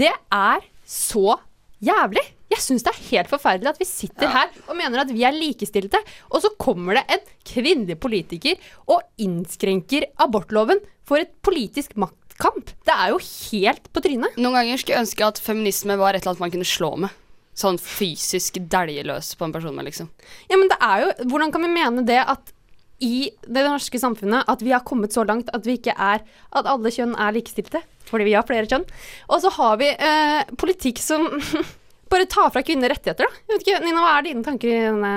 Det 0.00 0.12
er 0.38 0.68
så 0.88 1.36
jævlig. 1.84 2.24
Jeg 2.48 2.64
syns 2.64 2.84
det 2.86 2.92
er 2.94 3.06
helt 3.10 3.30
forferdelig 3.30 3.70
at 3.74 3.80
vi 3.80 3.86
sitter 3.86 4.30
her 4.32 4.48
og 4.64 4.76
mener 4.78 5.02
at 5.02 5.10
vi 5.12 5.24
er 5.26 5.36
likestilte, 5.36 6.00
og 6.32 6.40
så 6.42 6.50
kommer 6.60 6.96
det 6.96 7.04
en 7.12 7.26
kvinnelig 7.46 7.98
politiker 8.00 8.56
og 8.88 9.04
innskrenker 9.20 10.08
abortloven 10.24 10.80
for 11.08 11.20
et 11.20 11.34
politisk 11.44 11.94
maktkamp. 12.00 12.72
Det 12.88 12.94
er 12.94 13.12
jo 13.12 13.20
helt 13.20 13.90
på 13.92 14.02
trynet. 14.04 14.40
Noen 14.40 14.56
ganger 14.62 14.80
skulle 14.80 14.96
jeg 14.96 15.06
ønske 15.06 15.28
at 15.28 15.42
feminisme 15.44 15.98
var 16.00 16.16
et 16.16 16.22
eller 16.24 16.34
annet 16.34 16.46
man 16.46 16.54
kunne 16.56 16.68
slå 16.72 16.94
med. 17.04 17.12
Sånn 17.58 17.80
fysisk 17.82 18.60
deljeløs 18.70 19.32
på 19.36 19.44
en 19.44 19.52
person 19.52 19.74
med, 19.74 19.88
liksom. 19.90 20.08
Ja, 20.48 20.56
men 20.56 20.70
det 20.70 20.78
er 20.78 21.02
jo 21.02 21.28
Hvordan 21.32 21.50
kan 21.52 21.64
vi 21.66 21.72
mene 21.74 22.04
det 22.06 22.20
at 22.22 22.54
i 23.02 23.28
det 23.46 23.62
norske 23.66 23.98
samfunnet 24.00 24.46
at 24.50 24.62
vi 24.62 24.72
har 24.74 24.86
kommet 24.86 25.14
så 25.14 25.22
langt 25.26 25.50
at 25.54 25.66
vi 25.66 25.76
ikke 25.78 25.94
er 25.94 26.24
At 26.50 26.66
alle 26.66 26.90
kjønn 26.90 27.14
er 27.14 27.34
likestilte? 27.36 27.82
Fordi 28.08 28.28
vi 28.28 28.36
har 28.36 28.46
flere 28.48 28.68
kjønn. 28.68 28.86
Og 29.28 29.42
så 29.44 29.52
har 29.58 29.80
vi 29.80 29.90
eh, 29.92 30.54
politikk 30.60 31.02
som 31.02 31.28
bare 32.12 32.28
tar 32.30 32.52
fra 32.54 32.64
kvinner 32.64 32.92
rettigheter, 32.94 33.28
da. 33.28 33.42
Jeg 33.48 33.56
vet 33.56 33.66
ikke, 33.66 33.82
Nina, 33.86 34.04
hva 34.04 34.14
er 34.18 34.30
dine 34.30 34.46
tanker 34.46 34.72
i 34.72 34.86
denne 34.88 35.16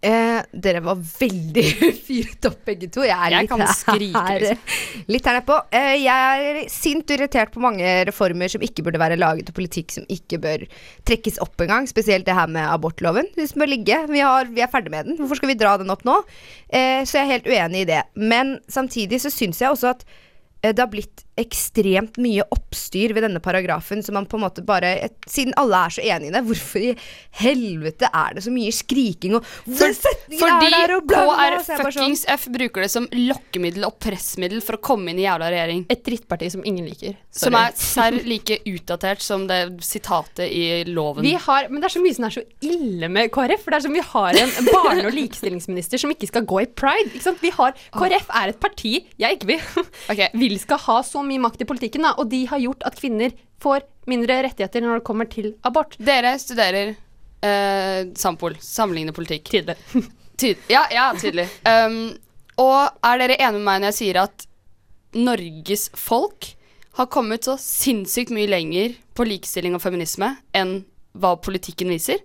Eh, 0.00 0.38
dere 0.56 0.80
var 0.80 0.96
veldig 0.96 1.62
fyret 2.06 2.46
opp 2.48 2.62
begge 2.64 2.88
to. 2.92 3.02
Jeg 3.04 3.12
er 3.12 3.34
Jeg 3.34 3.44
litt 3.44 3.50
kan 3.50 3.64
skrike, 3.76 4.22
her, 4.24 4.46
litt 5.12 5.26
her 5.28 5.36
nedpå. 5.36 5.58
Eh, 5.76 5.96
jeg 6.00 6.46
er 6.46 6.60
sint 6.72 7.04
og 7.04 7.18
irritert 7.18 7.52
på 7.52 7.60
mange 7.60 7.90
reformer 8.08 8.48
som 8.48 8.64
ikke 8.64 8.86
burde 8.86 9.02
være 9.02 9.18
laget, 9.20 9.52
og 9.52 9.58
politikk 9.58 9.92
som 9.92 10.06
ikke 10.08 10.40
bør 10.40 10.64
trekkes 11.08 11.36
opp 11.44 11.60
engang. 11.60 11.88
Spesielt 11.90 12.24
det 12.28 12.38
her 12.38 12.48
med 12.48 12.64
abortloven. 12.64 13.28
Den 13.36 13.52
bør 13.52 13.72
ligge. 13.74 14.00
Vi, 14.08 14.24
har, 14.24 14.48
vi 14.48 14.64
er 14.64 14.72
ferdig 14.72 14.94
med 14.94 15.10
den. 15.10 15.20
Hvorfor 15.20 15.42
skal 15.42 15.52
vi 15.52 15.60
dra 15.60 15.76
den 15.82 15.92
opp 15.92 16.06
nå? 16.08 16.16
Eh, 16.72 17.04
så 17.04 17.20
jeg 17.20 17.26
er 17.26 17.32
helt 17.34 17.52
uenig 17.52 17.84
i 17.84 17.90
det. 17.92 18.02
Men 18.16 18.56
samtidig 18.72 19.20
så 19.20 19.32
syns 19.34 19.60
jeg 19.60 19.76
også 19.76 19.92
at 19.92 20.06
eh, 20.62 20.72
det 20.72 20.80
har 20.80 20.88
blitt 20.88 21.26
ekstremt 21.40 22.18
mye 22.20 22.44
oppstyr 22.54 23.14
ved 23.16 23.24
denne 23.26 23.40
paragrafen, 23.42 24.02
som 24.04 24.14
man 24.18 24.28
på 24.30 24.38
en 24.38 24.44
måte 24.46 24.64
bare 24.66 24.94
et, 25.06 25.16
Siden 25.30 25.54
alle 25.60 25.78
er 25.86 25.94
så 25.94 26.02
enige 26.02 26.30
i 26.30 26.34
det, 26.34 26.42
hvorfor 26.48 26.82
i 26.82 26.94
helvete 27.40 28.08
er 28.10 28.34
det 28.36 28.42
så 28.44 28.50
mye 28.52 28.72
skriking 28.74 29.36
og 29.38 29.46
For, 29.46 29.94
fordi 30.40 30.70
er 30.74 30.94
og 30.96 31.06
bla, 31.06 31.22
bla, 31.28 31.36
bla, 31.36 31.60
så 31.64 31.92
sånn- 31.94 32.16
F 32.34 32.48
bruker 32.50 32.82
det 32.84 32.90
som 32.90 33.06
lokkemiddel 33.14 33.86
og 33.86 33.98
pressmiddel 34.02 34.62
for 34.64 34.78
å 34.78 34.82
komme 34.82 35.12
inn 35.12 35.20
i 35.20 35.26
jævla 35.26 35.50
regjering. 35.52 35.84
Et 35.92 36.02
drittparti 36.04 36.50
som 36.50 36.64
ingen 36.66 36.88
liker. 36.88 37.16
Som 37.30 37.54
er 37.54 37.70
serr 37.78 38.18
like 38.26 38.58
utdatert 38.66 39.22
som 39.22 39.46
det 39.46 39.60
sitatet 39.86 40.50
i 40.50 40.84
loven. 40.90 41.22
vi 41.22 41.34
har, 41.34 41.68
men 41.68 41.80
det 41.80 41.90
er 41.90 41.94
så 41.94 42.02
mye 42.02 42.14
som 42.16 42.24
er 42.24 42.34
så 42.34 42.42
ille 42.66 43.08
med 43.08 43.30
KrF. 43.30 43.62
For 43.62 43.70
det 43.70 43.76
er 43.78 43.86
som 43.86 43.92
vi 43.94 44.00
har 44.00 44.34
en 44.34 44.50
barne- 44.72 45.06
og 45.06 45.14
likestillingsminister 45.14 45.98
som 45.98 46.10
ikke 46.10 46.26
skal 46.26 46.42
gå 46.42 46.62
i 46.62 46.66
pride. 46.66 47.10
Ikke 47.14 47.22
sant? 47.22 47.40
Vi 47.40 47.50
har, 47.54 47.72
KrF 47.94 48.26
er 48.42 48.48
et 48.48 48.60
parti 48.60 49.06
jeg 49.20 49.38
ikke 49.38 49.46
vil, 49.46 49.60
okay. 50.10 50.28
vil 50.34 50.58
skal 50.58 50.78
ha 50.78 51.00
så 51.06 51.22
mye 51.22 51.29
makt 51.38 51.62
i 51.62 51.68
politikken. 51.68 52.02
Da, 52.06 52.14
og 52.18 52.30
de 52.32 52.42
har 52.50 52.62
gjort 52.62 52.82
at 52.88 52.98
kvinner 52.98 53.34
får 53.62 53.84
mindre 54.10 54.40
rettigheter 54.48 54.82
når 54.82 55.00
det 55.00 55.06
kommer 55.06 55.28
til 55.30 55.52
abort. 55.66 55.94
Dere 56.00 56.34
studerer 56.40 56.94
eh, 57.44 58.08
Sampol, 58.18 58.56
sammenlignende 58.60 59.16
politikk. 59.16 59.50
Tydelig. 59.52 59.76
Tyd 60.40 60.70
ja, 60.72 60.86
ja, 60.88 61.10
tydelig. 61.20 61.50
Um, 61.68 62.14
og 62.60 63.04
er 63.04 63.20
dere 63.20 63.36
enige 63.36 63.58
med 63.58 63.66
meg 63.66 63.82
når 63.82 63.92
jeg 63.92 63.98
sier 63.98 64.22
at 64.22 64.46
Norges 65.20 65.90
folk 65.98 66.54
har 66.96 67.10
kommet 67.12 67.44
så 67.44 67.56
sinnssykt 67.60 68.32
mye 68.34 68.48
lenger 68.48 68.94
på 69.16 69.26
likestilling 69.28 69.76
og 69.76 69.82
feminisme 69.84 70.32
enn 70.56 70.80
hva 71.12 71.34
politikken 71.42 71.92
viser? 71.92 72.22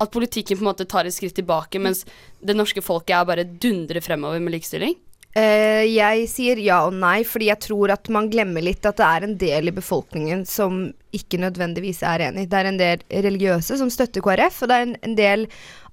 At 0.00 0.12
politikken 0.14 0.58
på 0.58 0.64
en 0.64 0.70
måte 0.70 0.88
tar 0.88 1.06
et 1.06 1.14
skritt 1.14 1.36
tilbake, 1.36 1.78
mens 1.82 2.02
det 2.40 2.56
norske 2.56 2.82
folket 2.82 3.14
er 3.14 3.28
bare 3.28 3.46
dundrer 3.46 4.02
fremover 4.02 4.40
med 4.42 4.56
likestilling? 4.56 4.96
Eh, 5.30 5.84
jeg 5.86 6.24
sier 6.26 6.58
ja 6.58 6.80
og 6.88 6.96
nei, 6.98 7.20
fordi 7.22 7.52
jeg 7.52 7.62
tror 7.62 7.92
at 7.94 8.08
man 8.10 8.26
glemmer 8.32 8.64
litt 8.66 8.86
at 8.88 8.98
det 8.98 9.06
er 9.06 9.26
en 9.26 9.36
del 9.38 9.70
i 9.70 9.74
befolkningen 9.76 10.42
som 10.48 10.88
ikke 11.14 11.38
nødvendigvis 11.42 12.02
er 12.06 12.24
enig. 12.26 12.48
Det 12.50 12.58
er 12.58 12.70
en 12.70 12.80
del 12.80 13.04
religiøse 13.26 13.78
som 13.78 13.92
støtter 13.94 14.24
KrF, 14.26 14.64
og 14.64 14.70
det 14.70 14.78
er 14.78 14.88
en, 14.88 14.96
en 15.06 15.14
del 15.18 15.46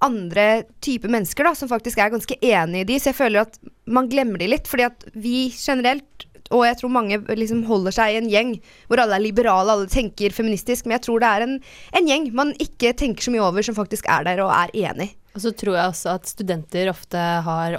andre 0.05 0.47
typer 0.81 1.13
mennesker 1.13 1.45
da, 1.45 1.53
som 1.57 1.69
faktisk 1.69 2.01
er 2.01 2.13
ganske 2.13 2.39
enig 2.41 2.81
i 2.81 2.89
de, 2.89 2.97
så 3.01 3.11
jeg 3.11 3.19
føler 3.19 3.45
at 3.45 3.61
man 3.85 4.09
glemmer 4.09 4.41
de 4.41 4.49
litt, 4.55 4.69
fordi 4.69 4.89
at 4.89 5.05
vi 5.13 5.51
generelt 5.53 6.25
og 6.47 6.63
jeg 6.63 6.77
tror 6.79 6.91
mange 6.95 7.17
liksom 7.35 7.65
holder 7.67 7.91
seg 7.91 8.13
i 8.13 8.19
en 8.21 8.29
gjeng 8.31 8.53
hvor 8.87 9.01
alle 9.03 9.17
er 9.17 9.23
liberale, 9.25 9.73
alle 9.73 9.89
tenker 9.91 10.31
feministisk, 10.31 10.85
men 10.85 10.95
jeg 10.95 11.03
tror 11.07 11.19
det 11.19 11.31
er 11.31 11.43
en, 11.43 11.57
en 11.99 12.07
gjeng 12.07 12.29
man 12.37 12.53
ikke 12.63 12.93
tenker 12.97 13.25
så 13.25 13.33
mye 13.33 13.43
over, 13.43 13.65
som 13.67 13.75
faktisk 13.75 14.07
er 14.11 14.23
der 14.27 14.41
og 14.45 14.53
er 14.55 14.71
enig. 14.87 15.11
Og 15.35 15.43
så 15.43 15.51
tror 15.53 15.75
jeg 15.75 15.91
også 15.91 16.13
at 16.15 16.31
studenter 16.31 16.89
ofte 16.89 17.19
har 17.45 17.75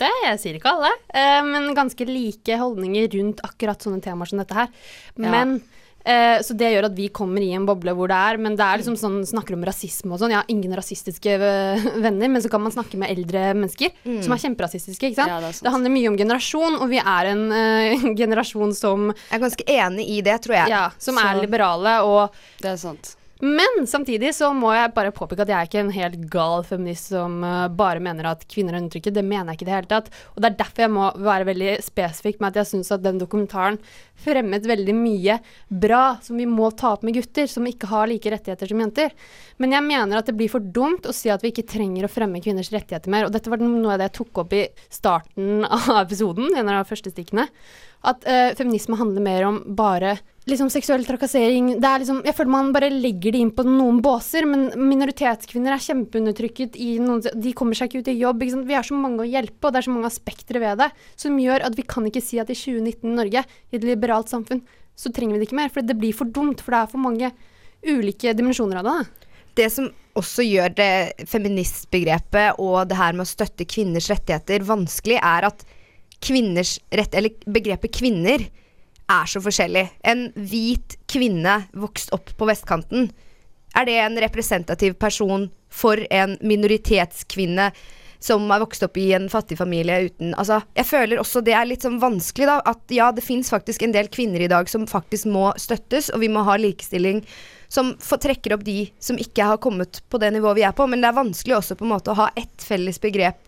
ofte, 0.00 0.10
jeg 0.26 0.38
sier 0.40 0.56
ikke 0.60 0.72
alle, 0.72 0.90
eh, 1.12 1.42
men 1.44 1.74
ganske 1.76 2.06
like 2.08 2.56
holdninger 2.60 3.10
rundt 3.18 3.40
akkurat 3.44 3.78
sånne 3.84 4.00
temaer 4.02 4.28
som 4.30 4.38
dette 4.40 4.54
her. 4.56 4.68
Ja. 5.20 5.30
Men 5.30 5.60
eh, 6.04 6.38
Så 6.40 6.56
det 6.56 6.70
gjør 6.72 6.86
at 6.88 6.94
vi 6.96 7.08
kommer 7.12 7.42
i 7.44 7.50
en 7.52 7.66
boble 7.68 7.92
hvor 7.92 8.08
det 8.08 8.16
er 8.16 8.38
Men 8.40 8.54
det 8.56 8.64
er 8.64 8.78
liksom 8.80 8.96
sånn, 8.96 9.18
snakker 9.28 9.52
om 9.58 9.64
rasisme 9.68 10.14
og 10.14 10.18
sånn. 10.22 10.30
Jeg 10.32 10.40
har 10.40 10.48
ingen 10.48 10.72
rasistiske 10.74 11.34
venner, 12.00 12.28
men 12.32 12.40
så 12.40 12.48
kan 12.50 12.62
man 12.64 12.72
snakke 12.72 12.96
med 12.96 13.10
eldre 13.12 13.50
mennesker 13.54 13.92
som 14.24 14.32
er 14.32 14.40
kjemperasistiske. 14.40 15.10
ikke 15.12 15.20
sant? 15.20 15.28
Ja, 15.34 15.40
det 15.44 15.60
det 15.60 15.70
handler 15.74 15.92
mye 15.92 16.08
om 16.08 16.16
generasjon, 16.16 16.80
og 16.80 16.88
vi 16.88 16.98
er 17.04 17.30
en 17.34 17.46
eh, 17.52 18.08
generasjon 18.22 18.72
som, 18.74 19.10
Jeg 19.12 19.36
er 19.38 19.44
ganske 19.44 19.64
enig 19.68 20.08
i 20.08 20.20
det, 20.24 20.40
tror 20.46 20.56
jeg. 20.62 20.68
ja, 20.72 20.84
som 20.98 21.14
Så- 21.20 21.26
er 21.28 21.40
liberale. 21.44 21.98
og 22.02 22.32
Det 22.60 22.72
er 22.72 22.76
sant. 22.80 23.16
Men 23.40 23.86
samtidig 23.88 24.34
så 24.36 24.50
må 24.52 24.72
jeg 24.74 24.92
bare 24.96 25.12
påpeke 25.16 25.44
at 25.44 25.50
jeg 25.50 25.56
er 25.56 25.68
ikke 25.68 25.80
en 25.80 25.94
helt 25.94 26.24
gal 26.32 26.64
feminist 26.68 27.08
som 27.14 27.38
uh, 27.40 27.70
bare 27.72 28.02
mener 28.04 28.28
at 28.28 28.44
kvinner 28.50 28.76
er 28.76 28.82
undertrykket. 28.82 29.16
Det 29.16 29.24
mener 29.24 29.52
jeg 29.52 29.60
ikke 29.60 29.66
i 29.66 29.70
det 29.70 29.76
hele 29.78 29.90
tatt. 29.92 30.10
Og 30.34 30.42
det 30.42 30.50
er 30.50 30.58
derfor 30.60 30.84
jeg 30.84 30.92
må 30.92 31.06
være 31.16 31.48
veldig 31.48 31.76
spesifikk 31.86 32.40
med 32.40 32.52
at 32.52 32.60
jeg 32.60 32.70
syns 32.74 32.92
at 32.92 33.04
den 33.06 33.20
dokumentaren 33.22 33.80
fremmet 34.20 34.66
veldig 34.68 34.94
mye 34.96 35.38
bra 35.68 36.04
som 36.22 36.40
vi 36.40 36.46
må 36.48 36.70
ta 36.76 36.94
opp 36.94 37.04
med 37.06 37.16
gutter, 37.16 37.48
som 37.50 37.66
ikke 37.68 37.90
har 37.90 38.10
like 38.10 38.32
rettigheter 38.32 38.70
som 38.70 38.82
jenter. 38.84 39.14
Men 39.58 39.76
jeg 39.76 39.86
mener 39.86 40.20
at 40.20 40.30
det 40.30 40.36
blir 40.38 40.52
for 40.52 40.64
dumt 40.64 41.08
å 41.08 41.14
si 41.16 41.32
at 41.32 41.44
vi 41.44 41.52
ikke 41.54 41.68
trenger 41.68 42.06
å 42.06 42.12
fremme 42.12 42.42
kvinners 42.44 42.72
rettigheter 42.74 43.12
mer. 43.12 43.28
Og 43.28 43.34
dette 43.34 43.52
var 43.52 43.62
noe 43.62 43.94
av 43.94 44.00
det 44.00 44.10
jeg 44.10 44.18
tok 44.22 44.44
opp 44.44 44.56
i 44.56 44.66
starten 44.92 45.64
av 45.68 46.04
episoden, 46.04 46.52
en 46.54 46.68
av 46.68 46.82
de 46.82 46.90
første 46.90 47.12
stikkene. 47.14 47.48
At 48.00 48.24
eh, 48.24 48.54
feminisme 48.56 48.96
handler 48.96 49.24
mer 49.24 49.44
om 49.48 49.62
bare 49.76 50.16
liksom 50.48 50.70
seksuell 50.72 51.04
trakassering 51.04 51.74
det 51.80 51.86
er 51.86 52.02
liksom, 52.02 52.22
Jeg 52.24 52.34
føler 52.36 52.52
man 52.52 52.70
bare 52.74 52.88
legger 52.92 53.34
det 53.34 53.42
inn 53.44 53.52
på 53.54 53.64
noen 53.66 54.00
båser, 54.02 54.46
men 54.48 54.70
minoritetskvinner 54.78 55.74
er 55.74 55.84
kjempeundertrykket 55.84 56.78
i 56.80 56.94
noen 57.02 57.20
De 57.20 57.52
kommer 57.56 57.76
seg 57.76 57.90
ikke 57.90 58.02
ut 58.02 58.10
i 58.12 58.16
jobb. 58.18 58.44
Vi 58.66 58.76
er 58.76 58.86
så 58.86 58.96
mange 58.96 59.24
å 59.24 59.28
hjelpe, 59.28 59.68
og 59.68 59.74
det 59.74 59.82
er 59.82 59.88
så 59.88 59.94
mange 59.94 60.10
aspekter 60.10 60.60
ved 60.62 60.80
det 60.80 60.90
som 61.20 61.36
gjør 61.40 61.66
at 61.68 61.76
vi 61.76 61.86
kan 61.88 62.06
ikke 62.08 62.24
si 62.24 62.40
at 62.40 62.50
i 62.50 62.56
2019 62.56 63.04
i 63.10 63.16
Norge, 63.20 63.44
i 63.44 63.78
et 63.78 63.86
liberalt 64.10 64.28
samfunn, 64.28 64.62
så 64.98 65.12
trenger 65.12 65.36
vi 65.36 65.40
det 65.40 65.48
ikke 65.48 65.60
mer. 65.62 65.72
For 65.72 65.86
det 65.86 65.98
blir 65.98 66.16
for 66.16 66.26
dumt, 66.26 66.60
for 66.60 66.74
det 66.74 66.82
er 66.82 66.90
for 66.90 67.00
mange 67.00 67.30
ulike 67.86 68.34
dimensjoner 68.36 68.80
av 68.82 68.84
det. 68.84 68.94
da. 68.98 69.26
Det 69.54 69.68
som 69.72 69.90
også 70.18 70.44
gjør 70.44 70.74
det 70.74 71.26
feministbegrepet 71.28 72.58
og 72.58 72.88
det 72.90 72.98
her 72.98 73.14
med 73.14 73.24
å 73.24 73.30
støtte 73.30 73.66
kvinners 73.68 74.10
rettigheter 74.10 74.64
vanskelig, 74.66 75.18
er 75.22 75.46
at 75.48 75.64
kvinners 76.20 76.78
rett, 76.92 77.14
eller 77.14 77.30
begrepet 77.46 77.94
kvinner 77.94 78.44
er 79.10 79.30
så 79.30 79.40
forskjellig. 79.42 79.86
En 80.06 80.28
hvit 80.34 80.98
kvinne 81.10 81.62
vokst 81.72 82.12
opp 82.14 82.34
på 82.36 82.48
vestkanten, 82.50 83.10
er 83.78 83.86
det 83.86 83.96
en 84.02 84.18
representativ 84.18 84.96
person 84.98 85.48
for 85.70 86.02
en 86.10 86.36
minoritetskvinne 86.42 87.70
som 88.20 88.44
har 88.52 88.60
vokst 88.60 88.82
opp 88.84 88.98
i 89.00 89.06
en 89.16 89.28
fattig 89.32 89.56
familie 89.58 89.96
uten 90.10 90.34
Altså, 90.36 90.60
jeg 90.76 90.86
føler 90.86 91.20
også 91.22 91.40
det 91.44 91.54
er 91.56 91.68
litt 91.68 91.86
sånn 91.86 92.00
vanskelig, 92.02 92.48
da. 92.50 92.58
At 92.68 92.92
ja, 92.92 93.08
det 93.16 93.24
fins 93.24 93.48
faktisk 93.52 93.82
en 93.82 93.94
del 93.96 94.10
kvinner 94.12 94.44
i 94.44 94.50
dag 94.50 94.68
som 94.68 94.84
faktisk 94.88 95.30
må 95.32 95.48
støttes, 95.60 96.10
og 96.12 96.20
vi 96.20 96.28
må 96.32 96.44
ha 96.46 96.58
likestilling 96.60 97.24
som 97.72 97.94
får 98.02 98.24
trekker 98.26 98.56
opp 98.56 98.66
de 98.66 98.90
som 99.00 99.18
ikke 99.20 99.46
har 99.46 99.60
kommet 99.62 100.02
på 100.10 100.20
det 100.20 100.32
nivået 100.34 100.58
vi 100.58 100.66
er 100.68 100.76
på. 100.76 100.86
Men 100.90 101.00
det 101.00 101.10
er 101.10 101.20
vanskelig 101.20 101.56
også 101.56 101.78
på 101.80 101.86
en 101.86 101.94
måte 101.94 102.12
å 102.12 102.18
ha 102.18 102.30
ett 102.36 102.66
felles 102.66 103.00
begrep 103.00 103.40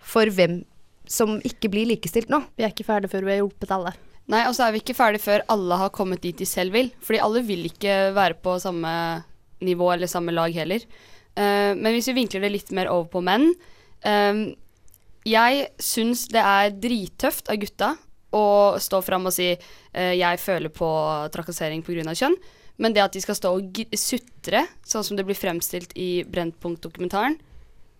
for 0.00 0.26
hvem 0.32 0.62
som 1.10 1.38
ikke 1.46 1.70
blir 1.72 1.88
likestilt 1.90 2.30
nå. 2.32 2.42
Vi 2.56 2.64
er 2.64 2.72
ikke 2.72 2.88
ferdige 2.88 3.12
før 3.12 3.26
vi 3.26 3.34
har 3.34 3.42
hjulpet 3.42 3.74
alle. 3.76 3.94
Nei, 4.30 4.44
og 4.46 4.54
så 4.54 4.66
er 4.66 4.74
vi 4.74 4.80
ikke 4.82 4.96
ferdig 4.96 5.20
før 5.22 5.42
alle 5.50 5.78
har 5.80 5.90
kommet 5.94 6.22
dit 6.22 6.38
de 6.38 6.46
selv 6.46 6.74
vil. 6.74 6.90
Fordi 7.02 7.22
alle 7.22 7.42
vil 7.46 7.66
ikke 7.66 8.14
være 8.16 8.38
på 8.42 8.56
samme 8.62 8.92
nivå 9.60 9.90
eller 9.92 10.10
samme 10.10 10.32
lag 10.34 10.54
heller. 10.54 10.86
Uh, 11.36 11.76
men 11.76 11.92
hvis 11.94 12.08
vi 12.10 12.16
vinkler 12.22 12.46
det 12.46 12.54
litt 12.54 12.72
mer 12.74 12.90
over 12.90 13.10
på 13.12 13.22
menn 13.26 13.50
eh, 14.04 14.54
Jeg 15.28 15.66
syns 15.78 16.28
det 16.32 16.40
er 16.40 16.70
drittøft 16.72 17.50
av 17.52 17.60
gutta 17.60 17.90
å 18.30 18.78
stå 18.78 19.02
fram 19.02 19.26
og 19.26 19.34
si 19.34 19.50
uh, 19.52 20.14
'jeg 20.14 20.38
føler 20.38 20.70
på 20.70 20.88
trakassering 21.34 21.82
pga. 21.82 22.14
kjønn'. 22.14 22.38
Men 22.78 22.94
det 22.94 23.02
at 23.02 23.12
de 23.12 23.20
skal 23.20 23.36
stå 23.36 23.52
og 23.52 23.80
sutre, 23.92 24.66
sånn 24.86 25.04
som 25.04 25.16
det 25.16 25.26
blir 25.28 25.36
fremstilt 25.36 25.92
i 25.96 26.24
Brennpunkt-dokumentaren, 26.24 27.36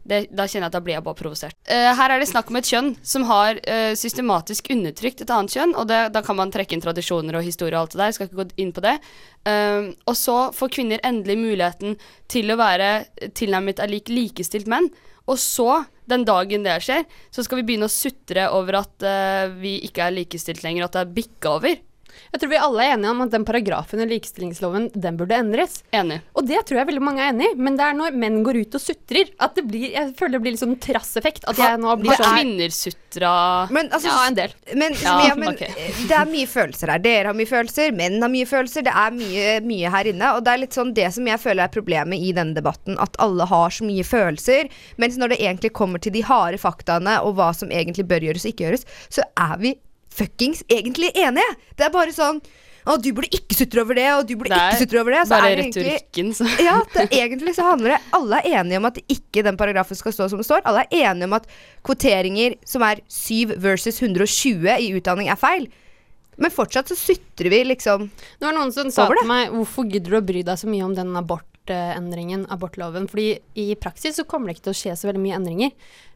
da 0.00 0.46
kjenner 0.48 0.64
jeg 0.64 0.70
at 0.70 0.72
da 0.72 0.80
blir 0.80 0.94
jeg 0.96 1.04
bare 1.04 1.18
provosert. 1.18 1.56
Uh, 1.68 1.92
her 1.98 2.14
er 2.14 2.22
det 2.22 2.30
snakk 2.30 2.48
om 2.48 2.56
et 2.56 2.70
kjønn 2.70 2.94
som 3.04 3.26
har 3.28 3.60
uh, 3.60 3.92
systematisk 3.98 4.70
undertrykt 4.72 5.20
et 5.20 5.30
annet 5.34 5.52
kjønn, 5.52 5.74
og 5.76 5.90
det, 5.90 6.00
da 6.14 6.22
kan 6.24 6.38
man 6.38 6.50
trekke 6.50 6.74
inn 6.74 6.80
tradisjoner 6.80 7.36
og 7.36 7.44
historie 7.44 7.76
og 7.76 7.82
alt 7.82 7.92
det 7.92 8.00
der, 8.00 8.08
jeg 8.08 8.16
skal 8.16 8.30
ikke 8.30 8.40
gå 8.40 8.62
inn 8.64 8.72
på 8.72 8.84
det. 8.86 8.96
Uh, 9.44 9.92
og 10.08 10.16
så 10.16 10.38
får 10.56 10.72
kvinner 10.78 11.04
endelig 11.04 11.36
muligheten 11.42 12.00
til 12.32 12.50
å 12.50 12.58
være 12.60 12.90
tilnærmet 13.36 13.84
er 13.84 13.92
lik 13.92 14.08
likestilt 14.08 14.70
menn. 14.70 14.88
Og 15.30 15.38
så, 15.38 15.84
den 16.10 16.24
dagen 16.26 16.66
det 16.66 16.80
skjer, 16.84 17.06
så 17.30 17.44
skal 17.46 17.60
vi 17.60 17.66
begynne 17.68 17.86
å 17.86 17.92
sutre 17.92 18.48
over 18.56 18.80
at 18.80 19.06
uh, 19.06 19.52
vi 19.60 19.76
ikke 19.86 20.08
er 20.08 20.16
likestilt 20.16 20.64
lenger, 20.66 20.88
at 20.88 20.96
det 20.96 21.04
er 21.04 21.14
bikka 21.20 21.54
over. 21.60 21.78
Jeg 22.32 22.42
tror 22.42 22.52
vi 22.52 22.60
alle 22.60 22.84
er 22.84 22.94
enige 22.96 23.12
om 23.14 23.22
at 23.24 23.32
den 23.34 23.46
paragrafen 23.48 24.02
i 24.02 24.08
likestillingsloven, 24.10 24.88
den 24.94 25.18
burde 25.18 25.38
endres. 25.38 25.80
Enig. 25.96 26.20
Og 26.36 26.46
det 26.48 26.62
tror 26.68 26.80
jeg 26.80 26.90
veldig 26.90 27.04
mange 27.04 27.24
er 27.24 27.32
enig 27.34 27.50
i, 27.50 27.56
men 27.58 27.78
det 27.78 27.86
er 27.86 27.96
når 27.98 28.18
menn 28.22 28.40
går 28.46 28.60
ut 28.62 28.78
og 28.78 28.82
sutrer 28.82 29.32
at 29.40 29.56
det 29.58 29.64
blir 29.68 29.90
Jeg 29.90 30.12
føler 30.18 30.36
det 30.36 30.42
blir 30.44 30.54
litt 30.54 30.62
sånn 30.62 30.76
trasseffekt. 30.82 31.46
At 31.50 31.58
jeg 31.60 31.80
nå 31.80 31.94
blir 32.00 32.14
sånn 32.18 32.36
kvinner 32.36 32.74
sutra 32.74 33.32
Men 33.74 33.90
altså, 33.90 34.10
Ja, 34.10 34.18
en 34.28 34.38
del. 34.38 34.54
Men, 34.74 34.96
Ja, 35.00 35.16
ja, 35.28 35.34
men 35.38 35.54
okay. 35.54 35.72
det 36.08 36.16
er 36.16 36.30
mye 36.30 36.48
følelser 36.50 36.94
her. 36.94 37.02
Dere 37.02 37.30
har 37.32 37.38
mye 37.38 37.50
følelser, 37.50 37.94
menn 37.96 38.20
har 38.22 38.32
mye 38.32 38.48
følelser. 38.48 38.86
Det 38.86 38.94
er 38.94 39.14
mye, 39.16 39.46
mye 39.66 39.92
her 39.96 40.10
inne. 40.12 40.32
Og 40.36 40.44
det 40.46 40.54
er 40.54 40.62
litt 40.64 40.76
sånn 40.76 40.94
det 40.96 41.08
som 41.16 41.28
jeg 41.28 41.42
føler 41.42 41.66
er 41.66 41.74
problemet 41.74 42.20
i 42.20 42.32
denne 42.36 42.56
debatten. 42.56 42.98
At 43.02 43.18
alle 43.22 43.46
har 43.50 43.74
så 43.74 43.86
mye 43.86 44.06
følelser. 44.06 44.70
Mens 45.00 45.18
når 45.20 45.34
det 45.34 45.42
egentlig 45.42 45.74
kommer 45.76 46.02
til 46.02 46.14
de 46.14 46.24
harde 46.26 46.60
faktaene 46.60 47.20
og 47.24 47.36
hva 47.38 47.52
som 47.56 47.72
egentlig 47.74 48.06
bør 48.10 48.28
gjøres 48.28 48.46
og 48.46 48.54
ikke 48.54 48.68
gjøres, 48.68 48.86
så 49.12 49.26
er 49.38 49.56
vi 49.62 49.76
fuckings 50.14 50.64
egentlig 50.68 51.12
enige. 51.14 51.56
Det 51.76 51.86
er 51.86 51.94
bare 51.94 52.14
sånn 52.14 52.40
å, 52.88 52.96
du 52.96 53.10
burde 53.12 53.28
ikke 53.34 53.56
sutre 53.58 53.82
over 53.82 53.98
det, 53.98 54.06
og 54.16 54.22
du 54.28 54.32
burde 54.40 54.56
Det 54.56 54.60
ikke 54.72 54.84
sutre 54.86 55.00
over 55.02 55.14
det. 55.14 55.24
Så 55.26 55.34
Bare 55.34 55.50
det 55.52 55.66
retorikken, 55.66 56.30
så 56.36 56.46
ja, 56.68 56.78
det, 56.94 57.06
egentlig 57.12 57.54
så 57.58 57.66
handler 57.68 57.94
det 57.94 57.98
Alle 58.16 58.40
er 58.40 58.62
enige 58.62 58.80
om 58.80 58.88
at 58.88 59.02
ikke 59.04 59.44
den 59.46 59.58
paragrafen 59.60 59.98
skal 59.98 60.16
stå 60.16 60.30
som 60.32 60.40
det 60.40 60.48
står. 60.48 60.64
Alle 60.68 60.86
er 60.88 61.10
enige 61.10 61.28
om 61.28 61.36
at 61.36 61.48
kvoteringer 61.86 62.56
som 62.68 62.84
er 62.86 63.04
7 63.04 63.54
versus 63.60 64.00
120 64.00 64.72
i 64.78 64.90
utdanning, 64.96 65.28
er 65.28 65.40
feil. 65.40 65.68
Men 66.40 66.52
fortsatt 66.54 66.88
så 66.88 66.96
sutrer 66.96 67.52
vi 67.52 67.64
liksom 67.68 68.06
over 68.08 68.38
Det 68.40 68.46
var 68.46 68.56
noen 68.56 68.72
som 68.72 68.88
sa 68.94 69.04
til 69.12 69.28
meg 69.28 69.52
hvorfor 69.52 69.88
gidder 69.90 70.16
du 70.16 70.20
å 70.22 70.24
bry 70.24 70.44
deg 70.46 70.60
så 70.60 70.70
mye 70.70 70.86
om 70.86 70.96
den 70.96 71.12
abortendringen, 71.60 72.46
abortloven? 72.50 73.08
Fordi 73.08 73.38
i 73.54 73.74
praksis 73.74 74.16
så 74.16 74.24
kommer 74.24 74.48
det 74.48 74.58
ikke 74.58 74.70
til 74.70 74.74
å 74.74 74.80
skje 74.80 74.96
så 74.96 75.08
veldig 75.08 75.22
mye 75.22 75.36
endringer. 75.36 75.70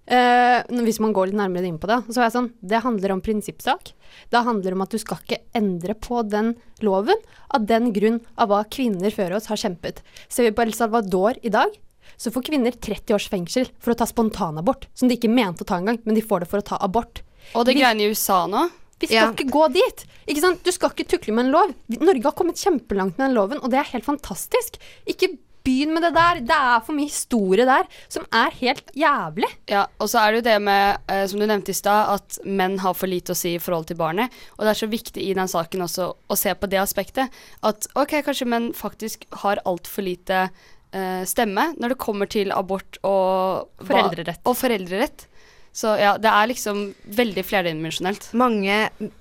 Eh, 0.06 0.82
hvis 0.84 1.00
man 1.00 1.14
går 1.14 1.30
litt 1.30 1.38
nærmere 1.38 1.66
inn 1.66 1.78
på 1.78 1.88
det. 1.88 2.02
Så 2.10 2.20
er 2.20 2.28
jeg 2.28 2.36
sånn, 2.36 2.52
det 2.60 2.82
handler 2.84 3.12
om 3.12 3.22
prinsippsak. 3.24 3.94
Det 4.30 4.44
handler 4.44 4.74
om 4.74 4.84
at 4.84 4.92
du 4.92 4.98
skal 4.98 5.18
ikke 5.22 5.42
endre 5.54 5.94
på 5.94 6.22
den 6.28 6.54
loven 6.84 7.16
av 7.48 7.64
den 7.66 7.92
grunn 7.92 8.20
av 8.36 8.48
hva 8.50 8.64
kvinner 8.68 9.10
før 9.10 9.36
oss 9.38 9.48
har 9.48 9.56
kjempet. 9.56 10.02
Ser 10.28 10.48
vi 10.48 10.54
på 10.54 10.62
El 10.62 10.74
Salvador 10.74 11.40
i 11.42 11.52
dag, 11.52 11.72
så 12.20 12.30
får 12.30 12.46
kvinner 12.46 12.74
30 12.76 13.16
års 13.16 13.28
fengsel 13.32 13.70
for 13.80 13.94
å 13.94 13.98
ta 13.98 14.06
spontanabort, 14.06 14.86
som 14.94 15.08
de 15.08 15.16
ikke 15.16 15.32
mente 15.32 15.64
å 15.64 15.68
ta 15.68 15.80
engang, 15.80 15.98
men 16.04 16.14
de 16.14 16.22
får 16.22 16.44
det 16.44 16.50
for 16.52 16.60
å 16.60 16.68
ta 16.68 16.78
abort. 16.84 17.24
Og 17.56 17.64
det 17.66 17.74
greiene 17.76 18.04
i 18.04 18.12
USA 18.12 18.44
nå 18.46 18.68
Vi 19.04 19.12
skal 19.12 19.20
Ja. 19.20 19.30
ikke 19.36 19.50
gå 19.52 19.64
dit. 19.76 20.04
Ikke 20.26 20.40
sant? 20.40 20.62
Du 20.64 20.72
skal 20.72 20.90
ikke 20.94 21.08
tukle 21.14 21.34
med 21.36 21.46
en 21.46 21.54
lov. 21.54 21.74
Norge 22.00 22.24
har 22.30 22.36
kommet 22.36 22.56
kjempelangt 22.60 23.18
med 23.18 23.28
den 23.28 23.34
loven, 23.36 23.60
og 23.62 23.68
det 23.70 23.80
er 23.82 23.90
helt 23.92 24.06
fantastisk. 24.06 24.80
Ikke 25.06 25.34
begynn 25.64 25.94
med 25.96 26.02
det 26.04 26.10
der. 26.12 26.40
Det 26.44 26.56
er 26.56 26.80
for 26.84 26.92
mye 26.92 27.08
historie 27.08 27.64
der 27.64 27.86
som 28.12 28.26
er 28.36 28.50
helt 28.60 28.90
jævlig. 29.00 29.48
Ja, 29.72 29.86
og 29.98 30.10
så 30.12 30.20
er 30.20 30.32
det 30.32 30.42
jo 30.42 30.50
det 30.50 30.56
med, 30.62 30.98
eh, 31.08 31.22
som 31.26 31.40
du 31.40 31.46
nevnte 31.48 31.72
i 31.72 31.78
stad, 31.78 32.10
at 32.18 32.38
menn 32.44 32.78
har 32.84 32.92
for 32.94 33.08
lite 33.08 33.32
å 33.32 33.36
si 33.38 33.54
i 33.56 33.62
forhold 33.62 33.86
til 33.88 33.96
barnet. 33.96 34.28
Og 34.58 34.64
det 34.66 34.74
er 34.74 34.80
så 34.86 34.90
viktig 34.92 35.24
i 35.24 35.32
den 35.32 35.48
saken 35.48 35.80
også 35.86 36.10
å 36.28 36.36
se 36.36 36.52
på 36.54 36.68
det 36.68 36.80
aspektet. 36.82 37.32
At 37.62 37.86
ok, 37.96 38.20
kanskje 38.26 38.46
menn 38.46 38.72
faktisk 38.76 39.24
har 39.44 39.56
altfor 39.64 40.04
lite 40.04 40.50
eh, 40.92 41.24
stemme 41.24 41.74
når 41.80 41.94
det 41.94 41.98
kommer 41.98 42.28
til 42.28 42.52
abort 42.52 42.98
og 43.02 43.68
Foreldrerett. 43.84 44.40
Og 44.44 44.56
foreldrerett. 44.60 45.26
Så 45.74 45.96
ja, 45.98 46.12
det 46.22 46.30
er 46.30 46.46
liksom 46.46 46.84
veldig 47.18 47.42
flerdimensjonelt. 47.42 48.28
mange 48.38 48.76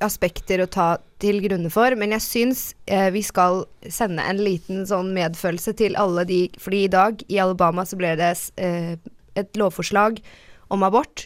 aspekter 0.05 0.61
å 0.61 0.69
ta 0.69 0.87
til 1.23 1.39
grunne 1.41 1.71
for. 1.73 1.95
Men 1.97 2.13
jeg 2.13 2.25
syns 2.27 2.61
eh, 2.85 3.09
vi 3.15 3.23
skal 3.25 3.63
sende 3.89 4.21
en 4.21 4.37
liten 4.37 4.85
sånn 4.85 5.09
medfølelse 5.15 5.73
til 5.81 5.97
alle 5.97 6.27
de 6.29 6.43
Fordi 6.61 6.83
i 6.85 6.91
dag 6.93 7.25
i 7.25 7.39
Alabama 7.41 7.87
så 7.89 7.97
ble 7.97 8.13
det 8.21 8.35
eh, 8.61 8.93
et 9.39 9.57
lovforslag 9.57 10.21
om 10.69 10.85
abort. 10.85 11.25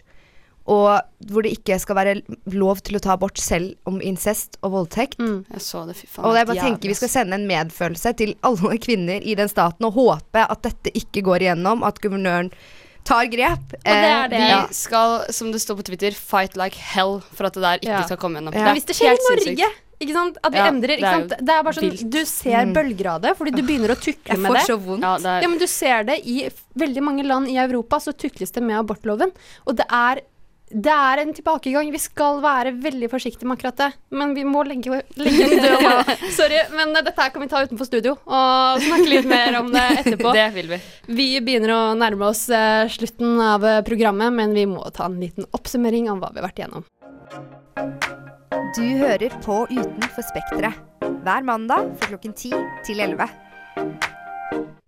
Og 0.68 0.96
hvor 1.32 1.44
det 1.44 1.54
ikke 1.58 1.76
skal 1.80 2.00
være 2.00 2.16
lov 2.56 2.80
til 2.88 2.96
å 3.00 3.04
ta 3.04 3.14
abort 3.16 3.40
selv 3.40 3.76
om 3.88 4.00
incest 4.04 4.56
og 4.62 4.78
voldtekt. 4.80 5.20
Jeg 5.20 5.64
så 5.64 5.84
det, 5.88 6.00
fy 6.00 6.08
faen. 6.08 6.28
Og 6.28 6.40
jeg 6.40 6.48
bare 6.50 6.72
tenker 6.72 6.92
Vi 6.92 7.00
skal 7.00 7.12
sende 7.14 7.40
en 7.40 7.48
medfølelse 7.52 8.16
til 8.20 8.36
alle 8.48 8.80
kvinner 8.84 9.24
i 9.24 9.36
den 9.40 9.52
staten 9.52 9.88
og 9.88 9.96
håpe 10.00 10.44
at 10.44 10.68
dette 10.68 10.96
ikke 10.96 11.24
går 11.28 11.48
igjennom, 11.50 11.84
at 11.88 12.00
guvernøren 12.04 12.52
tar 13.08 13.26
grep. 13.32 13.74
Og 13.78 13.88
det 13.88 13.98
er 14.12 14.24
Eh, 14.26 14.30
det. 14.34 14.44
Vi 14.70 14.74
skal, 14.76 15.26
som 15.32 15.52
det 15.54 15.62
står 15.64 15.78
på 15.80 15.86
Twitter, 15.88 16.12
fight 16.12 16.58
like 16.60 16.76
hell 16.94 17.20
for 17.34 17.48
at 17.48 17.54
det 17.56 17.64
der 17.64 17.80
ikke 17.80 17.94
Ja. 18.02 18.06
skal 18.10 18.18
komme 18.20 18.40
gjennom. 18.42 18.54
Ja. 18.54 18.66
Men 18.68 18.76
hvis 18.76 18.86
det 18.90 18.96
skjer 19.00 19.14
i 19.16 19.22
Norge, 19.30 19.46
sinnssykt. 19.48 19.84
ikke 20.04 20.14
sant? 20.14 20.38
at 20.44 20.52
vi 20.54 20.58
Ja, 20.60 20.66
endrer 20.70 20.88
det 20.94 20.98
ikke 21.00 21.14
sant? 21.16 21.30
Det 21.40 21.50
er 21.56 21.64
bare 21.64 21.74
sånn, 21.74 21.90
vilt. 21.90 22.10
Du 22.12 22.20
ser 22.26 22.66
bølger 22.76 23.08
av 23.16 23.22
det, 23.22 23.32
fordi 23.40 23.56
du 23.56 23.64
begynner 23.64 23.96
å 23.96 23.98
tukle 23.98 24.36
Jeg 24.36 24.40
med 24.44 24.52
får 24.52 24.68
så 24.68 24.78
vondt. 24.78 25.02
Ja, 25.08 25.18
det 25.18 25.26
er, 25.26 25.42
Ja, 25.42 25.48
men 25.48 25.58
du 25.58 25.68
ser 25.68 26.04
det 26.04 26.20
i 26.28 26.50
veldig 26.78 27.02
mange 27.02 27.24
land 27.26 27.48
i 27.50 27.56
Europa, 27.58 27.98
så 28.04 28.12
tukles 28.14 28.52
det 28.52 28.62
med 28.62 28.76
abortloven. 28.78 29.32
Og 29.66 29.76
det 29.78 29.86
er, 29.90 30.22
det 30.68 30.92
er 30.92 31.22
en 31.22 31.30
tilbakegang. 31.32 31.88
Vi 31.94 32.00
skal 32.02 32.42
være 32.44 32.74
veldig 32.84 33.08
forsiktige 33.12 33.48
med 33.48 33.56
akkurat 33.56 33.78
det. 33.80 33.88
Men 34.12 34.34
vi 34.36 34.44
må 34.48 34.66
legge, 34.68 35.00
legge 35.16 35.46
en 35.46 35.64
død 35.64 35.78
på 35.86 36.18
Sorry, 36.36 36.60
men 36.76 36.92
eh, 36.92 37.06
dette 37.08 37.24
her 37.24 37.32
kan 37.32 37.44
vi 37.44 37.48
ta 37.52 37.62
utenfor 37.64 37.88
studio 37.88 38.18
og 38.20 38.84
snakke 38.84 39.08
litt 39.08 39.30
mer 39.30 39.60
om 39.62 39.72
det 39.72 39.86
etterpå. 40.02 40.34
det 40.38 40.48
vil 40.58 40.74
vi. 40.76 40.82
Vi 41.08 41.30
begynner 41.40 41.76
å 41.76 41.82
nærme 42.00 42.32
oss 42.34 42.48
eh, 42.52 42.84
slutten 42.92 43.40
av 43.44 43.64
eh, 43.68 43.80
programmet, 43.88 44.36
men 44.36 44.56
vi 44.58 44.68
må 44.68 44.84
ta 44.92 45.08
en 45.08 45.20
liten 45.24 45.48
oppsummering 45.56 46.12
av 46.12 46.20
hva 46.20 46.34
vi 46.34 46.44
har 46.44 46.50
vært 46.50 46.62
igjennom. 46.64 46.88
Du 48.76 48.84
hører 49.00 49.40
på 49.46 49.64
Utenfor 49.72 50.28
Spekteret. 50.34 50.84
Hver 51.24 51.48
mandag 51.48 51.96
fra 51.96 52.12
klokken 52.12 52.36
10 52.36 52.60
til 52.88 53.04
11. 53.08 53.32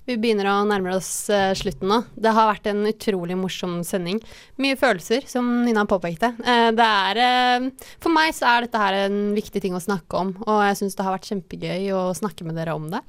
Vi 0.09 0.15
begynner 0.17 0.47
å 0.49 0.55
nærme 0.65 0.95
oss 0.97 1.29
uh, 1.29 1.51
slutten 1.53 1.91
nå. 1.91 1.99
Det 2.17 2.31
har 2.33 2.47
vært 2.49 2.71
en 2.71 2.81
utrolig 2.89 3.35
morsom 3.37 3.75
sending. 3.85 4.17
Mye 4.57 4.77
følelser, 4.79 5.27
som 5.29 5.45
Nina 5.67 5.83
påpekte. 5.89 6.31
Uh, 6.41 6.71
det 6.73 6.87
er 6.87 7.19
uh, 7.21 7.67
For 8.01 8.09
meg 8.15 8.33
så 8.33 8.49
er 8.49 8.65
dette 8.65 8.81
her 8.81 8.97
en 9.03 9.19
viktig 9.37 9.61
ting 9.61 9.77
å 9.77 9.83
snakke 9.83 10.17
om, 10.17 10.33
og 10.47 10.63
jeg 10.65 10.79
syns 10.81 10.97
det 10.97 11.05
har 11.05 11.13
vært 11.13 11.29
kjempegøy 11.29 11.91
å 11.93 12.07
snakke 12.17 12.47
med 12.47 12.57
dere 12.57 12.73
om 12.73 12.89
det. 12.89 13.03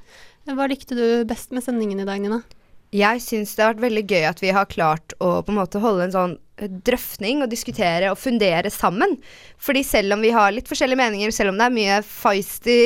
Hva 0.50 0.68
likte 0.68 0.98
du 0.98 1.04
best 1.28 1.56
med 1.56 1.64
sendingen 1.64 2.04
i 2.04 2.08
dag, 2.08 2.20
Nina? 2.20 2.42
Jeg 2.90 3.22
syns 3.22 3.52
det 3.54 3.62
har 3.62 3.74
vært 3.74 3.84
veldig 3.84 4.02
gøy 4.10 4.24
at 4.26 4.40
vi 4.42 4.54
har 4.54 4.70
klart 4.70 5.14
å 5.22 5.36
på 5.46 5.52
en 5.52 5.60
måte 5.60 5.82
holde 5.82 6.08
en 6.08 6.14
sånn 6.14 6.32
drøfning 6.60 7.44
og 7.44 7.50
diskutere 7.52 8.10
og 8.12 8.18
fundere 8.20 8.70
sammen. 8.72 9.14
Fordi 9.62 9.82
selv 9.86 10.16
om 10.16 10.24
vi 10.24 10.32
har 10.34 10.52
litt 10.52 10.68
forskjellige 10.68 11.00
meninger, 11.00 11.32
selv 11.34 11.52
om 11.52 11.60
det 11.60 11.68
er 11.68 11.76
mye 11.76 12.00
feisty 12.06 12.78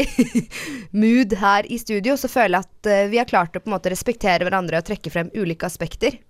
mood 1.05 1.35
her 1.41 1.67
i 1.67 1.81
studio, 1.81 2.19
så 2.21 2.31
føler 2.31 2.59
jeg 2.59 2.69
at 2.69 2.91
eh, 2.93 3.09
vi 3.13 3.21
har 3.21 3.31
klart 3.31 3.57
å 3.57 3.63
på 3.63 3.71
en 3.71 3.77
måte 3.77 3.93
respektere 3.93 4.47
hverandre 4.47 4.81
og 4.81 4.89
trekke 4.89 5.13
frem 5.13 5.33
ulike 5.35 5.67
aspekter 5.67 6.21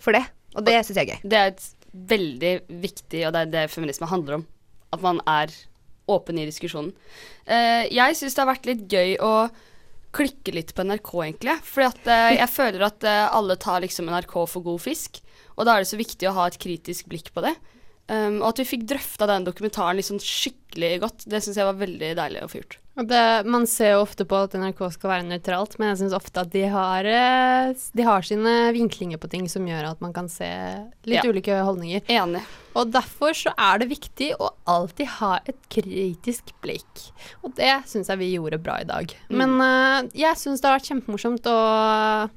for 0.00 0.16
det. 0.16 0.24
Og 0.56 0.66
det 0.66 0.80
syns 0.82 0.98
jeg 0.98 1.06
er 1.06 1.14
gøy. 1.14 1.30
Det 1.30 1.40
er 1.40 1.54
et 1.54 1.66
veldig 2.10 2.54
viktig, 2.82 3.24
og 3.26 3.34
det 3.34 3.46
er 3.46 3.54
det 3.54 3.66
feminisme 3.72 4.10
handler 4.10 4.40
om. 4.40 4.46
At 4.90 5.02
man 5.06 5.22
er 5.30 5.54
åpen 6.10 6.38
i 6.42 6.46
diskusjonen. 6.48 6.92
Eh, 7.46 7.86
jeg 7.94 8.18
syns 8.18 8.34
det 8.34 8.42
har 8.42 8.50
vært 8.50 8.66
litt 8.68 8.86
gøy 8.90 9.14
å 9.22 9.34
klikke 10.16 10.54
litt 10.54 10.72
på 10.74 10.84
NRK, 10.86 11.10
egentlig. 11.24 11.56
Fordi 11.66 11.88
at 11.88 12.08
uh, 12.10 12.30
jeg 12.34 12.50
føler 12.52 12.86
at 12.86 13.06
uh, 13.06 13.26
alle 13.36 13.58
tar 13.60 13.84
liksom 13.84 14.10
NRK 14.10 14.36
for 14.50 14.66
god 14.66 14.82
fisk. 14.82 15.20
Og 15.56 15.66
da 15.66 15.76
er 15.76 15.84
det 15.84 15.90
så 15.92 16.00
viktig 16.00 16.30
å 16.30 16.36
ha 16.38 16.48
et 16.48 16.58
kritisk 16.60 17.10
blikk 17.10 17.32
på 17.34 17.44
det. 17.44 17.54
Um, 18.10 18.40
og 18.42 18.48
at 18.50 18.58
vi 18.58 18.64
fikk 18.72 18.88
drøfta 18.90 19.28
den 19.30 19.44
dokumentaren 19.46 19.98
liksom 20.00 20.18
skikkelig 20.18 20.96
godt, 21.04 21.26
det 21.30 21.38
syns 21.44 21.60
jeg 21.60 21.68
var 21.68 21.76
veldig 21.78 22.08
deilig 22.18 22.40
å 22.42 22.48
få 22.50 22.58
gjort. 22.58 22.80
Det, 23.06 23.20
man 23.46 23.68
ser 23.70 23.94
jo 23.94 24.00
ofte 24.02 24.26
på 24.28 24.36
at 24.44 24.56
NRK 24.58 24.80
skal 24.96 25.12
være 25.12 25.26
nøytralt, 25.28 25.76
men 25.78 25.92
jeg 25.92 26.00
syns 26.02 26.16
ofte 26.18 26.42
at 26.42 26.50
de 26.52 26.64
har, 26.72 27.06
eh, 27.06 27.70
de 27.96 28.04
har 28.04 28.26
sine 28.26 28.54
vinklinger 28.74 29.20
på 29.22 29.30
ting 29.30 29.46
som 29.48 29.64
gjør 29.68 29.92
at 29.92 30.02
man 30.02 30.12
kan 30.16 30.28
se 30.28 30.48
litt 31.06 31.22
Ja. 31.22 31.24
ulike 31.30 31.54
holdninger. 31.64 32.02
Enig. 32.10 32.42
Og 32.74 32.90
derfor 32.92 33.30
så 33.32 33.54
er 33.56 33.78
det 33.78 33.88
viktig 33.94 34.34
å 34.42 34.50
alltid 34.66 35.06
ha 35.22 35.38
et 35.46 35.56
kritisk 35.70 36.50
blikk. 36.60 37.06
Og 37.46 37.54
det 37.54 37.72
syns 37.86 38.10
jeg 38.10 38.18
vi 38.18 38.34
gjorde 38.34 38.60
bra 38.62 38.80
i 38.82 38.90
dag. 38.90 39.14
Men 39.30 39.54
uh, 39.62 40.02
jeg 40.12 40.34
syns 40.36 40.60
det 40.60 40.68
har 40.68 40.80
vært 40.80 40.90
kjempemorsomt 40.90 41.46
å 41.46 42.28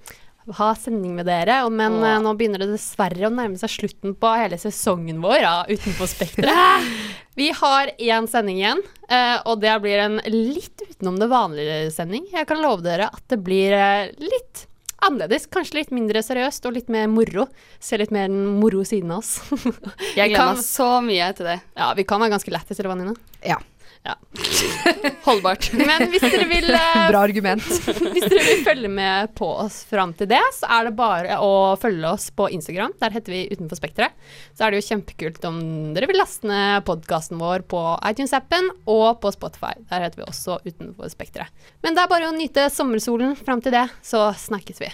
ha 0.57 0.69
sending 0.75 1.15
med 1.15 1.27
dere, 1.29 1.61
men 1.71 1.99
Åh. 2.01 2.07
eh, 2.09 2.19
nå 2.23 2.33
begynner 2.39 2.63
det 2.63 2.73
dessverre 2.73 3.29
å 3.29 3.33
nærme 3.33 3.59
seg 3.59 3.71
slutten 3.71 4.15
på 4.19 4.33
hele 4.35 4.59
sesongen 4.59 5.21
vår 5.23 5.45
av 5.47 5.71
Utenfor 5.71 6.09
Spekteret. 6.11 6.91
Vi 7.39 7.49
har 7.57 7.93
én 7.97 8.27
sending 8.29 8.59
igjen, 8.59 8.83
eh, 9.09 9.39
og 9.49 9.63
det 9.63 9.73
blir 9.81 10.03
en 10.03 10.19
litt 10.27 10.83
utenom 10.83 11.17
det 11.21 11.31
vanlige 11.31 11.79
sending. 11.95 12.27
Jeg 12.33 12.49
kan 12.49 12.61
love 12.61 12.85
dere 12.85 13.07
at 13.09 13.23
det 13.31 13.39
blir 13.41 13.73
eh, 13.73 14.11
litt 14.21 14.67
annerledes, 15.03 15.47
kanskje 15.51 15.81
litt 15.81 15.91
mindre 15.95 16.21
seriøst 16.23 16.65
og 16.67 16.77
litt 16.77 16.91
mer 16.93 17.09
moro. 17.11 17.47
Se 17.83 17.97
litt 17.99 18.13
mer 18.13 18.29
den 18.31 18.59
moro 18.59 18.85
siden 18.87 19.11
av 19.15 19.23
oss. 19.23 19.39
Jeg 20.19 20.31
gleder 20.31 20.53
meg 20.53 20.63
så 20.63 20.89
mye 21.03 21.31
til 21.35 21.49
det. 21.49 21.59
Ja, 21.75 21.91
vi 21.97 22.05
kan 22.07 22.23
være 22.23 22.35
ganske 22.37 22.53
lættis, 22.53 22.79
eller 22.79 22.93
hva, 22.93 22.99
Nina? 23.01 23.15
Ja. 23.43 23.59
Holdbart. 25.27 25.69
Men 25.77 26.09
hvis 26.11 26.23
dere 26.25 26.47
vil 26.49 26.67
eh, 26.75 27.05
Bra 27.09 27.21
argument. 27.27 27.63
Hvis 27.63 28.25
dere 28.27 28.43
vil 28.49 28.63
følge 28.65 28.91
med 28.91 29.31
på 29.37 29.47
oss 29.63 29.83
fram 29.89 30.11
til 30.17 30.29
det, 30.31 30.41
så 30.57 30.67
er 30.77 30.89
det 30.89 30.95
bare 30.97 31.37
å 31.39 31.51
følge 31.79 32.11
oss 32.11 32.27
på 32.35 32.49
Instagram. 32.55 32.95
Der 33.01 33.15
heter 33.15 33.35
vi 33.35 33.43
Utenfor 33.53 33.79
Spekteret. 33.79 34.17
Så 34.57 34.65
er 34.65 34.73
det 34.73 34.81
jo 34.81 34.89
kjempekult 34.89 35.47
om 35.49 35.61
dere 35.95 36.09
vil 36.11 36.19
laste 36.19 36.49
ned 36.49 36.83
podkasten 36.87 37.39
vår 37.41 37.65
på 37.71 37.83
iTunes-appen 38.11 38.71
og 38.91 39.21
på 39.23 39.31
Spotify. 39.35 39.73
Der 39.91 40.07
heter 40.07 40.23
vi 40.23 40.27
også 40.27 40.59
Utenfor 40.67 41.11
Spekteret. 41.13 41.69
Men 41.85 41.95
det 41.95 42.03
er 42.03 42.11
bare 42.11 42.29
å 42.31 42.35
nyte 42.35 42.67
sommersolen 42.73 43.37
fram 43.39 43.63
til 43.63 43.75
det, 43.75 43.87
så 44.03 44.29
snakkes 44.47 44.83
vi. 44.83 44.91